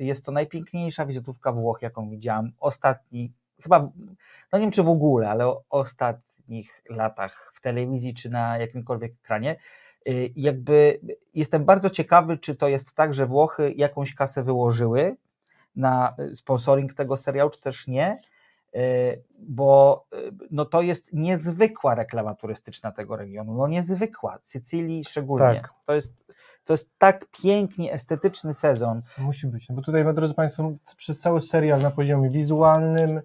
jest 0.00 0.24
to 0.24 0.32
najpiękniejsza 0.32 1.06
wizytówka 1.06 1.52
Włoch, 1.52 1.82
jaką 1.82 2.10
widziałam 2.10 2.52
ostatni, 2.60 3.32
chyba, 3.62 3.78
no 4.52 4.58
nie 4.58 4.60
wiem 4.60 4.70
czy 4.70 4.82
w 4.82 4.88
ogóle, 4.88 5.30
ale 5.30 5.46
o 5.46 5.62
ostatnich 5.70 6.82
latach 6.90 7.52
w 7.54 7.60
telewizji 7.60 8.14
czy 8.14 8.30
na 8.30 8.58
jakimkolwiek 8.58 9.12
ekranie. 9.24 9.56
E, 10.06 10.10
Jakby 10.36 11.00
jestem 11.34 11.64
bardzo 11.64 11.90
ciekawy, 11.90 12.38
czy 12.38 12.56
to 12.56 12.68
jest 12.68 12.94
tak, 12.94 13.14
że 13.14 13.26
Włochy 13.26 13.72
jakąś 13.76 14.14
kasę 14.14 14.42
wyłożyły 14.42 15.16
na 15.76 16.14
e, 16.18 16.36
sponsoring 16.36 16.94
tego 16.94 17.16
serialu, 17.16 17.50
czy 17.50 17.60
też 17.60 17.86
nie 17.86 18.20
e, 18.74 18.80
bo 19.38 20.04
no 20.50 20.64
to 20.64 20.82
jest 20.82 21.12
niezwykła 21.12 21.94
reklama 21.94 22.34
turystyczna 22.34 22.92
tego 22.92 23.16
regionu, 23.16 23.54
no 23.54 23.68
niezwykła, 23.68 24.38
Sycylii 24.42 25.04
szczególnie. 25.04 25.60
Tak. 25.60 25.72
To, 25.86 25.94
jest, 25.94 26.14
to 26.64 26.72
jest 26.72 26.90
tak 26.98 27.26
pięknie 27.42 27.92
estetyczny 27.92 28.54
sezon. 28.54 29.02
Musi 29.18 29.46
być, 29.46 29.68
no 29.68 29.74
bo 29.74 29.82
tutaj, 29.82 30.14
drodzy 30.14 30.34
Państwo, 30.34 30.70
przez 30.96 31.20
cały 31.20 31.40
serial 31.40 31.82
na 31.82 31.90
poziomie 31.90 32.30
wizualnym, 32.30 33.20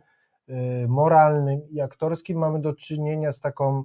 y, 0.50 0.86
moralnym 0.88 1.70
i 1.70 1.82
aktorskim 1.82 2.38
mamy 2.38 2.62
do 2.62 2.74
czynienia 2.74 3.32
z 3.32 3.40
taką 3.40 3.84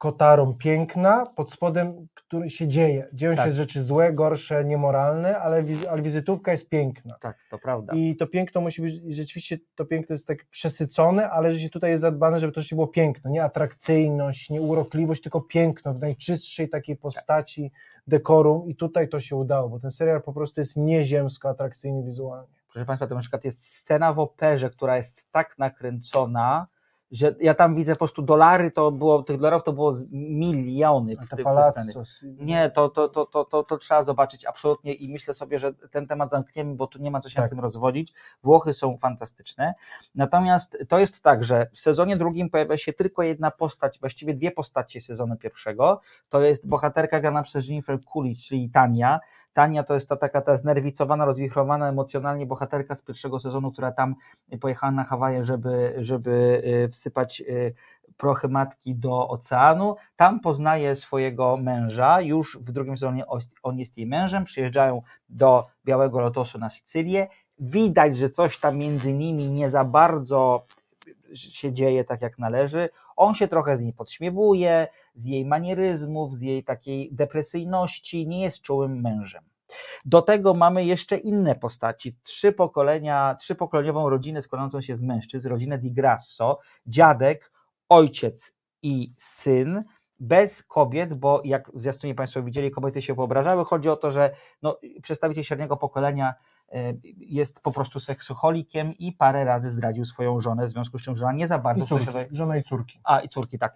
kotarą 0.00 0.54
piękna, 0.54 1.24
pod 1.36 1.52
spodem, 1.52 2.08
który 2.14 2.50
się 2.50 2.68
dzieje. 2.68 3.08
Dzieją 3.12 3.36
Tak. 3.36 3.44
się 3.46 3.52
rzeczy 3.52 3.82
złe, 3.82 4.12
gorsze, 4.12 4.64
niemoralne, 4.64 5.38
ale, 5.38 5.62
wiz- 5.62 5.86
ale 5.86 6.02
wizytówka 6.02 6.50
jest 6.50 6.68
piękna. 6.68 7.16
Tak, 7.20 7.38
to 7.50 7.58
prawda. 7.58 7.92
I 7.94 8.16
to 8.16 8.26
piękno 8.26 8.60
musi 8.60 8.82
być, 8.82 8.94
rzeczywiście 9.14 9.58
to 9.74 9.84
piękno 9.84 10.12
jest 10.14 10.26
tak 10.26 10.44
przesycone, 10.50 11.30
ale 11.30 11.54
że 11.54 11.60
się 11.60 11.68
tutaj 11.68 11.90
jest 11.90 12.00
zadbane, 12.00 12.40
żeby 12.40 12.52
to 12.52 12.60
rzeczywiście 12.60 12.76
było 12.76 12.88
piękno, 12.88 13.30
nie 13.30 13.44
atrakcyjność, 13.44 14.50
nie 14.50 14.60
urokliwość, 14.60 15.22
tylko 15.22 15.40
piękno 15.40 15.94
w 15.94 16.00
najczystszej 16.00 16.68
takiej 16.68 16.96
postaci 16.96 17.72
dekorum 18.06 18.68
i 18.68 18.76
tutaj 18.76 19.08
to 19.08 19.20
się 19.20 19.36
udało, 19.36 19.68
bo 19.68 19.80
ten 19.80 19.90
serial 19.90 20.22
po 20.22 20.32
prostu 20.32 20.60
jest 20.60 20.76
nieziemsko 20.76 21.48
atrakcyjny 21.48 22.02
wizualnie. 22.02 22.54
Proszę 22.72 22.86
Państwa, 22.86 23.06
to 23.06 23.14
na 23.14 23.20
przykład 23.20 23.44
jest 23.44 23.66
scena 23.76 24.12
w 24.12 24.18
operze, 24.18 24.70
która 24.70 24.96
jest 24.96 25.26
tak 25.32 25.58
nakręcona, 25.58 26.66
że 27.10 27.34
ja 27.40 27.54
tam 27.54 27.74
widzę 27.74 27.92
po 27.92 27.98
prostu 27.98 28.22
dolary, 28.22 28.70
to 28.70 28.92
było, 28.92 29.22
tych 29.22 29.36
dolarów 29.36 29.62
to 29.62 29.72
było 29.72 29.94
miliony 30.10 31.16
w, 31.16 31.18
te 31.30 31.36
ty, 31.36 31.42
w 31.42 31.46
te 31.46 31.70
sceny. 31.72 31.92
palazzos, 31.92 32.24
Nie, 32.38 32.70
to, 32.70 32.88
to, 32.88 33.08
to, 33.08 33.26
to, 33.26 33.44
to, 33.44 33.62
to 33.62 33.78
trzeba 33.78 34.02
zobaczyć 34.02 34.44
absolutnie 34.44 34.94
i 34.94 35.08
myślę 35.08 35.34
sobie, 35.34 35.58
że 35.58 35.72
ten 35.74 36.06
temat 36.06 36.30
zamkniemy, 36.30 36.74
bo 36.74 36.86
tu 36.86 36.98
nie 37.02 37.10
ma 37.10 37.20
co 37.20 37.28
się 37.28 37.34
Tak. 37.36 37.44
na 37.44 37.48
tym 37.48 37.60
rozwodzić. 37.60 38.12
Włochy 38.42 38.74
są 38.74 38.98
fantastyczne. 38.98 39.74
Natomiast 40.14 40.78
to 40.88 40.98
jest 40.98 41.22
tak, 41.22 41.44
że 41.44 41.66
w 41.72 41.80
sezonie 41.80 42.16
drugim 42.16 42.50
pojawia 42.50 42.76
się 42.76 42.92
tylko 42.92 43.22
jedna 43.22 43.50
postać, 43.50 44.00
właściwie 44.00 44.34
dwie 44.34 44.50
postacie 44.50 45.00
sezonu 45.00 45.36
pierwszego. 45.36 46.00
To 46.28 46.40
jest 46.42 46.68
bohaterka 46.68 47.20
grana 47.20 47.42
przez 47.42 47.68
Jennifer 47.68 47.98
Coolidge, 48.12 48.42
czyli 48.42 48.70
Tania. 48.70 49.20
Tania 49.52 49.82
to 49.82 49.94
jest 49.94 50.08
ta 50.08 50.16
taka 50.16 50.40
ta 50.40 50.56
znerwicowana, 50.56 51.24
rozwichrowana 51.24 51.88
emocjonalnie 51.88 52.46
bohaterka 52.46 52.94
z 52.94 53.02
pierwszego 53.02 53.40
sezonu, 53.40 53.72
która 53.72 53.92
tam 53.92 54.14
pojechała 54.60 54.92
na 54.92 55.04
Hawaje, 55.04 55.44
żeby, 55.44 55.94
żeby 55.98 56.62
y, 56.84 56.88
wsypać 56.88 57.40
y, 57.40 57.74
prochy 58.16 58.48
matki 58.48 58.94
do 58.94 59.28
oceanu. 59.28 59.96
Tam 60.16 60.40
poznaje 60.40 60.96
swojego 60.96 61.56
męża, 61.56 62.20
już 62.20 62.58
w 62.60 62.72
drugim 62.72 62.96
sezonie 62.96 63.24
on 63.62 63.78
jest 63.78 63.98
jej 63.98 64.06
mężem, 64.06 64.44
przyjeżdżają 64.44 65.02
do 65.28 65.66
Białego 65.84 66.20
Lotosu 66.20 66.58
na 66.58 66.70
Sycylię. 66.70 67.28
Widać, 67.58 68.16
że 68.16 68.30
coś 68.30 68.58
tam 68.58 68.76
między 68.76 69.12
nimi 69.12 69.50
nie 69.50 69.70
za 69.70 69.84
bardzo 69.84 70.66
się 71.34 71.72
dzieje 71.72 72.04
tak 72.04 72.22
jak 72.22 72.38
należy. 72.38 72.88
On 73.16 73.34
się 73.34 73.48
trochę 73.48 73.76
z 73.76 73.82
niej 73.82 73.92
podśmiewuje, 73.92 74.88
z 75.14 75.24
jej 75.24 75.44
manieryzmów, 75.44 76.34
z 76.34 76.42
jej 76.42 76.64
takiej 76.64 77.08
depresyjności, 77.12 78.26
nie 78.26 78.42
jest 78.42 78.60
czułym 78.60 79.00
mężem. 79.00 79.44
Do 80.04 80.22
tego 80.22 80.54
mamy 80.54 80.84
jeszcze 80.84 81.16
inne 81.16 81.54
postaci. 81.54 82.16
Trzy 82.22 82.52
pokolenia, 82.52 83.36
trzypokoleniową 83.40 84.08
rodzinę 84.08 84.42
składającą 84.42 84.80
się 84.80 84.96
z 84.96 85.02
mężczyzn, 85.02 85.48
rodzinę 85.48 85.78
Di 85.78 85.92
Grasso, 85.92 86.58
dziadek, 86.86 87.52
ojciec 87.88 88.52
i 88.82 89.12
syn, 89.16 89.84
bez 90.20 90.62
kobiet, 90.62 91.14
bo 91.14 91.42
jak 91.44 91.70
zwiastunie 91.74 92.14
Państwo 92.14 92.42
widzieli, 92.42 92.70
kobiety 92.70 93.02
się 93.02 93.14
wyobrażały. 93.14 93.64
Chodzi 93.64 93.88
o 93.88 93.96
to, 93.96 94.10
że 94.10 94.30
no, 94.62 94.78
przedstawiciel 95.02 95.44
średniego 95.44 95.76
pokolenia 95.76 96.28
e, 96.28 96.34
jest 97.16 97.60
po 97.60 97.72
prostu 97.72 98.00
seksoholikiem 98.00 98.98
i 98.98 99.12
parę 99.12 99.44
razy 99.44 99.68
zdradził 99.68 100.04
swoją 100.04 100.40
żonę, 100.40 100.66
w 100.66 100.70
związku 100.70 100.98
z 100.98 101.02
czym 101.02 101.16
żona 101.16 101.32
nie 101.32 101.48
za 101.48 101.58
bardzo 101.58 101.84
I 101.84 101.88
córki, 101.88 102.06
chce 102.06 102.26
żona 102.30 102.56
i 102.56 102.62
córki. 102.62 103.00
a 103.04 103.20
i 103.20 103.28
córki, 103.28 103.58
tak. 103.58 103.74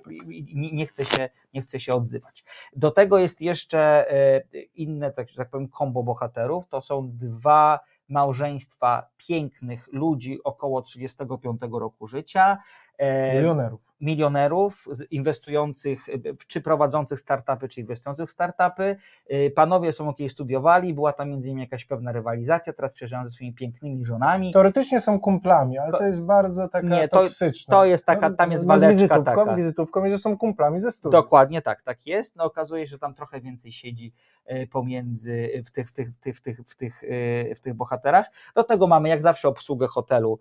Nie, 0.55 0.73
nie, 0.73 0.87
chce 0.87 1.05
się, 1.05 1.29
nie 1.55 1.63
chce 1.63 1.81
się 1.81 1.95
odzywać. 1.95 2.45
Do 2.77 2.91
tego 2.91 3.19
jest 3.19 3.41
jeszcze 3.41 4.11
e, 4.13 4.43
inne, 4.75 5.11
tak, 5.13 5.29
tak 5.37 5.51
powiem, 5.51 5.69
kombo 5.69 6.03
bohaterów. 6.03 6.69
To 6.69 6.83
są 6.83 7.11
dwa 7.13 7.81
małżeństwa 8.09 9.09
pięknych 9.17 9.89
ludzi 9.93 10.39
około 10.45 10.83
35 10.83 11.61
roku 11.73 12.07
życia. 12.07 12.59
e, 12.99 13.35
Milionerów. 13.37 13.81
Milionerów 14.05 14.85
z- 14.91 15.13
inwestujących, 15.13 16.07
czy 16.47 16.61
prowadzących 16.61 17.21
startupy, 17.21 17.69
czy 17.69 17.81
inwestujących 17.81 18.29
w 18.29 18.33
startupy. 18.33 18.97
E, 19.29 19.51
Panowie 19.51 19.93
są 19.93 20.07
jakieś 20.07 20.33
studiowali, 20.33 20.95
była 20.95 21.13
tam 21.13 21.31
między 21.31 21.49
nimi 21.49 21.61
jakaś 21.63 21.85
pewna 21.85 22.13
rywalizacja, 22.13 22.73
teraz 22.73 22.95
przyjeżdżają 22.95 23.25
ze 23.25 23.31
swoimi 23.31 23.55
pięknymi 23.55 24.05
żonami. 24.05 24.53
Teoretycznie 24.53 25.01
są 25.01 25.21
kumplami, 25.21 25.79
ale 25.79 25.93
Ko- 25.93 25.99
to 25.99 26.05
jest 26.05 26.23
bardzo 26.23 26.69
taka 26.69 26.87
Nie, 26.89 27.09
to- 27.09 27.21
toksyczna. 27.21 27.75
to 27.77 27.85
jest 27.85 28.07
taka- 28.07 28.31
tam 28.31 28.53
jest 28.53 28.67
no, 28.67 28.77
z 28.77 28.81
waleczka 28.81 28.95
wizytówką, 29.03 29.25
taka. 29.45 29.55
wizytówką, 29.57 30.05
i 30.05 30.11
że 30.11 30.19
są 30.19 30.39
kumplami 30.39 30.81
ze 30.81 30.91
studiów. 30.91 31.13
Dokładnie 31.25 31.63
tak, 31.63 31.83
tak 31.83 32.07
jest. 32.07 32.37
No 32.37 32.45
okazuje 32.45 32.87
się, 32.87 32.91
że 32.91 32.99
tam 32.99 33.15
trochę 33.15 33.41
więcej 33.41 33.73
siedzi 33.73 34.13
e, 34.45 34.67
pomiędzy 34.67 35.63
w 35.67 35.71
tych, 35.71 35.89
w 35.89 35.93
tych, 35.93 36.09
w 36.09 36.21
tych, 36.21 36.37
w 36.37 36.41
tych, 36.41 36.61
w 36.67 36.77
tych, 36.77 37.05
e, 37.51 37.55
w 37.55 37.61
tych 37.61 37.75
bohaterach. 37.75 38.27
Do 38.55 38.65
tego 38.65 38.87
mamy 38.87 39.09
jak 39.09 39.23
zawsze 39.23 39.49
obsługę 39.49 39.87
hotelu 39.87 40.39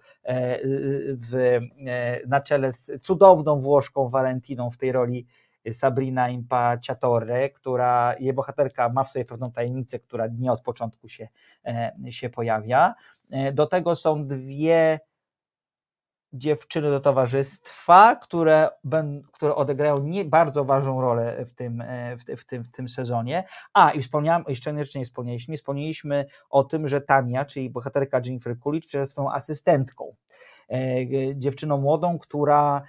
w, 1.18 1.60
na 2.28 2.42
czele 2.42 2.72
z 2.74 2.92
cudowną 3.02 3.53
Włoszką 3.60 4.10
Valentiną 4.10 4.70
w 4.70 4.78
tej 4.78 4.92
roli 4.92 5.28
Sabrina 5.72 6.30
Impaciatore, 6.30 7.50
która 7.50 8.16
jej 8.20 8.34
bohaterka 8.34 8.90
ma 8.90 9.04
w 9.04 9.12
sobie 9.12 9.26
pewną 9.26 9.52
tajemnicę, 9.52 10.00
która 10.00 10.28
nie 10.28 10.52
od 10.52 10.62
początku 10.62 11.10
się, 11.10 11.28
e, 11.66 11.94
się 12.10 12.30
pojawia. 12.30 12.94
E, 13.32 13.52
Do 13.52 13.66
tego 13.66 13.96
są 13.96 14.28
dwie 14.28 15.00
dziewczyny 16.34 16.90
do 16.90 17.00
towarzystwa, 17.00 18.16
które, 18.16 18.70
które 19.32 19.56
odegrają 19.56 19.98
nie 19.98 20.26
bardzo 20.26 20.66
ważną 20.66 21.02
rolę 21.02 21.46
w 21.46 21.54
tym, 21.54 21.82
e, 21.82 22.18
w, 22.18 22.42
w, 22.42 22.46
tym, 22.46 22.64
w 22.64 22.70
tym 22.72 22.90
sezonie. 22.90 23.44
A, 23.74 23.92
i 23.92 24.02
wspomniałem, 24.02 24.44
jeszcze 24.48 24.74
nie 24.74 24.86
wspomnieliśmy, 24.86 25.52
nie 25.52 25.58
wspomnieliśmy 25.58 26.26
o 26.50 26.64
tym, 26.64 26.88
że 26.88 27.02
Tania, 27.02 27.46
czyli 27.46 27.70
bohaterka 27.70 28.22
Jennifer 28.26 28.60
Coolidge, 28.60 28.94
jest 28.94 29.12
swoją 29.12 29.32
asystentką. 29.32 30.16
Dziewczyną 31.36 31.78
młodą, 31.78 32.18
która 32.20 32.82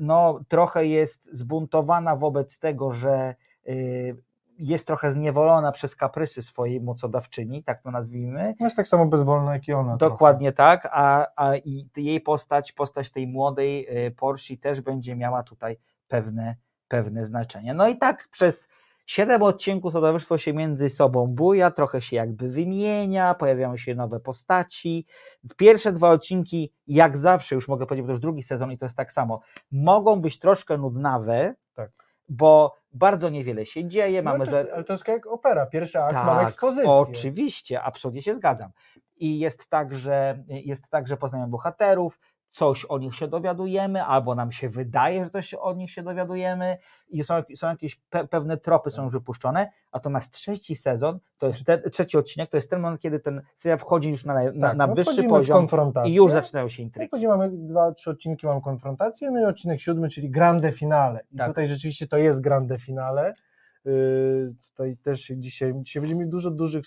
no, 0.00 0.40
trochę 0.48 0.86
jest 0.86 1.30
zbuntowana 1.32 2.16
wobec 2.16 2.58
tego, 2.58 2.92
że 2.92 3.34
y, 3.68 4.16
jest 4.58 4.86
trochę 4.86 5.12
zniewolona 5.12 5.72
przez 5.72 5.96
kaprysy 5.96 6.42
swojej 6.42 6.80
mocodawczyni, 6.80 7.62
tak 7.62 7.80
to 7.80 7.90
nazwijmy. 7.90 8.54
No 8.60 8.66
jest 8.66 8.76
tak 8.76 8.86
samo 8.86 9.06
bezwolna 9.06 9.52
jak 9.52 9.68
i 9.68 9.72
ona. 9.72 9.96
Dokładnie 9.96 10.52
trochę. 10.52 10.78
tak, 10.78 10.88
a, 10.92 11.26
a 11.36 11.56
i 11.56 11.88
jej 11.96 12.20
postać, 12.20 12.72
postać 12.72 13.10
tej 13.10 13.26
młodej 13.26 14.06
y, 14.06 14.10
Porsche 14.10 14.56
też 14.56 14.80
będzie 14.80 15.16
miała 15.16 15.42
tutaj 15.42 15.76
pewne, 16.08 16.56
pewne 16.88 17.26
znaczenie. 17.26 17.74
No 17.74 17.88
i 17.88 17.98
tak 17.98 18.28
przez 18.30 18.68
siedem 19.06 19.42
odcinków 19.42 19.92
towarzystwo 19.92 20.38
się 20.38 20.52
między 20.52 20.88
sobą 20.88 21.26
buja, 21.26 21.70
trochę 21.70 22.02
się 22.02 22.16
jakby 22.16 22.48
wymienia, 22.48 23.34
pojawiają 23.34 23.76
się 23.76 23.94
nowe 23.94 24.20
postaci. 24.20 25.06
Pierwsze 25.56 25.92
dwa 25.92 26.10
odcinki, 26.10 26.72
jak 26.86 27.16
zawsze, 27.16 27.54
już 27.54 27.68
mogę 27.68 27.86
powiedzieć, 27.86 28.02
bo 28.02 28.06
to 28.06 28.12
już 28.12 28.20
drugi 28.20 28.42
sezon 28.42 28.72
i 28.72 28.78
to 28.78 28.86
jest 28.86 28.96
tak 28.96 29.12
samo, 29.12 29.40
mogą 29.72 30.20
być 30.20 30.38
troszkę 30.38 30.78
nudnawe, 30.78 31.54
tak. 31.74 31.90
bo 32.28 32.76
bardzo 32.92 33.28
niewiele 33.28 33.66
się 33.66 33.88
dzieje. 33.88 34.22
No 34.22 34.30
mamy 34.30 34.46
to. 34.46 34.58
Ale 34.58 34.84
to 34.84 34.92
jest 34.92 35.08
jak 35.08 35.26
opera, 35.26 35.66
pierwszy 35.66 36.02
akt 36.02 36.14
tak, 36.14 36.26
ma 36.26 36.42
ekspozycję. 36.42 36.90
Oczywiście, 36.90 37.82
absolutnie 37.82 38.22
się 38.22 38.34
zgadzam. 38.34 38.70
I 39.16 39.38
jest 39.38 39.68
tak, 39.68 39.94
że 39.94 40.44
jest 40.48 40.88
tak, 40.90 41.08
że 41.08 41.16
poznajemy 41.16 41.50
bohaterów, 41.50 42.18
coś 42.52 42.84
o 42.84 42.98
nich 42.98 43.14
się 43.14 43.28
dowiadujemy, 43.28 44.04
albo 44.04 44.34
nam 44.34 44.52
się 44.52 44.68
wydaje, 44.68 45.24
że 45.24 45.30
coś 45.30 45.54
o 45.54 45.74
nich 45.74 45.90
się 45.90 46.02
dowiadujemy 46.02 46.78
i 47.08 47.24
są, 47.24 47.42
są 47.56 47.68
jakieś 47.68 47.96
pe 47.96 48.26
pewne 48.28 48.56
tropy 48.56 48.90
są 48.90 49.04
już 49.04 49.12
wypuszczone, 49.12 49.70
natomiast 49.94 50.32
trzeci 50.32 50.74
sezon, 50.74 51.18
to 51.38 51.46
jest 51.46 51.64
te, 51.64 51.90
trzeci 51.90 52.18
odcinek, 52.18 52.50
to 52.50 52.56
jest 52.56 52.70
ten 52.70 52.80
moment, 52.80 53.00
kiedy 53.00 53.20
ten 53.20 53.42
serial 53.56 53.78
wchodzi 53.78 54.10
już 54.10 54.24
na, 54.24 54.34
na, 54.34 54.68
Tak, 54.68 54.76
na 54.76 54.86
no 54.86 54.94
wyższy 54.94 55.24
poziom 55.24 55.66
i 56.04 56.14
już 56.14 56.32
zaczynają 56.32 56.68
się 56.68 56.82
intrygi. 56.82 57.08
Później 57.08 57.28
mamy 57.28 57.50
dwa, 57.52 57.92
trzy 57.92 58.10
odcinki, 58.10 58.46
mam 58.46 58.60
konfrontację, 58.60 59.30
no 59.30 59.40
i 59.40 59.44
odcinek 59.44 59.80
siódmy, 59.80 60.08
czyli 60.08 60.30
grande 60.30 60.72
finale. 60.72 61.20
I 61.32 61.36
Tak. 61.36 61.48
tutaj 61.48 61.66
rzeczywiście 61.66 62.06
to 62.06 62.16
jest 62.16 62.40
grande 62.40 62.78
finale. 62.78 63.34
Yy, 63.84 64.54
tutaj 64.70 64.96
też 64.96 65.32
dzisiaj, 65.36 65.74
dzisiaj 65.76 66.00
będziemy 66.00 66.26
dużo 66.26 66.50
dużych, 66.50 66.84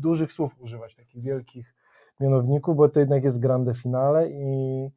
dużych 0.00 0.32
słów 0.32 0.52
używać, 0.60 0.96
takich 0.96 1.22
wielkich 1.22 1.74
mianowników, 2.20 2.76
bo 2.76 2.88
to 2.88 3.00
jednak 3.00 3.24
jest 3.24 3.40
grande 3.40 3.74
finale 3.74 4.30
i, 4.30 4.90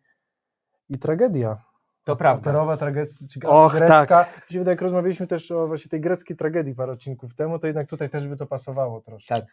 i 0.91 0.97
tragedia. 0.97 1.57
To 2.03 2.15
prawda. 2.15 2.49
Operowa 2.49 2.77
tragedia, 2.77 3.13
Och, 3.45 3.73
grecka. 3.73 4.05
tak. 4.05 4.35
Mi 4.49 4.53
się 4.53 4.59
wydaje, 4.59 4.73
jak 4.73 4.81
rozmawialiśmy 4.81 5.27
też 5.27 5.51
o 5.51 5.67
właśnie 5.67 5.89
tej 5.89 6.01
greckiej 6.01 6.37
tragedii 6.37 6.75
parę 6.75 6.91
odcinków 6.91 7.35
temu, 7.35 7.59
to 7.59 7.67
jednak 7.67 7.87
tutaj 7.87 8.09
też 8.09 8.27
by 8.27 8.37
to 8.37 8.45
pasowało 8.45 9.01
troszkę. 9.01 9.35
Tak. 9.35 9.45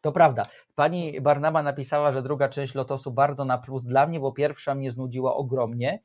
To 0.00 0.12
prawda. 0.12 0.42
Pani 0.74 1.20
Barnaba 1.20 1.62
napisała, 1.62 2.12
że 2.12 2.22
druga 2.22 2.48
część 2.48 2.74
Lotosu 2.74 3.10
bardzo 3.10 3.44
na 3.44 3.58
plus 3.58 3.84
dla 3.84 4.06
mnie, 4.06 4.20
bo 4.20 4.32
pierwsza 4.32 4.74
mnie 4.74 4.92
znudziła 4.92 5.34
ogromnie. 5.34 6.00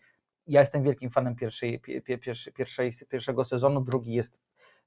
Ja 0.47 0.59
jestem 0.59 0.83
wielkim 0.83 1.09
fanem 1.09 1.35
pierwszej, 1.35 1.79
pie, 1.79 2.01
pie, 2.01 2.17
pierwszej, 2.17 2.53
pierwszej, 2.53 2.91
pierwszego 3.09 3.45
sezonu, 3.45 3.81
drugi 3.81 4.13
jest 4.13 4.39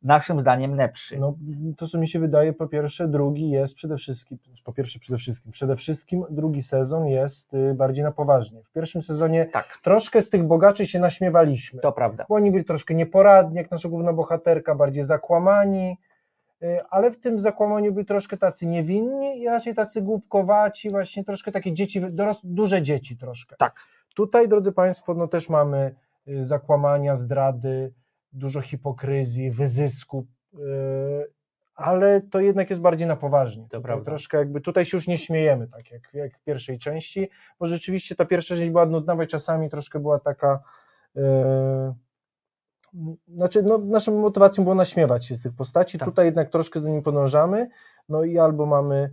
naszym 0.02 0.40
zdaniem 0.40 0.74
lepszy. 0.74 1.18
No, 1.18 1.34
to, 1.76 1.86
co 1.86 1.98
mi 1.98 2.08
się 2.08 2.18
wydaje, 2.18 2.52
po 2.52 2.68
pierwsze, 2.68 3.08
drugi 3.08 3.50
jest 3.50 3.74
przede 3.74 3.96
wszystkim, 3.96 4.38
po 4.64 4.72
pierwsze, 4.72 4.98
przede 4.98 5.18
wszystkim, 5.18 5.52
przede 5.52 5.76
wszystkim 5.76 6.24
drugi 6.30 6.62
sezon 6.62 7.06
jest 7.06 7.54
y, 7.54 7.74
bardziej 7.74 8.04
na 8.04 8.12
poważnie. 8.12 8.62
W 8.62 8.72
pierwszym 8.72 9.02
sezonie 9.02 9.46
tak. 9.52 9.78
troszkę 9.82 10.22
z 10.22 10.30
tych 10.30 10.42
bogaczy 10.42 10.86
się 10.86 10.98
naśmiewaliśmy. 10.98 11.80
To 11.80 11.92
prawda. 11.92 12.26
Bo 12.28 12.34
oni 12.34 12.50
byli 12.50 12.64
troszkę 12.64 12.94
nieporadni, 12.94 13.56
jak 13.56 13.70
nasza 13.70 13.88
główna 13.88 14.12
bohaterka, 14.12 14.74
bardziej 14.74 15.04
zakłamani, 15.04 15.96
y, 16.62 16.80
ale 16.90 17.10
w 17.10 17.20
tym 17.20 17.38
zakłamaniu 17.38 17.92
byli 17.92 18.06
troszkę 18.06 18.36
tacy 18.36 18.66
niewinni 18.66 19.42
i 19.42 19.46
raczej 19.46 19.74
tacy 19.74 20.02
głupkowaci, 20.02 20.90
właśnie 20.90 21.24
troszkę 21.24 21.52
takie 21.52 21.72
dzieci, 21.72 22.00
doros- 22.00 22.40
duże 22.44 22.82
dzieci 22.82 23.16
troszkę. 23.16 23.56
Tak. 23.56 23.80
Tutaj, 24.14 24.48
drodzy 24.48 24.72
Państwo, 24.72 25.14
no 25.14 25.28
też 25.28 25.48
mamy 25.48 25.94
y, 26.28 26.44
zakłamania, 26.44 27.16
zdrady, 27.16 27.92
dużo 28.32 28.60
hipokryzji, 28.60 29.50
wyzysku, 29.50 30.26
yy, 30.52 30.60
ale 31.74 32.20
to 32.20 32.40
jednak 32.40 32.70
jest 32.70 32.82
bardziej 32.82 33.08
na 33.08 33.16
poważnie. 33.16 33.66
To 33.68 33.80
prawda. 33.80 34.04
Troszkę 34.04 34.38
jakby 34.38 34.60
tutaj 34.60 34.84
się 34.84 34.96
już 34.96 35.06
nie 35.06 35.18
śmiejemy, 35.18 35.68
tak 35.68 35.90
jak, 35.90 36.14
jak 36.14 36.38
w 36.38 36.44
pierwszej 36.44 36.78
części, 36.78 37.30
bo 37.58 37.66
rzeczywiście 37.66 38.16
ta 38.16 38.24
pierwsza 38.24 38.56
część 38.56 38.70
była 38.70 38.86
nudna, 38.86 39.24
i 39.24 39.26
czasami 39.26 39.70
troszkę 39.70 40.00
była 40.00 40.18
taka. 40.18 40.60
Yy, 41.14 41.22
znaczy, 43.28 43.62
no, 43.62 43.78
naszą 43.78 44.20
motywacją 44.20 44.64
było 44.64 44.74
naśmiewać 44.74 45.26
się 45.26 45.34
z 45.34 45.42
tych 45.42 45.52
postaci. 45.52 45.98
Tak. 45.98 46.08
Tutaj 46.08 46.26
jednak 46.26 46.50
troszkę 46.50 46.80
z 46.80 46.84
nimi 46.84 47.02
podążamy. 47.02 47.68
No 48.08 48.24
i 48.24 48.38
albo 48.38 48.66
mamy, 48.66 49.10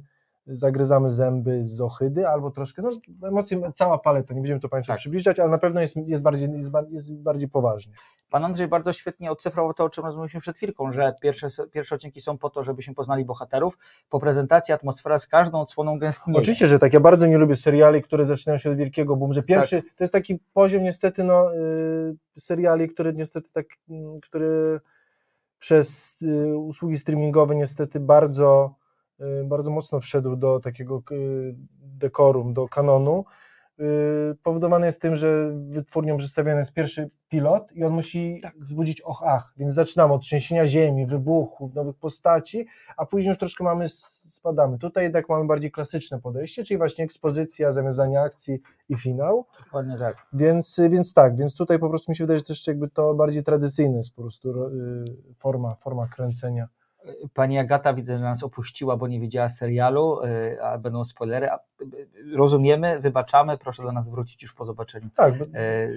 zagryzamy 0.48 1.10
zęby 1.10 1.64
z 1.64 1.82
ohydy, 1.82 2.28
albo 2.28 2.52
troszkę, 2.52 2.82
no 2.82 2.90
emocje, 3.28 3.72
cała 3.76 3.98
paleta, 3.98 4.34
nie 4.34 4.42
będziemy 4.42 4.60
to 4.60 4.70
Państwu 4.70 4.92
Tak. 4.94 5.00
przybliżać, 5.00 5.40
ale 5.40 5.50
na 5.50 5.58
pewno 5.58 5.82
jest, 5.82 5.98
jest, 5.98 6.22
bardziej, 6.22 6.50
jest, 6.52 6.72
jest 6.90 7.14
bardziej 7.14 7.50
poważnie. 7.50 7.94
Pan 8.30 8.46
Andrzej 8.46 8.68
bardzo 8.68 8.94
świetnie 8.94 9.32
odcyfrował 9.32 9.74
to, 9.74 9.84
o 9.84 9.90
czym 9.90 10.06
rozmawialiśmy 10.06 10.40
przed 10.40 10.58
chwilką, 10.58 10.92
że 10.92 11.14
pierwsze, 11.22 11.48
pierwsze 11.72 11.96
odcinki 11.96 12.22
są 12.22 12.38
po 12.38 12.50
to, 12.50 12.64
żebyśmy 12.64 12.94
poznali 12.94 13.26
bohaterów. 13.26 13.78
Po 14.10 14.20
prezentacji 14.20 14.74
atmosfera 14.74 15.20
z 15.20 15.28
każdą 15.28 15.62
odsłoną 15.62 16.00
gęstnieje. 16.00 16.40
Oczywiście, 16.40 16.68
że 16.68 16.80
tak. 16.80 16.94
Ja 16.94 17.00
bardzo 17.00 17.28
nie 17.28 17.38
lubię 17.38 17.56
seriali, 17.56 18.02
które 18.04 18.26
zaczynają 18.26 18.58
się 18.58 18.72
od 18.72 18.78
wielkiego 18.78 19.16
boom, 19.16 19.34
że 19.34 19.44
pierwszy, 19.44 19.82
Tak. 19.82 19.96
to 19.96 20.04
jest 20.04 20.14
taki 20.14 20.40
poziom 20.54 20.84
niestety, 20.84 21.24
no, 21.24 21.56
y, 21.56 22.16
seriali, 22.38 22.90
który 22.90 23.14
niestety 23.14 23.52
tak, 23.54 23.66
mm, 23.90 24.16
który 24.24 24.80
przez 25.60 26.18
y, 26.22 26.58
usługi 26.58 26.98
streamingowe 26.98 27.56
niestety 27.56 28.00
bardzo, 28.00 28.76
bardzo 29.46 29.72
mocno 29.72 30.00
wszedł 30.00 30.36
do 30.36 30.60
takiego 30.60 31.04
y, 31.12 31.56
dekorum, 31.82 32.54
do 32.54 32.68
kanonu, 32.68 33.26
y, 33.80 33.84
powodowany 34.44 34.86
jest 34.86 35.02
tym, 35.02 35.16
że 35.16 35.52
wytwórnią 35.70 36.18
przedstawiony 36.18 36.60
jest 36.60 36.74
pierwszy 36.74 37.10
pilot 37.30 37.72
i 37.72 37.84
on 37.84 37.94
musi 37.94 38.42
wzbudzić 38.60 39.02
och 39.02 39.24
ach, 39.26 39.54
więc 39.58 39.74
zaczynamy 39.74 40.14
od 40.14 40.22
trzęsienia 40.22 40.66
ziemi, 40.66 41.06
wybuchów, 41.06 41.74
nowych 41.74 41.96
postaci, 41.96 42.68
a 42.98 43.06
później 43.06 43.30
już 43.30 43.38
troszkę 43.38 43.64
mamy, 43.64 43.90
spadamy. 43.90 44.78
Tutaj 44.78 45.04
jednak 45.04 45.30
mamy 45.30 45.46
bardziej 45.46 45.72
klasyczne 45.72 46.22
podejście, 46.22 46.64
czyli 46.64 46.78
właśnie 46.78 47.06
ekspozycja, 47.06 47.72
zawiązanie 47.72 48.22
akcji 48.22 48.60
i 48.90 48.96
finał, 48.96 49.46
Dokładnie 49.66 49.98
tak. 49.98 50.28
więc, 50.34 50.80
więc 50.90 51.14
tak, 51.14 51.38
więc 51.38 51.56
tutaj 51.56 51.80
po 51.80 51.90
prostu 51.90 52.12
mi 52.12 52.16
się 52.16 52.24
wydaje, 52.24 52.40
że 52.40 52.46
też 52.46 52.68
jakby 52.68 52.90
to 52.90 53.14
bardziej 53.14 53.44
tradycyjne 53.44 53.98
jest 53.98 54.16
po 54.16 54.22
prostu 54.22 54.68
y, 54.68 55.34
forma, 55.40 55.76
forma 55.76 56.08
kręcenia. 56.08 56.68
Pani 57.34 57.60
Agata 57.60 57.94
widzę, 57.94 58.18
że 58.18 58.24
nas 58.24 58.44
opuściła, 58.44 58.98
bo 58.98 59.08
nie 59.08 59.20
widziała 59.20 59.50
serialu, 59.50 60.20
y, 60.24 60.62
a 60.64 60.78
będą 60.78 61.06
spoilery. 61.06 61.48
Y, 61.48 62.08
Rozumiemy, 62.36 63.00
wybaczamy, 63.00 63.58
proszę 63.58 63.84
do 63.84 63.92
nas 63.92 64.10
wrócić 64.10 64.42
już 64.42 64.54
po 64.54 64.66
zobaczeniu 64.66 65.10
Tak, 65.16 65.34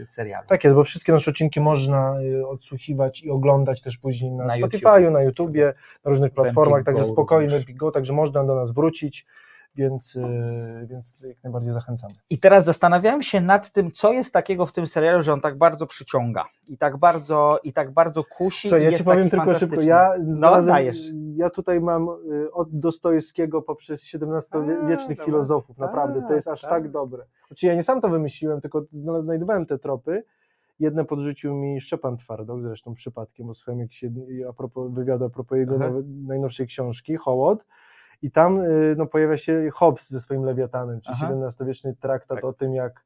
y, 0.02 0.06
serialu. 0.06 0.48
Tak 0.48 0.64
jest, 0.64 0.76
bo 0.76 0.84
wszystkie 0.84 1.12
nasze 1.12 1.30
odcinki 1.30 1.60
można 1.60 2.14
odsłuchiwać 2.48 3.22
i 3.22 3.30
oglądać 3.30 3.82
też 3.82 3.98
później 3.98 4.32
na, 4.32 4.44
Na 4.44 4.54
Spotify'u, 4.54 5.12
na 5.12 5.22
YouTubie, 5.22 5.74
na 6.04 6.08
różnych 6.10 6.32
platformach, 6.32 6.84
także 6.84 7.02
Go 7.02 7.08
spokojnie, 7.08 7.60
Go, 7.74 7.90
także 7.90 8.12
można 8.12 8.44
do 8.44 8.54
nas 8.54 8.72
wrócić, 8.72 9.26
więc, 9.74 10.16
y, 10.16 10.86
więc 10.86 11.16
jak 11.20 11.44
najbardziej 11.44 11.72
zachęcamy. 11.72 12.14
I 12.30 12.38
teraz 12.38 12.64
zastanawiałem 12.64 13.22
się 13.22 13.40
nad 13.40 13.70
tym, 13.72 13.90
co 13.90 14.12
jest 14.12 14.32
takiego 14.32 14.66
w 14.66 14.72
tym 14.72 14.86
serialu, 14.86 15.22
że 15.22 15.32
on 15.32 15.40
tak 15.40 15.58
bardzo 15.58 15.86
przyciąga 15.86 16.44
i 16.68 16.78
tak 16.78 16.96
bardzo, 16.96 17.58
i 17.64 17.72
tak 17.72 17.90
bardzo 17.90 18.24
kusi. 18.24 18.68
Co, 18.68 18.78
ja 18.78 18.92
ci 18.92 19.04
powiem 19.04 19.30
tylko 19.30 19.54
szybko, 19.54 19.80
ja 19.80 20.12
no, 20.18 20.34
znalazłem, 20.34 20.74
dajesz. 20.74 21.10
ja 21.36 21.50
tutaj 21.50 21.80
mam 21.80 22.08
y, 22.08 22.52
od 22.52 22.68
Dostojewskiego 22.80 23.62
poprzez 23.62 24.14
XVII-wiecznych 24.14 25.24
filozofów, 25.24 25.78
naprawdę, 25.78 26.22
to 26.28 26.34
jest 26.34 26.48
aż 26.48 26.60
tak. 26.60 26.70
tak 26.70 26.90
dobre. 26.90 27.24
Znaczy 27.46 27.66
ja 27.66 27.74
nie 27.74 27.82
sam 27.82 28.00
to 28.00 28.08
wymyśliłem, 28.08 28.60
tylko 28.60 28.84
znajdowałem 29.22 29.66
te 29.66 29.78
tropy, 29.78 30.22
jedne 30.80 31.04
podrzucił 31.04 31.54
mi 31.54 31.80
Szczepan 31.80 32.16
Twardok, 32.16 32.62
zresztą 32.62 32.94
przypadkiem, 32.94 33.46
bo 33.46 33.54
słuchałem 33.54 33.80
jakiś 33.80 34.04
jed- 34.04 34.48
a 34.48 34.52
propos, 34.52 34.92
wywiadu 34.92 35.24
a 35.24 35.30
propos 35.30 35.58
jego 35.58 35.78
nowe, 35.78 36.02
najnowszej 36.26 36.66
książki, 36.66 37.16
Hołod, 37.16 37.64
i 38.22 38.30
tam 38.30 38.60
y, 38.60 38.94
no, 38.98 39.06
pojawia 39.06 39.36
się 39.36 39.68
Hobbes 39.72 40.10
ze 40.10 40.20
swoim 40.20 40.42
Lewiatanem, 40.44 41.00
czyli 41.00 41.16
Aha. 41.22 41.34
XVII-wieczny 41.46 41.96
traktat 42.00 42.36
Tak. 42.36 42.44
o 42.44 42.52
tym, 42.52 42.74
jak, 42.74 43.04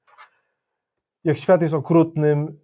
jak 1.24 1.38
świat 1.38 1.62
jest 1.62 1.74
okrutnym 1.74 2.58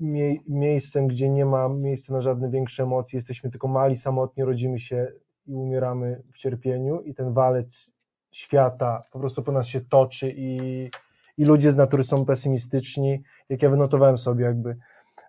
mie- 0.00 0.38
miejscem, 0.48 1.06
gdzie 1.08 1.28
nie 1.28 1.46
ma 1.46 1.68
miejsca 1.68 2.12
na 2.14 2.20
żadne 2.20 2.50
większe 2.50 2.82
emocje, 2.82 3.16
jesteśmy 3.16 3.50
tylko 3.50 3.68
mali, 3.68 3.96
samotni, 3.96 4.44
rodzimy 4.44 4.78
się 4.78 5.12
i 5.46 5.54
umieramy 5.54 6.22
w 6.32 6.38
cierpieniu 6.38 7.00
i 7.00 7.14
ten 7.14 7.32
walec 7.32 7.92
świata 8.30 9.02
po 9.12 9.18
prostu 9.18 9.42
po 9.42 9.52
nas 9.52 9.66
się 9.66 9.80
toczy 9.80 10.32
i, 10.36 10.90
i 11.38 11.44
ludzie 11.44 11.72
z 11.72 11.76
natury 11.76 12.04
są 12.04 12.24
pesymistyczni, 12.24 13.22
jak 13.48 13.62
ja 13.62 13.70
wynotowałem 13.70 14.18
sobie 14.18 14.44
jakby 14.44 14.76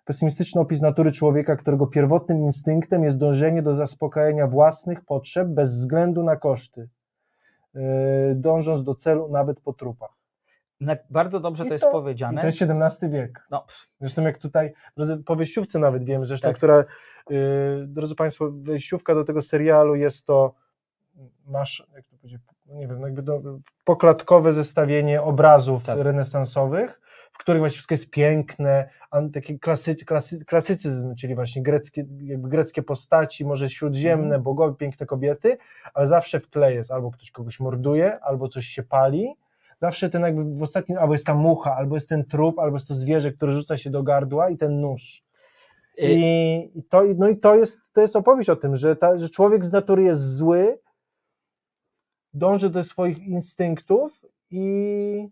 pesymistyczny 0.06 0.60
opis 0.60 0.80
natury 0.80 1.12
człowieka, 1.12 1.56
którego 1.56 1.86
pierwotnym 1.86 2.38
instynktem 2.38 3.04
jest 3.04 3.18
dążenie 3.18 3.62
do 3.62 3.74
zaspokajania 3.74 4.46
własnych 4.46 5.04
potrzeb 5.04 5.48
bez 5.48 5.74
względu 5.78 6.22
na 6.22 6.36
koszty, 6.36 6.88
yy, 7.74 7.82
dążąc 8.34 8.82
do 8.82 8.94
celu 8.94 9.28
nawet 9.28 9.60
po 9.60 9.72
trupach. 9.72 10.10
Bardzo 11.10 11.40
dobrze 11.40 11.64
I 11.64 11.68
to 11.68 11.74
jest 11.74 11.84
to- 11.84 11.90
powiedziane. 11.90 12.40
I 12.40 12.40
to 12.40 12.46
jest 12.46 12.62
XVII 12.62 13.10
wiek. 13.10 13.46
No, 13.50 13.64
Zresztą 14.00 14.22
jak 14.22 14.38
tutaj, 14.38 14.72
po 15.26 15.36
wejściówce 15.36 15.78
nawet 15.78 16.04
wiemy, 16.04 16.26
zresztą, 16.26 16.48
Tak. 16.48 16.56
która, 16.56 16.84
y, 17.30 17.84
drodzy 17.86 18.14
Państwo, 18.14 18.50
wejściówka 18.52 19.14
do 19.14 19.24
tego 19.24 19.40
serialu 19.42 19.94
jest 19.94 20.26
to, 20.26 20.54
masz, 21.46 21.86
jak 21.94 22.04
to 22.08 22.16
powiedzieć, 22.16 22.40
no 22.66 22.74
nie 22.74 22.88
wiem, 22.88 23.00
jakby 23.00 23.22
do, 23.22 23.40
poklatkowe 23.84 24.52
zestawienie 24.52 25.22
obrazów 25.22 25.84
Tak. 25.84 25.98
renesansowych, 25.98 27.00
w 27.36 27.38
których 27.38 27.60
właśnie 27.60 27.74
wszystko 27.74 27.94
jest 27.94 28.10
piękne, 28.10 28.88
taki 29.34 29.58
klasy, 29.58 29.94
klasy, 29.96 30.44
klasycyzm, 30.44 31.14
czyli 31.14 31.34
właśnie 31.34 31.62
greckie, 31.62 32.04
jakby 32.22 32.48
greckie 32.48 32.82
postaci, 32.82 33.44
może 33.44 33.68
śródziemne, 33.68 34.24
Mhm. 34.24 34.42
bogowie, 34.42 34.76
piękne 34.76 35.06
kobiety, 35.06 35.58
ale 35.94 36.06
zawsze 36.06 36.40
w 36.40 36.48
tle 36.50 36.74
jest 36.74 36.90
albo 36.90 37.10
ktoś 37.10 37.30
kogoś 37.30 37.60
morduje, 37.60 38.20
albo 38.20 38.48
coś 38.48 38.66
się 38.66 38.82
pali, 38.82 39.34
zawsze 39.80 40.10
ten 40.10 40.22
jakby 40.22 40.44
w 40.58 40.62
ostatnim, 40.62 40.98
albo 40.98 41.14
jest 41.14 41.26
ta 41.26 41.34
mucha, 41.34 41.76
albo 41.76 41.96
jest 41.96 42.08
ten 42.08 42.24
trup, 42.24 42.58
albo 42.58 42.76
jest 42.76 42.88
to 42.88 42.94
zwierzę, 42.94 43.32
które 43.32 43.52
rzuca 43.52 43.76
się 43.78 43.90
do 43.90 44.02
gardła 44.02 44.50
i 44.50 44.56
ten 44.56 44.80
nóż. 44.80 45.22
Y- 45.98 46.02
I, 46.02 46.78
i, 46.78 46.82
to, 46.84 47.02
no 47.16 47.28
i 47.28 47.36
to 47.36 47.54
jest, 47.54 47.80
to 47.92 48.00
jest 48.00 48.16
opowieść 48.16 48.50
o 48.50 48.56
tym, 48.56 48.76
że, 48.76 48.96
ta, 48.96 49.18
że 49.18 49.28
człowiek 49.28 49.64
z 49.64 49.72
natury 49.72 50.02
jest 50.02 50.36
zły, 50.36 50.78
dąży 52.34 52.70
do 52.70 52.84
swoich 52.84 53.18
instynktów 53.18 54.24
i 54.50 55.28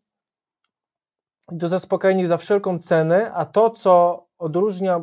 do 1.53 1.69
zaspokojenia 1.69 2.21
ich 2.21 2.29
za 2.29 2.37
wszelką 2.37 2.79
cenę, 2.79 3.33
a 3.33 3.45
to, 3.45 3.71
co 3.71 4.27
odróżnia 4.39 5.01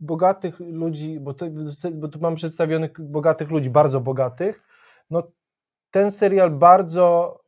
bogatych 0.00 0.60
ludzi, 0.60 1.20
bo, 1.20 1.34
to, 1.34 1.46
bo 1.92 2.08
tu 2.08 2.18
mam 2.20 2.34
przedstawionych 2.34 2.92
bogatych 3.00 3.50
ludzi, 3.50 3.70
bardzo 3.70 4.00
bogatych, 4.00 4.62
no 5.10 5.22
ten 5.90 6.10
serial 6.10 6.50
bardzo 6.50 7.38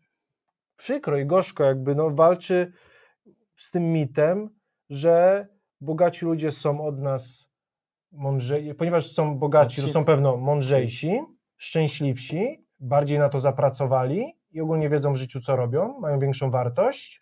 przykro 0.76 1.18
i 1.18 1.26
gorzko 1.26 1.64
jakby 1.64 1.95
no, 1.95 2.11
walczy 2.11 2.72
z 3.57 3.70
tym 3.70 3.93
mitem, 3.93 4.51
że 4.91 5.47
bogaci 5.80 6.24
ludzie 6.24 6.51
są 6.51 6.87
od 6.87 6.99
nas 6.99 7.51
mądrzej, 8.12 8.74
ponieważ 8.74 9.12
są 9.12 9.39
bogaci, 9.39 9.82
to 9.82 9.89
są 9.89 10.05
pewno 10.05 10.37
mądrzejsi, 10.37 11.20
szczęśliwsi, 11.57 12.66
bardziej 12.80 13.18
na 13.18 13.28
to 13.28 13.41
zapracowali 13.41 14.37
i 14.51 14.61
ogólnie 14.61 14.89
wiedzą 14.89 15.12
w 15.12 15.16
życiu, 15.16 15.41
co 15.41 15.57
robią, 15.57 16.01
mają 16.01 16.18
większą 16.18 16.51
wartość. 16.51 17.20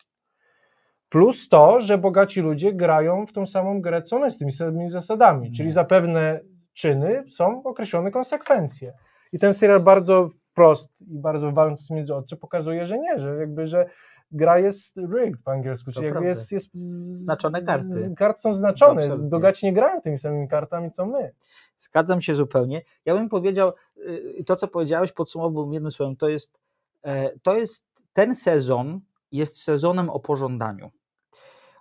Plus 1.09 1.49
to, 1.49 1.81
że 1.81 1.97
bogaci 1.97 2.41
ludzie 2.41 2.73
grają 2.73 3.25
w 3.25 3.33
tą 3.33 3.45
samą 3.45 3.81
grę, 3.81 4.01
co 4.01 4.19
my, 4.19 4.31
z 4.31 4.37
tymi 4.37 4.51
samymi 4.51 4.89
zasadami, 4.89 5.51
czyli 5.51 5.71
za 5.71 5.83
pewne 5.83 6.39
czyny 6.73 7.23
są 7.35 7.63
określone 7.63 8.11
konsekwencje. 8.11 8.93
I 9.31 9.39
ten 9.39 9.53
serial 9.53 9.79
bardzo 9.79 10.29
wprost 10.29 10.89
i 11.01 11.19
bardzo 11.19 11.51
waląc 11.51 11.89
między 11.89 12.15
oczy 12.15 12.37
pokazuje, 12.37 12.85
że 12.85 12.99
nie, 12.99 13.19
że 13.19 13.35
jakby, 13.35 13.67
że 13.67 13.89
gra 14.31 14.59
jest 14.59 14.97
rigged 14.97 15.43
po 15.43 15.51
angielsku, 15.51 15.91
czyli 15.91 16.05
jakby 16.05 16.25
jest, 16.25 16.51
jest 16.51 16.69
z, 16.73 17.23
Znaczone 17.23 17.61
karty. 17.61 17.87
Z, 17.87 18.15
kart 18.15 18.39
są 18.39 18.53
znaczone, 18.53 19.01
Absolutnie. 19.01 19.29
bogaci 19.29 19.65
nie 19.65 19.73
grają 19.73 20.01
tymi 20.01 20.17
samymi 20.17 20.47
kartami, 20.47 20.91
co 20.91 21.05
my. 21.05 21.31
Zgadzam 21.77 22.21
się 22.21 22.35
zupełnie. 22.35 22.81
Ja 23.05 23.13
bym 23.13 23.29
powiedział, 23.29 23.73
y, 23.97 24.43
to 24.45 24.55
co 24.55 24.67
powiedziałeś, 24.67 25.11
podsumowałbym 25.11 25.73
jednym 25.73 25.91
słowem, 25.91 26.15
to 26.15 26.29
jest, 26.29 26.59
e, 27.03 27.39
to 27.39 27.57
jest 27.57 27.85
ten 28.13 28.35
sezon 28.35 29.01
jest 29.31 29.61
sezonem 29.61 30.09
o 30.09 30.19
pożądaniu. 30.19 30.91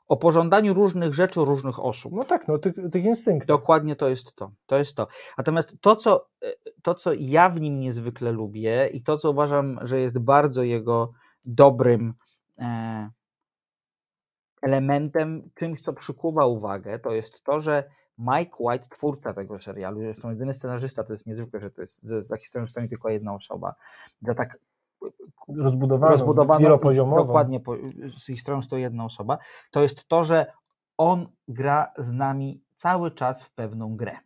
O 0.08 0.16
pożądaniu 0.16 0.74
różnych 0.74 1.14
rzeczy 1.14 1.40
różnych 1.40 1.84
osób. 1.84 2.12
No 2.16 2.24
tak, 2.24 2.48
no 2.48 2.58
tych, 2.58 2.74
tych 2.92 3.04
instynktów. 3.04 3.46
Dokładnie 3.46 3.96
to 3.96 4.08
jest 4.08 4.36
to. 4.36 4.52
To 4.66 4.78
jest 4.78 4.96
to. 4.96 5.06
Natomiast 5.38 5.74
to 5.80 5.96
co, 5.96 6.26
e, 6.42 6.52
to, 6.82 6.94
co 6.94 7.12
ja 7.12 7.48
w 7.48 7.60
nim 7.60 7.80
niezwykle 7.80 8.32
lubię 8.32 8.88
i 8.92 9.02
to, 9.02 9.18
co 9.18 9.30
uważam, 9.30 9.78
że 9.82 10.00
jest 10.00 10.18
bardzo 10.18 10.62
jego 10.62 11.12
dobrym 11.44 12.14
e, 12.58 13.10
elementem, 14.62 15.50
czymś, 15.54 15.80
co 15.80 15.92
przykuwa 15.92 16.46
uwagę, 16.46 16.98
to 16.98 17.10
jest 17.10 17.44
to, 17.44 17.60
że 17.60 17.84
Mike 18.18 18.56
White, 18.58 18.88
twórca 18.88 19.34
tego 19.34 19.60
serialu, 19.60 20.00
zresztą 20.00 20.30
jedyny 20.30 20.54
scenarzysta, 20.54 21.04
to 21.04 21.12
jest 21.12 21.26
niezwykle, 21.26 21.60
że 21.60 21.70
to 21.70 21.80
jest 21.80 22.02
za, 22.02 22.22
za 22.22 22.36
historią 22.36 22.66
stoi 22.66 22.88
tylko 22.88 23.08
jedna 23.08 23.34
osoba, 23.34 23.74
za 24.22 24.34
tak 24.34 24.58
Rozbudowaną, 25.56 26.12
rozbudowaną 26.12 26.60
wielopoziomowo. 26.60 27.22
i 27.22 27.26
dokładnie 27.26 27.60
po, 27.60 27.76
z 28.16 28.26
historią 28.26 28.62
stoi 28.62 28.80
jedna 28.80 29.04
osoba, 29.04 29.38
to 29.70 29.82
jest 29.82 30.08
to, 30.08 30.24
że 30.24 30.46
on 30.98 31.28
gra 31.48 31.92
z 31.98 32.12
nami 32.12 32.62
cały 32.76 33.10
czas 33.10 33.42
w 33.42 33.54
pewną 33.54 33.96
grę. 33.96 34.16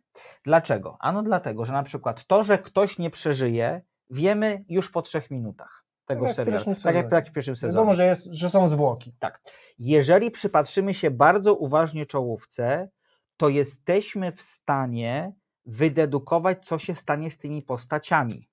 Dlaczego? 0.43 0.97
Ano 0.99 1.23
dlatego, 1.23 1.65
że 1.65 1.73
na 1.73 1.83
przykład 1.83 2.25
to, 2.25 2.43
że 2.43 2.57
ktoś 2.57 2.97
nie 2.97 3.09
przeżyje, 3.09 3.81
wiemy 4.09 4.65
już 4.69 4.91
po 4.91 5.01
trzech 5.01 5.31
minutach 5.31 5.85
tego 6.05 6.25
jak 6.25 6.33
w 6.33 6.35
serialu. 6.35 6.65
Tak 6.83 6.95
jak, 6.95 7.09
tak 7.09 7.11
jak 7.11 7.29
w 7.29 7.31
pierwszym 7.31 7.55
sezonie. 7.55 7.73
Wiadomo, 7.73 7.93
że, 7.93 8.05
jest, 8.05 8.27
że 8.31 8.49
są 8.49 8.67
zwłoki. 8.67 9.13
Tak. 9.19 9.41
Jeżeli 9.79 10.31
przypatrzymy 10.31 10.93
się 10.93 11.11
bardzo 11.11 11.55
uważnie 11.55 12.05
czołówce, 12.05 12.89
to 13.37 13.49
jesteśmy 13.49 14.31
w 14.31 14.41
stanie 14.41 15.33
wydedukować, 15.65 16.65
co 16.65 16.77
się 16.77 16.93
stanie 16.93 17.31
z 17.31 17.37
tymi 17.37 17.61
postaciami. 17.61 18.49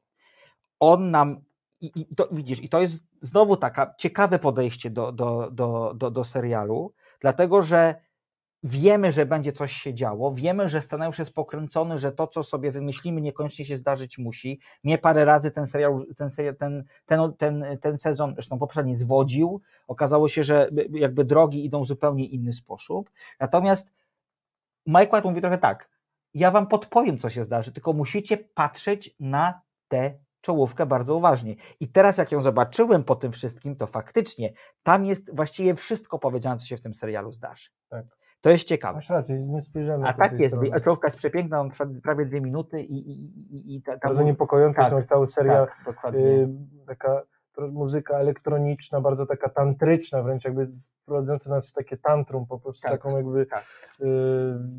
On 0.81 1.11
nam, 1.11 1.41
i, 1.81 1.93
i 1.95 2.15
to, 2.17 2.29
widzisz, 2.33 2.63
i 2.63 2.69
to 2.69 2.81
jest 2.81 3.05
znowu 3.21 3.57
taka 3.57 3.95
ciekawe 3.99 4.39
podejście 4.39 4.91
do, 4.91 5.13
do, 5.13 5.51
do, 5.51 5.95
do, 5.95 6.11
do 6.11 6.25
serialu, 6.25 6.93
dlatego 7.21 7.63
że 7.63 7.95
wiemy, 8.63 9.13
że 9.13 9.27
będzie 9.27 9.53
coś 9.53 9.73
się 9.73 9.95
działo, 9.95 10.33
wiemy, 10.35 10.69
że 10.69 10.83
scenariusz 10.83 11.19
jest 11.19 11.35
pokręcony, 11.35 11.99
że 11.99 12.13
to, 12.13 12.27
co 12.27 12.43
sobie 12.43 12.71
wymyślimy, 12.71 13.21
niekoniecznie 13.21 13.65
się 13.65 13.77
zdarzyć 13.77 14.19
musi. 14.19 14.61
Mnie 14.85 14.99
parę 14.99 15.25
razy 15.25 15.51
ten 15.51 15.67
serial, 15.67 16.07
ten, 16.17 16.31
serial, 16.31 16.57
ten, 16.57 16.85
ten, 17.07 17.33
ten, 17.39 17.65
ten 17.81 17.99
sezon, 17.99 18.33
zresztą 18.35 18.59
poprzedni, 18.59 18.97
zwodził. 18.97 19.61
Okazało 19.87 20.29
się, 20.29 20.45
że 20.45 20.69
jakby 20.91 21.25
drogi 21.25 21.65
idą 21.65 21.83
w 21.83 21.87
zupełnie 21.87 22.27
inny 22.27 22.53
sposób. 22.53 23.11
Natomiast 23.41 23.93
Mike 24.87 25.11
White 25.13 25.29
mówi 25.29 25.41
trochę 25.41 25.59
tak, 25.59 25.91
ja 26.35 26.51
wam 26.51 26.67
podpowiem, 26.67 27.19
co 27.19 27.31
się 27.31 27.45
zdarzy, 27.45 27.73
tylko 27.73 27.93
musicie 27.93 28.37
patrzeć 28.37 29.15
na 29.21 29.61
tę 29.89 30.19
czołówkę 30.47 30.87
bardzo 30.87 31.17
uważnie. 31.17 31.55
I 31.81 31.89
teraz, 31.89 32.17
jak 32.19 32.33
ją 32.33 32.43
zobaczyłem 32.43 33.05
po 33.05 33.17
tym 33.17 33.33
wszystkim, 33.33 33.77
to 33.77 33.87
faktycznie 33.87 34.53
tam 34.83 35.05
jest 35.05 35.37
właściwie 35.37 35.75
wszystko 35.75 36.19
powiedziane, 36.19 36.57
co 36.57 36.67
się 36.67 36.77
w 36.77 36.81
tym 36.81 36.95
serialu 36.95 37.33
zdarzy. 37.33 37.69
Tak. 37.89 38.07
To 38.41 38.51
jest 38.51 38.65
ciekawe. 38.69 38.95
Masz 38.95 39.11
rację, 39.11 39.61
spojrzałem 39.61 40.01
na 40.01 40.09
A 40.09 40.13
tak 40.13 40.41
jest. 40.41 40.55
strony. 40.55 40.81
Czołówka 40.81 41.07
jest 41.09 41.17
przepiękna, 41.19 41.61
on 41.61 41.71
trwa 41.71 41.87
prawie 42.03 42.27
dwie 42.27 42.41
minuty 42.41 42.83
i, 42.83 43.11
i, 43.11 43.25
i, 43.57 43.77
i 43.77 43.83
ta, 43.83 43.93
ta 43.93 44.09
Bardzo 44.09 44.23
niepokojąca, 44.23 44.91
tak, 44.91 45.05
cały 45.05 45.29
serial. 45.31 45.67
Tak, 45.67 45.83
dokładnie. 45.87 46.21
y, 46.21 46.49
taka 46.87 47.23
muzyka 47.59 48.19
elektroniczna, 48.19 49.01
bardzo 49.01 49.27
taka 49.27 49.49
tantryczna, 49.49 50.23
wręcz 50.23 50.45
jakby 50.45 50.69
wprowadzająca 51.03 51.51
nas 51.51 51.71
w 51.71 51.73
takie 51.73 51.97
tantrum, 51.97 52.47
po 52.47 52.59
prostu 52.59 52.83
Tak, 52.83 52.93
taką 52.93 53.17
jakby 53.17 53.47
tak. 53.47 53.65
y, 54.01 54.05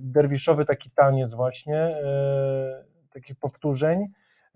derwiszowy 0.04 0.66
taki 0.66 0.92
taniec 0.92 1.34
właśnie, 1.34 1.98
y, 1.98 3.10
takich 3.14 3.40
powtórzeń. 3.40 4.08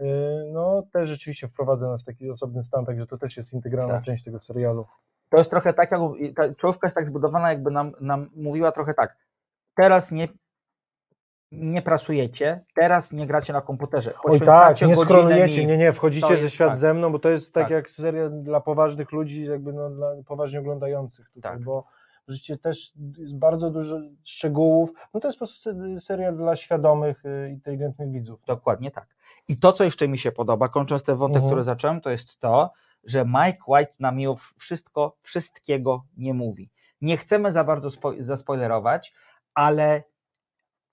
Y, 0.02 0.52
no 0.52 0.84
też 0.94 1.10
rzeczywiście 1.10 1.48
wprowadza 1.48 1.88
nas 1.88 2.02
w 2.02 2.06
taki 2.06 2.30
osobny 2.30 2.64
stan, 2.64 2.86
także 2.86 3.08
to 3.08 3.18
też 3.18 3.38
jest 3.38 3.54
integralna 3.54 3.94
Tak. 3.94 4.04
część 4.04 4.24
tego 4.24 4.40
serialu. 4.40 4.86
To 5.30 5.38
jest 5.38 5.50
trochę 5.50 5.74
tak, 5.74 5.92
jak 5.92 6.02
ta 6.36 6.56
czołówka 6.56 6.88
jest 6.88 6.96
tak 6.96 7.10
zbudowana, 7.10 7.50
jakby 7.50 7.72
nam, 7.72 7.92
nam 8.02 8.30
mówiła 8.36 8.72
trochę 8.72 8.94
tak. 8.94 9.18
Teraz 9.76 10.12
nie, 10.12 10.28
nie 11.52 11.82
prasujecie, 11.82 12.64
teraz 12.76 13.12
nie 13.12 13.28
gracie 13.28 13.54
na 13.54 13.62
komputerze. 13.62 14.14
Oj 14.24 14.42
tak, 14.42 14.82
nie 14.82 14.96
skrolujecie, 14.96 15.66
nie, 15.66 15.78
nie, 15.78 15.92
wchodzicie 15.92 16.38
ze 16.38 16.50
świat 16.50 16.70
tak. 16.70 16.78
ze 16.78 16.94
mną, 16.94 17.12
bo 17.12 17.20
to 17.20 17.30
jest 17.30 17.54
tak, 17.54 17.64
Tak. 17.64 17.72
jak 17.72 17.90
seria 17.90 18.30
dla 18.30 18.62
poważnych 18.62 19.12
ludzi, 19.12 19.46
jakby 19.46 19.74
no, 19.74 19.90
dla 19.90 20.12
poważnie 20.28 20.60
oglądających 20.60 21.30
tutaj, 21.30 21.52
Tak. 21.52 21.64
bo 21.64 21.86
życie 22.28 22.58
też 22.58 22.94
jest 23.18 23.38
bardzo 23.38 23.70
dużo 23.72 24.00
szczegółów, 24.24 24.90
no 25.14 25.20
to 25.20 25.28
jest 25.28 25.40
po 25.40 25.46
prostu 25.46 25.60
se- 25.62 26.00
serial 26.00 26.38
dla 26.38 26.56
świadomych, 26.56 27.26
y, 27.26 27.50
inteligentnych 27.52 28.12
widzów. 28.12 28.40
Dokładnie 28.48 28.92
tak. 28.92 29.08
I 29.48 29.56
to, 29.60 29.74
co 29.74 29.84
jeszcze 29.84 30.08
mi 30.08 30.18
się 30.18 30.32
podoba, 30.32 30.70
kończąc 30.70 31.04
ten 31.04 31.18
wątek, 31.18 31.36
Mhm. 31.38 31.50
który 31.50 31.64
zacząłem, 31.64 32.02
to 32.02 32.10
jest 32.10 32.40
to, 32.40 32.72
że 33.04 33.26
Mike 33.26 33.60
White 33.68 33.94
nam 34.00 34.16
mimo 34.16 34.36
wszystko, 34.58 35.18
wszystkiego 35.22 36.06
nie 36.18 36.34
mówi. 36.34 36.70
Nie 37.02 37.18
chcemy 37.18 37.52
za 37.52 37.64
bardzo 37.64 37.90
spo, 37.92 38.14
zaspoilerować, 38.20 39.14
ale 39.54 40.04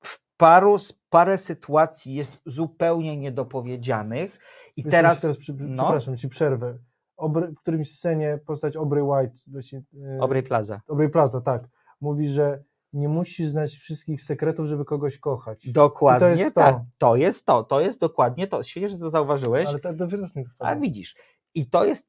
w 0.05 0.21
paru, 0.37 0.77
parę 1.11 1.39
sytuacji 1.39 2.15
jest 2.15 2.41
zupełnie 2.47 3.17
niedopowiedzianych 3.17 4.39
i 4.77 4.83
Wiesz, 4.83 4.91
teraz, 4.91 5.21
teraz 5.21 5.37
przy, 5.37 5.55
no. 5.59 5.83
przepraszam, 5.83 6.17
ci 6.17 6.29
przerwę. 6.29 6.79
Obry, 7.19 7.49
w 7.49 7.61
którymś 7.61 7.93
scenie 7.93 8.39
postać 8.47 8.77
Aubrey 8.77 9.03
White, 9.03 9.39
właśnie, 9.47 9.83
y, 9.95 10.19
Aubrey 10.21 10.43
Plaza. 10.43 10.81
Aubrey 10.89 11.09
Plaza, 11.09 11.41
tak, 11.41 11.69
mówi, 12.01 12.29
że 12.29 12.63
nie 12.93 13.09
musisz 13.09 13.49
znać 13.49 13.75
wszystkich 13.75 14.23
sekretów, 14.23 14.67
żeby 14.67 14.85
kogoś 14.85 15.19
kochać. 15.19 15.71
Dokładnie 15.73 16.29
I 16.29 16.35
to 16.35 16.41
jest 16.41 16.55
to. 16.55 16.61
tak. 16.61 16.77
To 16.99 17.17
jest 17.17 17.47
to, 17.47 17.65
to 17.65 17.81
jest 17.81 18.01
dokładnie 18.01 18.47
to. 18.47 18.63
Świetnie, 18.63 18.89
że 18.89 18.99
to 18.99 19.11
zauważyłeś. 19.11 19.69
Ale 19.69 19.79
to 19.79 19.93
dopiero 19.93 20.23
jest 20.23 20.37
nie 20.37 20.45
A 20.59 20.77
widzisz, 20.77 21.17
i 21.55 21.67
to 21.67 21.85
jest, 21.85 22.09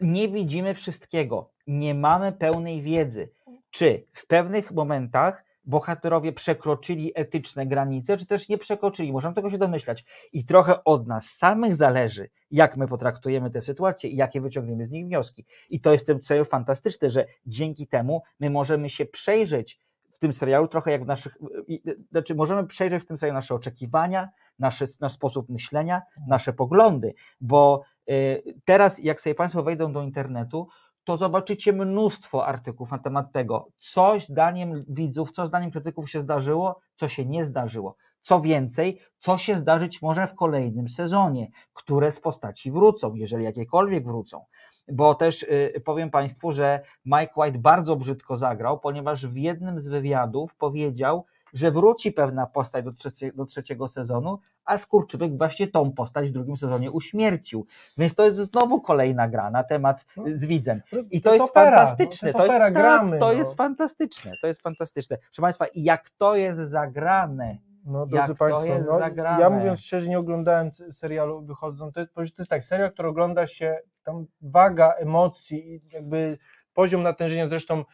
nie 0.00 0.28
widzimy 0.28 0.74
wszystkiego, 0.74 1.50
nie 1.66 1.94
mamy 1.94 2.32
pełnej 2.32 2.82
wiedzy, 2.82 3.30
czy 3.70 4.06
w 4.12 4.26
pewnych 4.26 4.72
momentach 4.72 5.44
bohaterowie 5.70 6.32
przekroczyli 6.32 7.12
etyczne 7.14 7.66
granice, 7.66 8.16
czy 8.16 8.26
też 8.26 8.48
nie 8.48 8.58
przekroczyli. 8.58 9.12
Możemy 9.12 9.34
tego 9.34 9.50
się 9.50 9.58
domyślać. 9.58 10.04
I 10.32 10.44
trochę 10.44 10.84
od 10.84 11.08
nas 11.08 11.26
samych 11.26 11.74
zależy, 11.74 12.30
jak 12.50 12.76
my 12.76 12.88
potraktujemy 12.88 13.50
te 13.50 13.62
sytuacje 13.62 14.10
i 14.10 14.16
jakie 14.16 14.40
wyciągniemy 14.40 14.86
z 14.86 14.90
nich 14.90 15.06
wnioski. 15.06 15.46
I 15.70 15.80
to 15.80 15.92
jest 15.92 16.06
ten 16.06 16.20
cel 16.20 16.44
fantastyczny, 16.44 17.10
że 17.10 17.26
dzięki 17.46 17.86
temu 17.86 18.22
my 18.40 18.50
możemy 18.50 18.88
się 18.90 19.06
przejrzeć 19.06 19.80
w 20.12 20.18
tym 20.18 20.32
serialu 20.32 20.68
trochę 20.68 20.90
jak 20.90 21.04
w 21.04 21.06
naszych, 21.06 21.38
znaczy 22.10 22.34
możemy 22.34 22.66
przejrzeć 22.66 23.02
w 23.02 23.06
tym 23.06 23.18
serialu 23.18 23.38
nasze 23.38 23.54
oczekiwania, 23.54 24.28
nasze, 24.58 24.84
nasz 25.00 25.12
sposób 25.12 25.48
myślenia, 25.48 26.02
nasze 26.28 26.52
poglądy, 26.52 27.14
bo 27.40 27.82
y, 28.10 28.42
teraz 28.64 28.98
jak 28.98 29.20
sobie 29.20 29.34
Państwo 29.34 29.62
wejdą 29.62 29.92
do 29.92 30.02
internetu, 30.02 30.68
to 31.04 31.16
zobaczycie 31.16 31.72
mnóstwo 31.72 32.46
artykułów 32.46 32.90
na 32.90 32.98
temat 32.98 33.32
tego, 33.32 33.68
co 33.78 34.20
zdaniem 34.20 34.84
widzów, 34.88 35.32
co 35.32 35.46
zdaniem 35.46 35.70
krytyków 35.70 36.10
się 36.10 36.20
zdarzyło, 36.20 36.80
co 36.96 37.08
się 37.08 37.26
nie 37.26 37.44
zdarzyło. 37.44 37.96
Co 38.22 38.40
więcej, 38.40 39.00
co 39.18 39.38
się 39.38 39.56
zdarzyć 39.56 40.02
może 40.02 40.26
w 40.26 40.34
kolejnym 40.34 40.88
sezonie, 40.88 41.48
które 41.72 42.12
z 42.12 42.20
postaci 42.20 42.72
wrócą, 42.72 43.14
jeżeli 43.14 43.44
jakiekolwiek 43.44 44.04
wrócą. 44.04 44.44
Bo 44.92 45.14
też 45.14 45.42
y, 45.42 45.82
powiem 45.84 46.10
Państwu, 46.10 46.52
że 46.52 46.80
Mike 47.04 47.32
White 47.36 47.58
bardzo 47.58 47.96
brzydko 47.96 48.36
zagrał, 48.36 48.80
ponieważ 48.80 49.26
w 49.26 49.36
jednym 49.36 49.80
z 49.80 49.88
wywiadów 49.88 50.54
powiedział, 50.54 51.24
że 51.54 51.70
wróci 51.70 52.12
pewna 52.12 52.46
postać 52.46 52.84
do, 52.84 52.92
trzecie, 52.92 53.32
do 53.32 53.44
trzeciego 53.44 53.88
sezonu, 53.88 54.38
a 54.64 54.78
Skurczybyk 54.78 55.38
właśnie 55.38 55.68
tą 55.68 55.92
postać 55.92 56.28
w 56.28 56.32
drugim 56.32 56.56
sezonie 56.56 56.90
uśmiercił. 56.90 57.66
Więc 57.98 58.14
to 58.14 58.24
jest 58.24 58.36
znowu 58.36 58.80
kolejna 58.80 59.28
gra 59.28 59.50
na 59.50 59.64
temat 59.64 60.04
No. 60.16 60.24
z 60.26 60.44
widzem. 60.44 60.80
I 61.10 61.20
To 61.20 61.30
to, 61.30 61.34
jest 61.34 61.40
jest 61.42 61.50
opera, 61.50 61.76
fantastyczne. 61.76 62.28
no, 62.28 62.32
to 62.32 62.38
to 62.38 62.44
jest 62.44 62.50
jest, 62.50 62.50
opera, 62.50 62.64
tak, 62.64 62.74
gramy, 62.74 63.18
to 63.18 63.26
no. 63.26 63.32
jest 63.32 63.56
fantastyczne. 63.56 64.32
To 64.40 64.46
jest 64.46 64.62
fantastyczne. 64.62 65.18
Proszę 65.18 65.42
Państwa, 65.42 65.66
i 65.66 65.82
jak 65.82 66.10
to 66.10 66.36
jest 66.36 66.58
zagrane. 66.58 67.58
No, 67.84 68.00
Jak 68.00 68.08
drodzy 68.08 68.32
to 68.32 68.34
Państwo, 68.34 68.66
jest 68.66 68.86
no, 68.86 69.38
ja 69.38 69.50
mówiąc 69.50 69.80
szczerze, 69.80 70.08
nie 70.08 70.18
oglądałem 70.18 70.70
serialu 70.90 71.42
Wychodzą. 71.42 71.92
To 71.92 72.00
jest, 72.00 72.14
to 72.14 72.22
jest 72.22 72.50
tak, 72.50 72.64
serial, 72.64 72.92
który 72.92 73.08
ogląda 73.08 73.46
się, 73.46 73.78
tam 74.04 74.26
waga 74.42 74.92
emocji 74.92 75.82
jakby 75.92 76.38
poziom 76.74 77.02
natężenia, 77.02 77.46
zresztą 77.46 77.84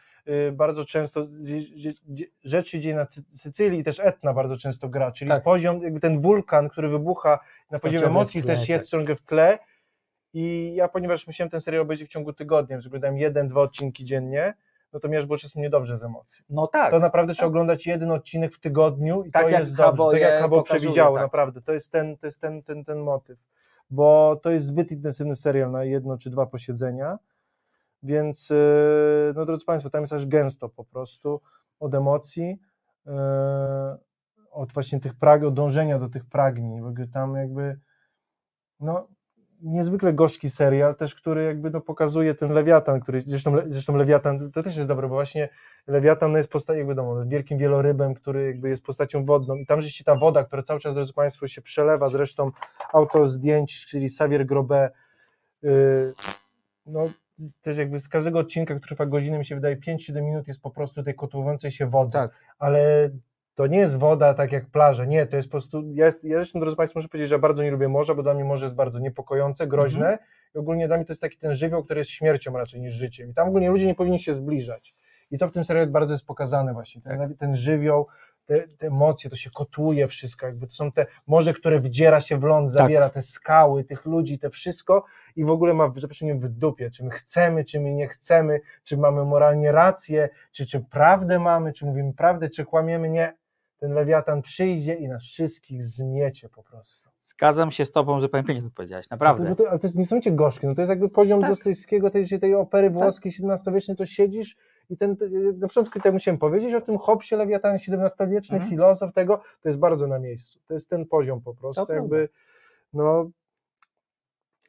bardzo 0.51 0.85
często 0.85 1.27
dzie- 1.27 1.61
dzie- 1.61 1.91
dzie- 2.07 2.25
rzecz 2.43 2.67
się 2.67 2.79
dzieje 2.79 2.95
na 2.95 3.05
Cy- 3.05 3.23
Sycylii 3.29 3.79
i 3.79 3.83
też 3.83 3.99
Etna 3.99 4.33
bardzo 4.33 4.57
często 4.57 4.89
gra, 4.89 5.11
czyli 5.11 5.31
Tak. 5.31 5.43
poziom, 5.43 5.81
jakby 5.83 5.99
ten 5.99 6.19
wulkan, 6.19 6.69
który 6.69 6.89
wybucha 6.89 7.39
na 7.71 7.79
poziomie 7.79 8.05
emocji 8.05 8.43
tle, 8.43 8.55
też 8.55 8.69
jest 8.69 8.85
tak. 8.85 8.91
ciągle 8.91 9.15
w 9.15 9.21
tle 9.21 9.59
i 10.33 10.73
ja, 10.75 10.87
ponieważ 10.87 11.27
musiałem 11.27 11.49
ten 11.49 11.61
serial 11.61 11.81
obejrzeć 11.81 12.07
w 12.07 12.11
ciągu 12.11 12.33
tygodnia, 12.33 12.75
więc 12.75 12.87
oglądałem 12.87 13.17
jeden, 13.17 13.47
dwa 13.47 13.61
odcinki 13.61 14.05
dziennie, 14.05 14.53
no 14.93 14.99
to 14.99 15.07
mi 15.09 15.17
aż 15.17 15.25
było 15.25 15.37
czasem 15.37 15.61
niedobrze 15.61 15.97
z 15.97 16.03
emocji. 16.03 16.43
No 16.49 16.67
tak. 16.67 16.91
To 16.91 16.99
naprawdę 16.99 17.33
trzeba 17.33 17.47
oglądać 17.47 17.87
jeden 17.87 18.11
odcinek 18.11 18.53
w 18.53 18.59
tygodniu 18.59 19.23
i 19.23 19.31
Tak 19.31 19.43
to 19.43 19.49
jest 19.49 19.77
dobrze, 19.77 20.03
tak 20.11 20.21
jak 20.21 20.41
Habo 20.41 20.63
przewidziało, 20.63 21.15
tak. 21.15 21.25
naprawdę. 21.25 21.61
To 21.61 21.73
jest 21.73 21.91
ten, 21.91 22.17
to 22.17 22.27
jest 22.27 22.41
ten, 22.41 22.63
ten, 22.63 22.85
ten 22.85 22.99
motyw, 22.99 23.39
bo 23.89 24.39
to 24.43 24.51
jest 24.51 24.65
zbyt 24.65 24.91
intensywny 24.91 25.35
serial 25.35 25.71
na 25.71 25.83
jedno 25.83 26.17
czy 26.17 26.29
dwa 26.29 26.45
posiedzenia, 26.45 27.17
więc 28.03 28.49
yy, 28.49 29.33
no 29.35 29.45
drodzy 29.45 29.65
Państwo, 29.65 29.89
tam 29.89 30.01
jest 30.01 30.13
aż 30.13 30.25
gęsto 30.25 30.69
po 30.69 30.85
prostu 30.85 31.41
od 31.79 31.93
emocji, 31.93 32.59
yy, 33.05 33.13
od 34.51 34.73
właśnie 34.73 34.99
tych 34.99 35.15
prag, 35.15 35.43
od 35.43 35.53
dążenia 35.53 35.99
do 35.99 36.09
tych 36.09 36.25
pragnień, 36.25 36.81
ogóle 36.81 37.07
tam 37.07 37.35
jakby 37.35 37.79
no 38.79 39.07
niezwykle 39.61 40.13
gorzki 40.13 40.49
serial 40.49 40.95
też, 40.95 41.15
który 41.15 41.43
jakby 41.43 41.69
no, 41.69 41.81
pokazuje 41.81 42.35
ten 42.35 42.51
Lewiatan, 42.51 42.99
który 42.99 43.21
zresztą, 43.21 43.55
zresztą 43.67 43.95
Lewiatan 43.95 44.51
to 44.51 44.63
też 44.63 44.75
jest 44.75 44.87
dobre, 44.87 45.07
bo 45.07 45.15
właśnie 45.15 45.49
Lewiatan 45.87 46.31
no, 46.31 46.37
jest 46.37 46.51
postacią 46.51 46.77
jakby 46.77 46.95
no, 46.95 47.25
wielkim 47.25 47.57
wielorybem, 47.57 48.13
który 48.13 48.45
jakby 48.45 48.69
jest 48.69 48.83
postacią 48.83 49.25
wodną 49.25 49.55
i 49.55 49.65
tam 49.65 49.81
rzeczywiście 49.81 50.03
ta 50.03 50.15
woda, 50.15 50.43
która 50.43 50.61
cały 50.61 50.79
czas, 50.79 50.93
drodzy 50.93 51.13
Państwo, 51.13 51.47
się 51.47 51.61
przelewa, 51.61 52.09
zresztą 52.09 52.51
autor 52.93 53.27
zdjęć, 53.27 53.85
czyli 53.85 54.05
Xavier 54.05 54.45
Grobet, 54.45 54.93
yy, 55.61 56.13
no 56.85 57.09
też 57.61 57.77
jakby 57.77 57.99
z 57.99 58.09
każdego 58.09 58.39
odcinka, 58.39 58.75
który 58.75 58.95
trwa 58.95 59.05
godzinę, 59.05 59.37
mi 59.37 59.45
się 59.45 59.55
wydaje 59.55 59.77
5-7 59.77 60.21
minut 60.21 60.47
jest 60.47 60.61
po 60.61 60.71
prostu 60.71 61.03
tej 61.03 61.15
kotłującej 61.15 61.71
się 61.71 61.85
wody, 61.89 62.11
Tak. 62.11 62.31
ale 62.59 63.09
to 63.55 63.67
nie 63.67 63.77
jest 63.77 63.97
woda 63.97 64.33
tak 64.33 64.51
jak 64.51 64.65
plaża, 64.65 65.05
nie, 65.05 65.25
to 65.25 65.35
jest 65.35 65.47
po 65.47 65.51
prostu, 65.51 65.83
ja, 65.93 66.05
jest, 66.05 66.23
ja 66.25 66.37
zresztą, 66.37 66.59
drodzy 66.59 66.75
Państwo, 66.77 66.99
muszę 66.99 67.09
powiedzieć, 67.09 67.29
że 67.29 67.35
ja 67.35 67.39
bardzo 67.39 67.63
nie 67.63 67.71
lubię 67.71 67.87
morza, 67.87 68.15
bo 68.15 68.23
dla 68.23 68.33
mnie 68.33 68.43
morze 68.43 68.65
jest 68.65 68.75
bardzo 68.75 68.99
niepokojące, 68.99 69.67
groźne 69.67 70.09
Mhm. 70.09 70.29
i 70.55 70.57
ogólnie 70.57 70.87
dla 70.87 70.97
mnie 70.97 71.05
to 71.05 71.13
jest 71.13 71.21
taki 71.21 71.37
ten 71.37 71.53
żywioł, 71.53 71.83
który 71.83 71.99
jest 71.99 72.09
śmiercią 72.09 72.57
raczej 72.57 72.81
niż 72.81 72.93
życiem 72.93 73.29
i 73.29 73.33
tam 73.33 73.47
ogólnie 73.47 73.69
ludzie 73.69 73.85
nie 73.85 73.95
powinni 73.95 74.19
się 74.19 74.33
zbliżać 74.33 74.95
i 75.31 75.37
to 75.37 75.47
w 75.47 75.51
tym 75.51 75.63
serialu 75.63 75.91
bardzo 75.91 76.13
jest 76.13 76.25
pokazane 76.25 76.73
właśnie, 76.73 77.01
ten, 77.01 77.17
Tak. 77.17 77.29
ten 77.37 77.55
żywioł, 77.55 78.07
te, 78.47 78.67
te 78.67 78.87
emocje, 78.87 79.29
to 79.29 79.35
się 79.35 79.49
kotłuje 79.49 80.07
wszystko, 80.07 80.45
jakby 80.45 80.67
to 80.67 80.73
są 80.73 80.91
te 80.91 81.05
morze, 81.27 81.53
które 81.53 81.79
wdziera 81.79 82.21
się 82.21 82.37
w 82.37 82.43
ląd, 82.43 82.69
Tak. 82.69 82.77
zabiera 82.77 83.09
te 83.09 83.21
skały, 83.21 83.83
tych 83.83 84.05
ludzi, 84.05 84.39
te 84.39 84.49
wszystko 84.49 85.05
i 85.35 85.45
w 85.45 85.49
ogóle 85.49 85.73
ma, 85.73 85.87
za 85.87 85.91
przeproszeniem, 85.93 86.39
w 86.39 86.49
dupie, 86.49 86.91
czy 86.91 87.03
my 87.03 87.09
chcemy, 87.09 87.65
czy 87.65 87.79
my 87.79 87.93
nie 87.93 88.07
chcemy, 88.07 88.59
czy 88.83 88.97
mamy 88.97 89.25
moralnie 89.25 89.71
rację, 89.71 90.29
czy, 90.51 90.65
czy 90.65 90.79
prawdę 90.79 91.39
mamy, 91.39 91.73
czy 91.73 91.85
mówimy 91.85 92.13
prawdę, 92.13 92.49
czy 92.49 92.65
kłamiemy, 92.65 93.09
nie. 93.09 93.33
Ten 93.79 93.93
lewiatan 93.93 94.41
przyjdzie 94.41 94.93
i 94.93 95.07
nas 95.07 95.23
wszystkich 95.23 95.83
zmiecie 95.83 96.49
po 96.49 96.63
prostu. 96.63 97.09
Zgadzam 97.27 97.71
się 97.71 97.85
z 97.85 97.91
Tobą, 97.91 98.19
że 98.19 98.29
pięknie 98.29 98.61
to 98.61 98.69
powiedziałeś, 98.75 99.09
naprawdę. 99.09 99.45
Ale 99.45 99.55
to, 99.55 99.69
ale 99.69 99.79
to 99.79 99.87
jest 99.87 99.97
niesamowicie 99.97 100.31
gorzkie, 100.31 100.67
no 100.67 100.75
to 100.75 100.81
jest 100.81 100.89
jakby 100.89 101.09
poziom 101.09 101.41
Tak. 101.41 101.49
Dostojewskiego, 101.49 102.09
tej, 102.09 102.25
tej 102.39 102.55
opery 102.55 102.89
włoskiej 102.89 103.31
XVII-wiecznej, 103.31 103.97
to 103.97 104.05
siedzisz 104.05 104.55
i 104.89 104.97
ten, 104.97 105.17
na 105.57 105.67
początku 105.67 105.93
tutaj 105.99 106.11
musiałem 106.11 106.37
powiedzieć 106.37 106.73
o 106.73 106.81
tym 106.81 106.97
Hobbsie, 106.97 107.35
lewiatan 107.35 107.75
XVII-wieczny, 107.75 108.55
Mhm. 108.55 108.69
filozof 108.69 109.13
tego, 109.13 109.41
to 109.61 109.69
jest 109.69 109.79
bardzo 109.79 110.07
na 110.07 110.19
miejscu, 110.19 110.59
to 110.67 110.73
jest 110.73 110.89
ten 110.89 111.05
poziom 111.05 111.41
po 111.41 111.55
prostu, 111.55 111.85
To 111.85 111.93
jakby, 111.93 112.29
no 112.93 113.29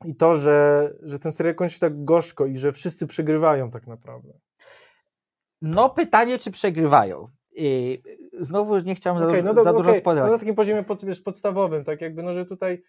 i 0.05 0.15
to, 0.15 0.35
że, 0.35 0.91
że 1.03 1.19
ten 1.19 1.33
serial 1.33 1.55
kończy 1.55 1.75
się 1.75 1.81
tak 1.81 2.05
gorzko 2.05 2.47
i 2.47 2.57
że 2.57 2.73
wszyscy 2.73 3.07
przegrywają 3.07 3.71
tak 3.71 3.87
naprawdę. 3.87 4.33
No 5.63 5.91
pytanie, 5.91 6.39
czy 6.39 6.51
przegrywają. 6.51 7.29
I 7.61 8.03
znowu 8.33 8.79
nie 8.79 8.95
chciałem 8.95 9.23
Okej, 9.23 9.37
za, 9.37 9.43
no 9.43 9.51
dużo- 9.51 9.55
do- 9.55 9.65
za 9.65 9.73
dużo 9.73 9.89
okej, 9.91 10.01
spoilerować. 10.01 10.31
no 10.31 10.37
na 10.37 10.39
takim 10.41 10.55
poziomie 10.55 10.83
pod, 10.83 11.05
wiesz, 11.05 11.21
podstawowym, 11.21 11.85
tak 11.85 12.01
jakby, 12.01 12.23
no 12.23 12.35
że 12.35 12.47
tutaj 12.47 12.83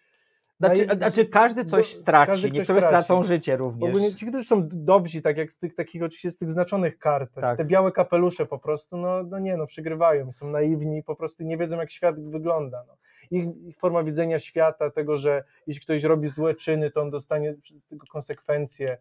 Znaczy, 0.60 0.86
na- 0.86 0.94
znaczy 0.94 1.24
każdy 1.26 1.64
coś 1.64 1.92
do- 1.92 1.98
straci, 1.98 2.30
każdy 2.32 2.50
niektórzy 2.50 2.80
straci. 2.80 3.04
stracą 3.04 3.22
życie 3.22 3.56
również. 3.56 3.88
Ogólnie 3.90 4.14
ci, 4.14 4.26
którzy 4.26 4.44
są 4.44 4.68
dobrzy, 4.68 5.22
tak 5.22 5.36
jak 5.36 5.52
z 5.52 5.58
tych 5.58 5.74
takich 5.74 6.02
oczywiście 6.02 6.30
z 6.30 6.36
tych 6.38 6.50
znaczonych 6.50 6.98
kart, 6.98 7.30
Tak. 7.34 7.56
te 7.56 7.64
białe 7.64 7.92
kapelusze 7.92 8.46
po 8.46 8.58
prostu, 8.58 8.96
no, 8.96 9.22
no 9.22 9.38
nie, 9.38 9.56
no 9.56 9.66
przegrywają, 9.66 10.32
są 10.32 10.50
naiwni, 10.50 11.02
po 11.02 11.16
prostu 11.16 11.42
nie 11.44 11.56
wiedzą 11.56 11.78
jak 11.78 11.90
świat 11.90 12.20
wygląda. 12.20 12.84
No. 12.88 12.96
Ich, 13.30 13.44
ich 13.68 13.78
forma 13.78 14.02
widzenia 14.04 14.38
świata, 14.38 14.90
tego, 14.90 15.16
że 15.16 15.44
jeśli 15.66 15.82
ktoś 15.82 16.02
robi 16.02 16.28
złe 16.28 16.54
czyny, 16.54 16.90
to 16.90 17.00
on 17.00 17.10
dostanie 17.10 17.54
z 17.70 17.86
tego 17.86 18.06
konsekwencje, 18.06 18.98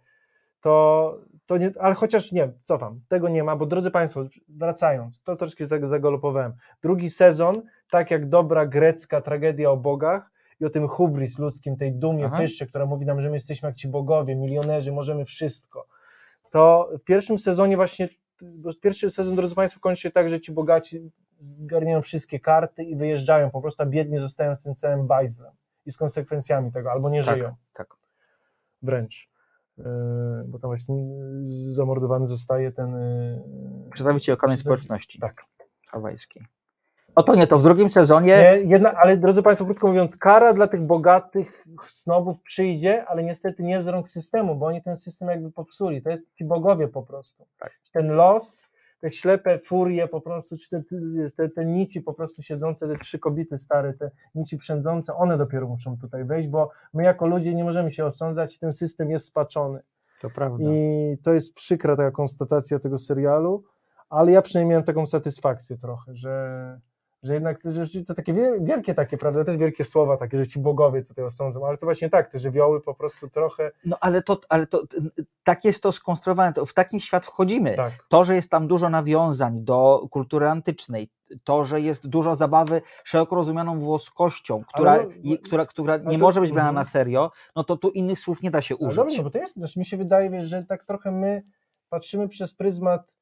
to, 0.61 1.17
to 1.45 1.57
nie, 1.57 1.71
ale 1.79 1.95
chociaż 1.95 2.31
nie, 2.31 2.51
cofam, 2.63 3.01
tego 3.07 3.29
nie 3.29 3.43
ma, 3.43 3.55
bo 3.55 3.65
drodzy 3.65 3.91
Państwo, 3.91 4.23
wracając, 4.47 5.21
to 5.23 5.35
troszkę 5.35 5.65
zag- 5.65 5.87
zagolopowałem. 5.87 6.53
Drugi 6.81 7.09
sezon, 7.09 7.61
tak 7.89 8.11
jak 8.11 8.29
dobra 8.29 8.65
grecka 8.65 9.21
tragedia 9.21 9.71
o 9.71 9.77
bogach 9.77 10.31
i 10.59 10.65
o 10.65 10.69
tym 10.69 10.87
hubris 10.87 11.39
ludzkim, 11.39 11.77
tej 11.77 11.93
dumie, 11.93 12.25
Aha. 12.25 12.37
pysze, 12.37 12.65
która 12.65 12.85
mówi 12.85 13.05
nam, 13.05 13.21
że 13.21 13.29
my 13.29 13.35
jesteśmy 13.35 13.69
jak 13.69 13.75
ci 13.75 13.87
bogowie, 13.87 14.35
milionerzy, 14.35 14.91
możemy 14.91 15.25
wszystko. 15.25 15.87
To 16.49 16.89
w 16.99 17.03
pierwszym 17.03 17.37
sezonie 17.37 17.75
właśnie, 17.75 18.09
pierwszy 18.81 19.09
sezon, 19.09 19.35
drodzy 19.35 19.55
Państwo, 19.55 19.79
kończy 19.79 20.01
się 20.01 20.11
tak, 20.11 20.29
że 20.29 20.39
ci 20.39 20.51
bogaci 20.51 21.11
zgarniają 21.39 22.01
wszystkie 22.01 22.39
karty 22.39 22.83
i 22.83 22.95
wyjeżdżają, 22.95 23.49
po 23.51 23.61
prostu 23.61 23.83
a 23.83 23.85
biedni 23.85 24.19
zostają 24.19 24.55
z 24.55 24.63
tym 24.63 24.75
całym 24.75 25.07
bajzlem 25.07 25.51
i 25.85 25.91
z 25.91 25.97
konsekwencjami 25.97 26.71
tego, 26.71 26.91
albo 26.91 27.09
nie 27.09 27.23
Tak, 27.23 27.37
żyją 27.37 27.55
tak. 27.73 27.87
wręcz. 28.81 29.28
Yy, 29.79 29.85
Bo 30.47 30.59
tam 30.59 30.69
właśnie 30.69 30.95
yy, 30.95 31.51
zamordowany 31.51 32.27
zostaje 32.27 32.71
ten. 32.71 32.91
yy, 32.93 33.91
Przedstawiciel 33.91 34.33
lokalnej 34.33 34.57
społeczności 34.57 35.19
Tak. 35.19 35.43
hawajskiej. 35.89 36.43
No 37.17 37.23
to 37.23 37.35
nie, 37.35 37.47
to 37.47 37.57
w 37.57 37.63
drugim 37.63 37.91
sezonie 37.91 38.27
Nie, 38.37 38.69
jedna, 38.69 38.91
ale 38.91 39.17
drodzy 39.17 39.43
Państwo, 39.43 39.65
krótko 39.65 39.87
mówiąc, 39.87 40.17
kara 40.17 40.53
dla 40.53 40.67
tych 40.67 40.81
bogatych 40.81 41.65
snobów 41.87 42.41
przyjdzie, 42.41 43.05
ale 43.05 43.23
niestety 43.23 43.63
nie 43.63 43.81
z 43.81 43.87
rąk 43.87 44.09
systemu, 44.09 44.55
bo 44.55 44.65
oni 44.65 44.83
ten 44.83 44.97
system 44.97 45.29
jakby 45.29 45.51
popsuli. 45.51 46.01
To 46.01 46.09
jest 46.09 46.33
ci 46.33 46.45
bogowie 46.45 46.87
po 46.87 47.03
prostu. 47.03 47.45
Tak. 47.59 47.71
Ten 47.93 48.07
los, 48.07 48.67
te 48.99 49.11
ślepe 49.11 49.59
furie 49.59 50.07
po 50.07 50.21
prostu, 50.21 50.57
czy 50.57 50.69
te, 50.69 50.83
te, 51.37 51.49
te 51.49 51.65
nici 51.65 52.01
po 52.01 52.13
prostu 52.13 52.43
siedzące, 52.43 52.87
te 52.87 52.95
trzy 52.95 53.19
kobiety 53.19 53.59
stare, 53.59 53.93
te 53.93 54.11
nici 54.35 54.57
przędzące, 54.57 55.15
one 55.15 55.37
dopiero 55.37 55.67
muszą 55.67 55.97
tutaj 55.97 56.25
wejść, 56.25 56.47
bo 56.47 56.69
my 56.93 57.03
jako 57.03 57.27
ludzie 57.27 57.55
nie 57.55 57.63
możemy 57.63 57.93
się 57.93 58.05
osądzać, 58.05 58.59
ten 58.59 58.71
system 58.71 59.11
jest 59.11 59.25
spaczony. 59.25 59.79
to 60.21 60.29
prawda. 60.29 60.63
I 60.69 61.17
to 61.23 61.33
jest 61.33 61.53
przykra 61.53 61.95
taka 61.95 62.11
konstatacja 62.11 62.79
tego 62.79 62.97
serialu, 62.97 63.63
ale 64.09 64.31
ja 64.31 64.41
przynajmniej 64.41 64.69
miałem 64.69 64.83
taką 64.83 65.05
satysfakcję 65.05 65.77
trochę, 65.77 66.15
że, 66.15 66.79
że 67.23 67.33
jednak 67.33 67.57
że 67.65 68.03
to 68.05 68.13
takie 68.13 68.33
wie- 68.33 68.57
wielkie 68.61 68.93
takie, 68.93 69.17
prawda, 69.17 69.43
też 69.43 69.57
wielkie 69.57 69.83
słowa 69.83 70.17
takie, 70.17 70.37
że 70.37 70.47
ci 70.47 70.59
bogowie 70.59 71.03
tutaj 71.03 71.25
osądzą, 71.25 71.67
ale 71.67 71.77
to 71.77 71.85
właśnie 71.85 72.09
tak, 72.09 72.31
te 72.31 72.39
żywioły 72.39 72.81
po 72.81 72.93
prostu 72.93 73.29
trochę, 73.29 73.71
No 73.85 73.97
ale 74.01 74.21
to, 74.23 74.39
ale 74.49 74.67
to 74.67 74.81
tak 75.43 75.65
jest 75.65 75.83
to 75.83 75.91
skonstruowane, 75.91 76.53
to 76.53 76.65
w 76.65 76.73
taki 76.73 77.01
świat 77.01 77.25
wchodzimy. 77.25 77.73
tak. 77.75 77.93
To, 78.09 78.23
że 78.23 78.35
jest 78.35 78.49
tam 78.51 78.67
dużo 78.67 78.89
nawiązań 78.89 79.63
do 79.63 80.07
kultury 80.11 80.47
antycznej, 80.47 81.09
to, 81.43 81.65
że 81.65 81.81
jest 81.81 82.07
dużo 82.07 82.35
zabawy 82.35 82.81
szeroko 83.03 83.35
rozumianą 83.35 83.79
włoskością, 83.79 84.63
która, 84.67 84.91
Ale 84.91 85.03
no- 85.05 85.11
je- 85.23 85.37
która, 85.37 85.65
która 85.65 85.97
nie 85.97 86.17
to- 86.17 86.23
może 86.23 86.41
być 86.41 86.51
brana 86.51 86.69
mhm. 86.69 86.75
na 86.85 86.85
serio, 86.91 87.31
no 87.55 87.63
to 87.63 87.77
tu 87.77 87.89
innych 87.89 88.19
słów 88.19 88.41
nie 88.41 88.51
da 88.51 88.61
się 88.61 88.75
użyć. 88.75 88.95
dobrze, 88.95 89.17
no 89.17 89.23
bo 89.23 89.29
to 89.29 89.37
jest, 89.37 89.53
znaczy 89.53 89.79
mi 89.79 89.85
się 89.85 89.97
wydaje, 89.97 90.29
wiesz, 90.29 90.45
że 90.45 90.63
tak 90.63 90.83
trochę 90.83 91.11
my 91.11 91.43
patrzymy 91.89 92.27
przez 92.29 92.53
pryzmat 92.53 93.17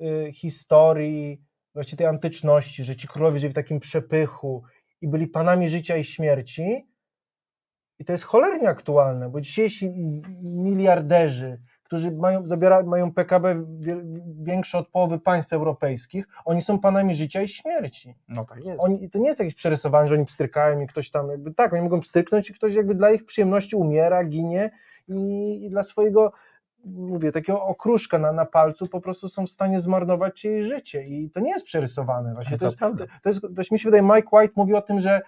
y, 0.00 0.32
historii, 0.32 1.42
właśnie 1.74 1.98
tej 1.98 2.06
antyczności, 2.06 2.84
że 2.84 2.96
ci 2.96 3.08
królowie 3.08 3.38
żyli 3.38 3.50
w 3.50 3.54
takim 3.54 3.80
przepychu 3.80 4.62
i 5.00 5.08
byli 5.08 5.26
panami 5.26 5.68
życia 5.68 5.96
i 5.96 6.04
śmierci. 6.04 6.86
I 7.98 8.04
to 8.04 8.12
jest 8.12 8.24
cholernie 8.24 8.68
aktualne, 8.68 9.30
bo 9.30 9.40
dzisiejsi 9.40 9.90
miliarderzy, 10.42 11.60
którzy 11.92 12.10
mają, 12.10 12.46
zabiera, 12.46 12.82
mają 12.82 13.12
PKB 13.12 13.64
większe 14.42 14.78
od 14.78 14.88
połowy 14.88 15.20
państw 15.20 15.52
europejskich, 15.52 16.26
oni 16.44 16.62
są 16.62 16.78
panami 16.78 17.14
życia 17.14 17.42
i 17.42 17.48
śmierci. 17.48 18.14
No 18.28 18.44
tak 18.44 18.64
jest. 18.64 18.84
Oni, 18.84 19.10
to 19.10 19.18
nie 19.18 19.26
jest 19.26 19.40
jakieś 19.40 19.54
przerysowanie, 19.54 20.08
że 20.08 20.14
oni 20.14 20.24
pstrykają 20.24 20.80
i 20.80 20.86
ktoś 20.86 21.10
tam, 21.10 21.28
jakby 21.28 21.54
tak, 21.54 21.72
oni 21.72 21.82
mogą 21.82 22.00
pstryknąć 22.00 22.50
i 22.50 22.54
ktoś 22.54 22.74
jakby 22.74 22.94
dla 22.94 23.10
ich 23.10 23.24
przyjemności 23.24 23.76
umiera, 23.76 24.24
ginie 24.24 24.70
i, 25.08 25.64
i 25.64 25.70
dla 25.70 25.82
swojego, 25.82 26.32
mówię, 26.84 27.32
takiego 27.32 27.62
okruszka 27.62 28.18
na, 28.18 28.32
na 28.32 28.46
palcu 28.46 28.86
po 28.86 29.00
prostu 29.00 29.28
są 29.28 29.46
w 29.46 29.50
stanie 29.50 29.80
zmarnować 29.80 30.34
czyjeś 30.34 30.66
życie 30.66 31.02
i 31.02 31.30
to 31.30 31.40
nie 31.40 31.50
jest 31.50 31.64
przerysowane. 31.64 32.34
Właśnie 32.34 32.58
to, 32.58 32.64
jest, 32.64 32.76
prawda. 32.76 33.06
to 33.22 33.28
jest, 33.28 33.54
właśnie 33.54 33.74
mi 33.74 33.78
się 33.78 33.90
wydaje, 33.90 34.02
Mike 34.02 34.36
White 34.36 34.52
mówi 34.56 34.74
o 34.74 34.82
tym, 34.82 35.00
że 35.00 35.20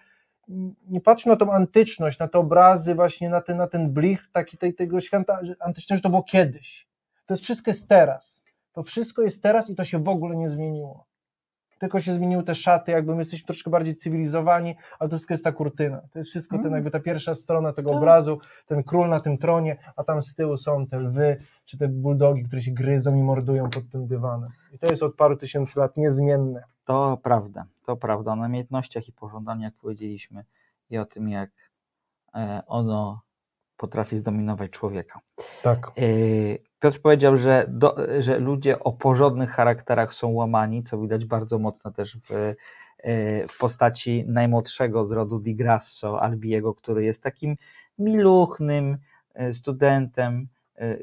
nie 0.89 1.01
patrzmy 1.01 1.31
na 1.31 1.37
tą 1.37 1.53
antyczność, 1.53 2.19
na 2.19 2.29
te 2.29 2.39
obrazy, 2.39 2.95
właśnie 2.95 3.31
na 3.31 3.41
ten, 3.41 3.57
na 3.57 3.67
ten 3.67 3.91
blich 3.91 4.29
taki 4.33 4.59
tej, 4.59 4.75
tego 4.75 5.01
święta 5.01 5.41
antycznego, 5.61 5.97
że 5.99 6.03
to 6.03 6.11
było 6.11 6.23
kiedyś. 6.23 6.89
To 7.27 7.35
jest 7.35 7.45
wszystko 7.45 7.71
jest 7.71 7.89
teraz. 7.89 8.43
To 8.73 8.83
wszystko 8.83 9.23
jest 9.23 9.43
teraz 9.43 9.71
i 9.71 9.75
to 9.75 9.85
się 9.85 9.99
w 9.99 10.09
ogóle 10.09 10.37
nie 10.37 10.49
zmieniło. 10.49 11.07
Tylko 11.79 12.01
się 12.01 12.14
zmieniły 12.14 12.43
te 12.43 12.55
szaty, 12.55 12.93
jakby 12.93 13.12
my 13.12 13.18
jesteśmy 13.20 13.47
troszkę 13.47 13.70
bardziej 13.70 13.97
cywilizowani, 13.97 14.77
ale 14.99 15.11
to 15.11 15.16
wszystko 15.16 15.35
jest 15.35 15.45
ta 15.45 15.53
kurtyna. 15.53 16.01
To 16.12 16.18
jest 16.18 16.31
wszystko 16.31 16.57
ten, 16.57 16.66
Mm. 16.66 16.75
jakby 16.75 16.91
ta 16.91 17.01
pierwsza 17.01 17.35
strona 17.35 17.72
tego 17.72 17.91
Tak. 17.91 17.99
obrazu, 17.99 18.39
ten 18.66 18.83
król 18.83 19.09
na 19.09 19.20
tym 19.20 19.39
tronie, 19.39 19.77
a 19.97 20.05
tam 20.05 20.22
z 20.22 20.35
tyłu 20.35 20.57
są 20.57 20.87
te 20.87 20.99
lwy, 20.99 21.37
czy 21.64 21.79
te 21.79 21.89
bulldogi, 21.89 22.43
które 22.43 22.62
się 22.62 22.70
gryzą 22.72 23.16
i 23.16 23.22
mordują 23.22 23.70
pod 23.70 23.89
tym 23.91 24.07
dywanem. 24.07 24.51
I 24.72 24.79
to 24.79 24.87
jest 24.87 25.03
od 25.03 25.14
paru 25.14 25.37
tysięcy 25.37 25.81
lat 25.81 25.97
niezmienne. 25.97 26.62
To 26.85 27.18
prawda, 27.22 27.64
to 27.87 27.97
prawda. 27.97 28.33
O 28.33 28.37
namiętnościach 28.37 29.09
i 29.09 29.12
pożądaniach 29.12 29.72
powiedzieliśmy 29.81 30.45
i 30.91 30.99
o 30.99 31.05
tym, 31.05 31.29
jak 31.29 31.51
e, 32.35 32.62
ono 32.66 33.20
potrafi 33.77 34.16
zdominować 34.16 34.70
człowieka. 34.70 35.20
Tak. 35.62 35.87
E, 35.87 36.03
Piotr 36.85 37.01
powiedział, 37.01 37.37
że, 37.37 37.66
do, 37.68 37.97
że 38.18 38.39
ludzie 38.39 38.80
o 38.80 38.93
porządnych 38.93 39.51
charakterach 39.51 40.14
są 40.14 40.28
łamani, 40.28 40.85
co 40.85 40.99
widać 40.99 41.24
bardzo 41.24 41.59
mocno 41.59 41.91
też 41.91 42.16
w, 42.16 42.32
e, 42.99 43.49
w 43.49 43.59
postaci 43.59 44.24
najmłodszego 44.28 45.07
z 45.07 45.12
rodu 45.12 45.39
Di 45.39 45.57
Grasso, 45.57 46.22
Albiego, 46.22 46.74
który 46.74 47.05
jest 47.05 47.22
takim 47.22 47.57
miluchnym 47.99 48.99
e, 49.35 49.55
studentem, 49.55 50.49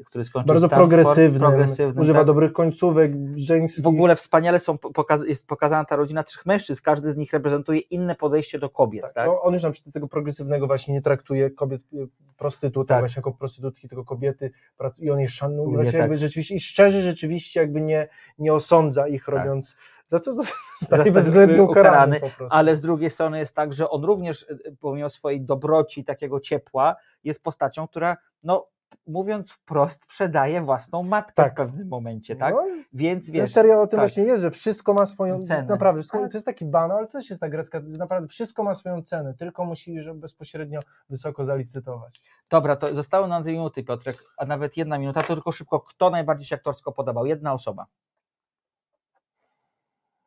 który 0.06 0.24
skończył 0.24 0.48
Bardzo 0.48 0.66
Stanford, 0.66 0.90
progresywny, 0.90 1.38
progresywnym, 1.38 2.02
używa 2.02 2.18
tak. 2.18 2.26
dobrych 2.26 2.52
końcówek, 2.52 3.12
żeńskich. 3.36 3.84
W 3.84 3.86
ogóle 3.86 4.16
wspaniale 4.16 4.60
są 4.60 4.76
pokaz- 4.78 5.26
jest 5.28 5.46
pokazana 5.46 5.84
ta 5.84 5.96
rodzina 5.96 6.22
trzech 6.22 6.46
mężczyzn. 6.46 6.82
Każdy 6.84 7.12
z 7.12 7.16
nich 7.16 7.32
reprezentuje 7.32 7.78
inne 7.78 8.14
podejście 8.14 8.58
do 8.58 8.70
kobiet. 8.70 9.04
Tak, 9.14 9.26
No, 9.26 9.42
on 9.42 9.52
już 9.52 9.62
nam 9.62 9.72
przy 9.72 9.92
tego 9.92 10.08
progresywnego 10.08 10.66
właśnie 10.66 10.94
nie 10.94 11.02
traktuje 11.02 11.50
kobiet, 11.50 11.82
y, 11.92 12.08
prostytutek 12.36 12.88
Tak. 12.88 12.98
właśnie 13.00 13.20
jako 13.20 13.32
prostytutki, 13.32 13.88
tylko 13.88 14.04
kobiety 14.04 14.50
i 14.98 15.10
on 15.10 15.20
je 15.20 15.28
szanuje, 15.28 15.74
właśnie 15.74 15.92
tak. 15.92 16.00
jakby 16.00 16.16
rzeczywiście 16.16 16.54
i 16.54 16.60
szczerze 16.60 17.02
rzeczywiście 17.02 17.60
jakby 17.60 17.80
nie, 17.80 18.08
nie 18.38 18.54
osądza 18.54 19.08
ich 19.08 19.24
Tak. 19.24 19.34
robiąc, 19.34 19.76
za 20.06 20.18
co 20.18 20.32
zostaje 20.80 21.12
bezwzględnie 21.12 21.62
ukarany. 21.62 22.20
Ale 22.50 22.76
z 22.76 22.80
drugiej 22.80 23.10
strony 23.10 23.38
jest 23.38 23.54
tak, 23.54 23.72
że 23.72 23.90
on 23.90 24.04
również 24.04 24.42
y, 24.42 24.76
pomimo 24.80 25.10
swojej 25.10 25.40
dobroci, 25.40 26.04
takiego 26.04 26.40
ciepła, 26.40 26.96
jest 27.24 27.42
postacią, 27.42 27.88
która, 27.88 28.16
no 28.42 28.66
mówiąc 29.06 29.50
wprost, 29.52 30.04
sprzedaje 30.04 30.62
własną 30.62 31.02
matkę 31.02 31.34
Tak. 31.34 31.52
w 31.52 31.56
pewnym 31.56 31.88
momencie, 31.88 32.36
tak? 32.36 32.54
No, 32.54 32.64
Więc 32.92 33.26
Ten 33.26 33.34
wiesz, 33.34 33.50
serial 33.50 33.80
o 33.80 33.86
tym 33.86 33.90
tak. 33.90 34.00
właśnie 34.00 34.24
jest, 34.24 34.42
że 34.42 34.50
wszystko 34.50 34.94
ma 34.94 35.06
swoją 35.06 35.44
Cenę. 35.46 35.68
Naprawdę, 35.68 36.00
wszystko, 36.00 36.18
Tak. 36.20 36.30
to 36.30 36.36
jest 36.36 36.46
taki 36.46 36.64
banał, 36.64 36.98
ale 36.98 37.06
to 37.06 37.12
też 37.12 37.30
jest 37.30 37.40
ta 37.40 37.48
grecka, 37.48 37.80
naprawdę 37.98 38.28
wszystko 38.28 38.62
ma 38.62 38.74
swoją 38.74 39.02
cenę, 39.02 39.34
tylko 39.34 39.64
musi 39.64 40.00
że 40.00 40.14
bezpośrednio 40.14 40.80
wysoko 41.10 41.44
zalicytować. 41.44 42.22
Dobra, 42.50 42.76
to 42.76 42.94
zostały 42.94 43.28
nam 43.28 43.42
dwie 43.42 43.52
minuty, 43.52 43.84
Piotrek, 43.84 44.16
a 44.36 44.46
nawet 44.46 44.76
jedna 44.76 44.98
minuta, 44.98 45.22
to 45.22 45.34
tylko 45.34 45.52
szybko, 45.52 45.80
kto 45.80 46.10
najbardziej 46.10 46.46
się 46.46 46.54
aktorsko 46.54 46.92
podobał? 46.92 47.26
Jedna 47.26 47.52
osoba. 47.52 47.86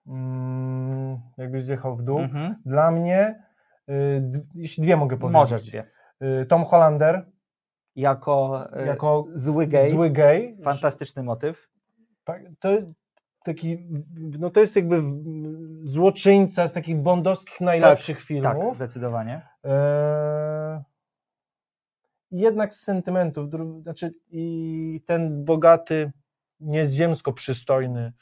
Mm, 0.08 1.20
jakbyś 1.38 1.64
zjechał 1.64 1.96
w 1.96 2.04
dół. 2.04 2.20
Mhm. 2.20 2.56
Dla 2.66 2.92
mnie, 2.92 3.44
y, 3.90 4.22
dwie 4.78 4.98
mogę 4.98 5.18
powiedzieć. 5.18 5.34
Możesz 5.42 5.70
dwie. 5.70 5.88
Y, 6.42 6.46
Tom 6.46 6.64
Hollander, 6.66 7.26
Jako, 7.96 8.68
y, 8.82 8.86
Jako 8.86 9.26
zły 9.34 9.68
gej, 9.68 9.90
zły 9.90 10.10
gej. 10.10 10.58
fantastyczny 10.64 11.24
motyw. 11.24 11.70
Tak, 12.24 12.42
to 12.60 12.70
taki, 13.44 13.88
no 14.40 14.50
to 14.50 14.60
jest 14.60 14.76
jakby 14.76 15.02
złoczyńca 15.82 16.68
z 16.68 16.74
takich 16.74 16.98
bondowskich 16.98 17.62
najlepszych 17.62 18.18
Tak, 18.18 18.26
filmów. 18.26 18.76
zdecydowanie. 18.76 19.48
Eee, 19.64 20.80
jednak 22.32 22.74
z 22.74 22.80
sentymentów, 22.84 23.50
znaczy 23.82 24.14
i 24.32 25.02
ten 25.06 25.46
bogaty, 25.46 26.12
nieziemsko 26.60 27.34
przystojny 27.34 28.14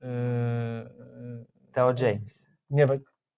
eee, 0.00 0.08
Theo 1.72 1.94
James. 2.00 2.46
nie 2.70 2.86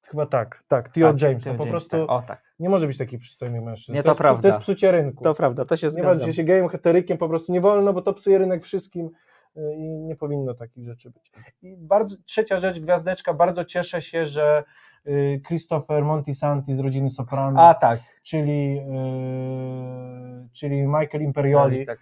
chyba 0.09 0.27
tak, 0.27 0.65
tak, 0.69 0.89
Theo 0.89 1.13
Tak, 1.13 1.23
James, 1.23 1.45
Theo 1.45 1.53
no 1.53 1.59
po 1.59 1.65
James, 1.65 1.71
prostu 1.73 2.07
tak. 2.07 2.11
O 2.11 2.23
tak. 2.23 2.43
nie 2.59 2.69
może 2.69 2.87
być 2.87 2.99
taki 2.99 3.19
przystojny 3.19 3.61
mężczyzna. 3.61 3.95
Nie, 3.95 4.03
to, 4.03 4.05
to 4.05 4.11
jest, 4.11 4.21
prawda. 4.21 4.43
To 4.43 4.49
jest 4.49 4.59
psucie 4.59 4.91
rynku. 4.93 5.25
To 5.25 5.35
prawda, 5.35 5.65
to 5.65 5.77
się 5.77 5.87
nie 5.87 5.91
zgadzam. 5.91 6.17
walczy 6.17 6.33
się 6.33 6.45
gejem, 6.45 6.69
heterykiem, 6.69 7.19
po 7.19 7.29
prostu 7.29 7.53
nie 7.53 7.61
wolno, 7.61 7.93
bo 7.93 8.03
to 8.03 8.13
psuje 8.13 8.39
rynek 8.39 8.65
wszystkim 8.65 9.11
y, 9.57 9.61
i 9.77 9.83
nie 10.03 10.17
powinno 10.17 10.55
takich 10.55 10.85
rzeczy 10.85 11.11
być. 11.11 11.31
I 11.63 11.77
bardzo, 11.77 12.17
trzecia 12.25 12.59
rzecz, 12.59 12.79
gwiazdeczka, 12.81 13.35
bardzo 13.35 13.65
cieszę 13.65 14.03
się, 14.03 14.27
że 14.27 14.65
y, 15.07 15.41
Christopher 15.47 16.05
Montisanti 16.05 16.75
z 16.75 16.81
rodziny 16.81 17.11
Soprano, 17.11 17.63
A 17.69 17.75
tak. 17.75 17.99
czyli, 18.23 18.79
y, 18.79 20.49
czyli 20.53 20.83
Michael 20.83 21.23
Imperioli. 21.23 21.87
tak. 21.87 21.99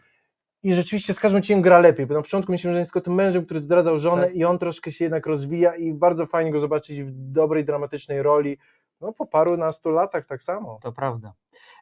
I 0.64 0.74
rzeczywiście 0.74 1.14
z 1.14 1.20
każdym 1.20 1.38
odcinkiem 1.38 1.62
gra 1.62 1.78
lepiej, 1.78 2.06
bo 2.06 2.14
na 2.14 2.22
początku 2.22 2.52
myślałem, 2.52 2.74
że 2.74 2.78
jest 2.78 2.90
tylko 2.90 3.04
tym 3.04 3.14
mężem, 3.14 3.44
który 3.44 3.60
zdradzał 3.60 3.98
żonę 3.98 4.22
Tak. 4.22 4.34
i 4.34 4.44
on 4.44 4.58
troszkę 4.58 4.90
się 4.90 5.04
jednak 5.04 5.26
rozwija 5.26 5.76
i 5.76 5.92
bardzo 5.92 6.26
fajnie 6.26 6.52
go 6.52 6.60
zobaczyć 6.60 7.02
w 7.02 7.10
dobrej, 7.10 7.64
dramatycznej 7.64 8.22
roli. 8.22 8.58
No 9.02 9.12
po 9.12 9.26
parunastu 9.26 9.90
latach 9.90 10.26
tak 10.26 10.42
samo. 10.42 10.78
To 10.82 10.92
prawda. 10.92 11.32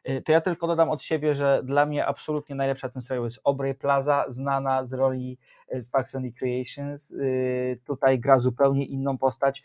Y, 0.09 0.21
To 0.21 0.31
ja 0.31 0.41
tylko 0.41 0.67
dodam 0.67 0.89
od 0.89 1.01
siebie, 1.03 1.35
że 1.35 1.61
dla 1.63 1.85
mnie 1.85 2.05
absolutnie 2.05 2.55
najlepsza 2.55 2.89
w 2.89 2.91
tym 2.91 3.01
serialu 3.01 3.25
jest 3.25 3.41
Aubrey 3.45 3.75
Plaza, 3.75 4.25
znana 4.27 4.85
z 4.85 4.93
roli 4.93 5.37
y, 5.75 5.83
w 5.83 5.89
Parks 5.89 6.15
and 6.15 6.25
Recreations. 6.25 7.11
Y, 7.11 7.79
Tutaj 7.85 8.19
gra 8.19 8.39
zupełnie 8.39 8.85
inną 8.85 9.17
postać, 9.17 9.63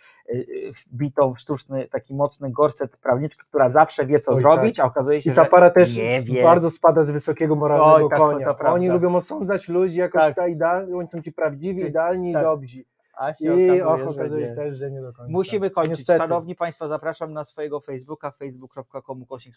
wbitą 0.92 1.34
w 1.34 1.38
sztuczny, 1.40 1.88
taki 1.88 2.14
mocny 2.14 2.50
gorset 2.50 2.96
prawniczka, 2.96 3.44
która 3.48 3.70
zawsze 3.70 4.06
wie, 4.06 4.18
co 4.20 4.32
Oj, 4.32 4.40
zrobić, 4.40 4.76
tak. 4.76 4.84
a 4.84 4.88
okazuje 4.88 5.22
się, 5.22 5.30
I 5.30 5.34
ta 5.34 5.44
że 5.44 5.50
para 5.50 5.70
też 5.70 5.98
bardzo 6.42 6.70
spada 6.70 7.04
z 7.04 7.10
wysokiego 7.10 7.56
moralnego 7.56 7.94
Oj, 8.04 8.10
tak, 8.10 8.18
to- 8.18 8.24
konia. 8.24 8.46
to 8.46 8.54
prawda. 8.54 8.72
Oni 8.74 8.88
lubią 8.88 9.16
osądzać 9.16 9.68
ludzi 9.68 9.98
jako 9.98 10.18
Tak. 10.18 10.34
tak. 10.34 10.50
idealni, 10.50 10.94
oni 10.94 11.08
są 11.08 11.22
ci 11.22 11.32
prawdziwi, 11.32 11.80
Tak, 11.80 11.90
idealni 11.90 12.32
tak. 12.32 12.42
i 12.42 12.44
dobrzy. 12.44 12.84
A 13.16 13.34
się 13.34 13.44
I 13.44 13.48
okazuje, 13.48 13.86
och, 13.86 13.98
że 13.98 14.08
okazuje 14.08 14.48
nie. 14.48 14.54
też, 14.54 14.76
że 14.76 14.90
nie 14.90 15.00
do 15.02 15.12
końca. 15.12 15.32
Musimy 15.32 15.70
kończyć. 15.70 15.98
Niestety. 15.98 16.18
Szanowni 16.18 16.54
Państwo, 16.54 16.88
zapraszam 16.88 17.32
na 17.32 17.44
swojego 17.44 17.80
Facebooka, 17.80 18.30
facebook.com 18.30 19.26
kośnik 19.26 19.54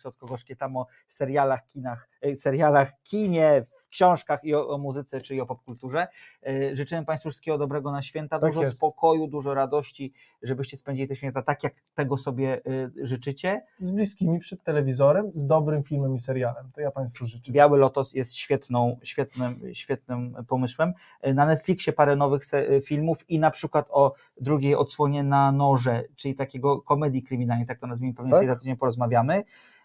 tam 0.60 0.78
o 0.78 0.86
serialach, 1.08 1.66
kinach, 1.66 2.10
e, 2.22 2.36
serialach, 2.36 2.92
kinie, 3.04 3.64
w 3.86 3.90
książkach 3.90 4.44
i 4.44 4.56
o, 4.56 4.70
o 4.70 4.78
muzyce, 4.78 5.22
czy 5.22 5.36
i 5.36 5.42
o 5.42 5.46
popkulturze. 5.46 6.08
E, 6.48 6.76
Życzymy 6.76 7.06
Państwu 7.06 7.30
wszystkiego 7.30 7.58
dobrego 7.58 7.92
na 7.92 8.02
święta, 8.02 8.40
Tak 8.40 8.50
dużo 8.50 8.62
jest. 8.62 8.78
spokoju, 8.78 9.28
dużo 9.28 9.54
radości, 9.54 10.14
żebyście 10.42 10.78
spędzili 10.78 11.08
te 11.08 11.16
święta 11.16 11.42
tak, 11.42 11.64
jak 11.64 11.74
tego 11.96 12.18
sobie 12.18 12.62
e, 12.66 12.90
życzycie. 13.02 13.62
Z 13.80 13.92
bliskimi 13.92 14.40
przed 14.40 14.64
telewizorem, 14.64 15.32
z 15.34 15.46
dobrym 15.46 15.84
filmem 15.84 16.16
i 16.16 16.20
serialem. 16.20 16.72
To 16.74 16.82
ja 16.82 16.92
Państwu 16.92 17.26
życzę. 17.26 17.52
Biały 17.52 17.78
Lotos 17.78 18.14
jest 18.14 18.36
świetną, 18.36 19.00
świetnym, 19.04 19.56
świetnym 19.74 20.36
pomysłem. 20.48 20.94
Na 21.34 21.46
Netflixie 21.46 21.94
parę 21.94 22.16
nowych 22.16 22.42
filmów 22.84 23.30
i 23.30 23.40
na 23.40 23.49
przykład 23.52 23.88
o 23.92 24.14
drugiej 24.42 24.76
odsłonie 24.76 25.24
na 25.24 25.52
noże, 25.52 26.04
czyli 26.16 26.36
takiego 26.36 26.82
komedii 26.82 27.24
kryminalnej, 27.24 27.68
tak 27.68 27.80
to 27.80 27.88
nazwijmy, 27.88 28.14
pewnie 28.16 28.32
Tak? 28.32 28.38
sobie 28.40 28.48
za 28.48 28.56
tydzień 28.56 28.76
porozmawiamy. 28.78 29.44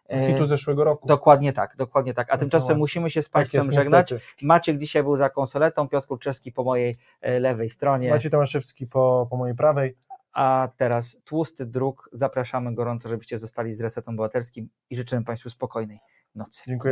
E, 0.08 0.32
Hitu 0.32 0.46
zeszłego 0.46 0.84
roku. 0.84 1.08
Dokładnie 1.08 1.52
tak, 1.52 1.76
dokładnie 1.76 2.14
tak. 2.14 2.28
A 2.30 2.36
tymczasem 2.38 2.50
Kontynuacja. 2.60 2.78
musimy 2.78 3.10
się 3.10 3.22
z 3.22 3.24
Tak 3.24 3.32
Państwem 3.32 3.62
jest, 3.62 3.74
żegnać. 3.74 4.10
niestety. 4.10 4.46
Maciek 4.46 4.78
dzisiaj 4.78 5.02
był 5.02 5.16
za 5.16 5.30
konsoletą, 5.30 5.88
Piotr 5.88 6.06
Kurczewski 6.06 6.52
po 6.52 6.64
mojej 6.64 6.96
e, 7.20 7.40
lewej 7.40 7.70
stronie. 7.70 8.10
Maciej 8.10 8.30
Tomaszewski 8.30 8.86
po, 8.86 9.26
po 9.30 9.36
mojej 9.36 9.56
prawej. 9.56 9.96
A 10.32 10.68
teraz 10.76 11.16
tłusty 11.24 11.66
druk. 11.66 12.08
Zapraszamy 12.12 12.74
gorąco, 12.74 13.08
żebyście 13.08 13.38
zostali 13.38 13.74
z 13.74 13.80
Resetem 13.80 14.14
Obywatelskim 14.14 14.68
i 14.90 14.96
życzymy 14.96 15.24
Państwu 15.24 15.50
spokojnej 15.50 15.98
nocy. 16.34 16.62
Dziękuję. 16.66 16.78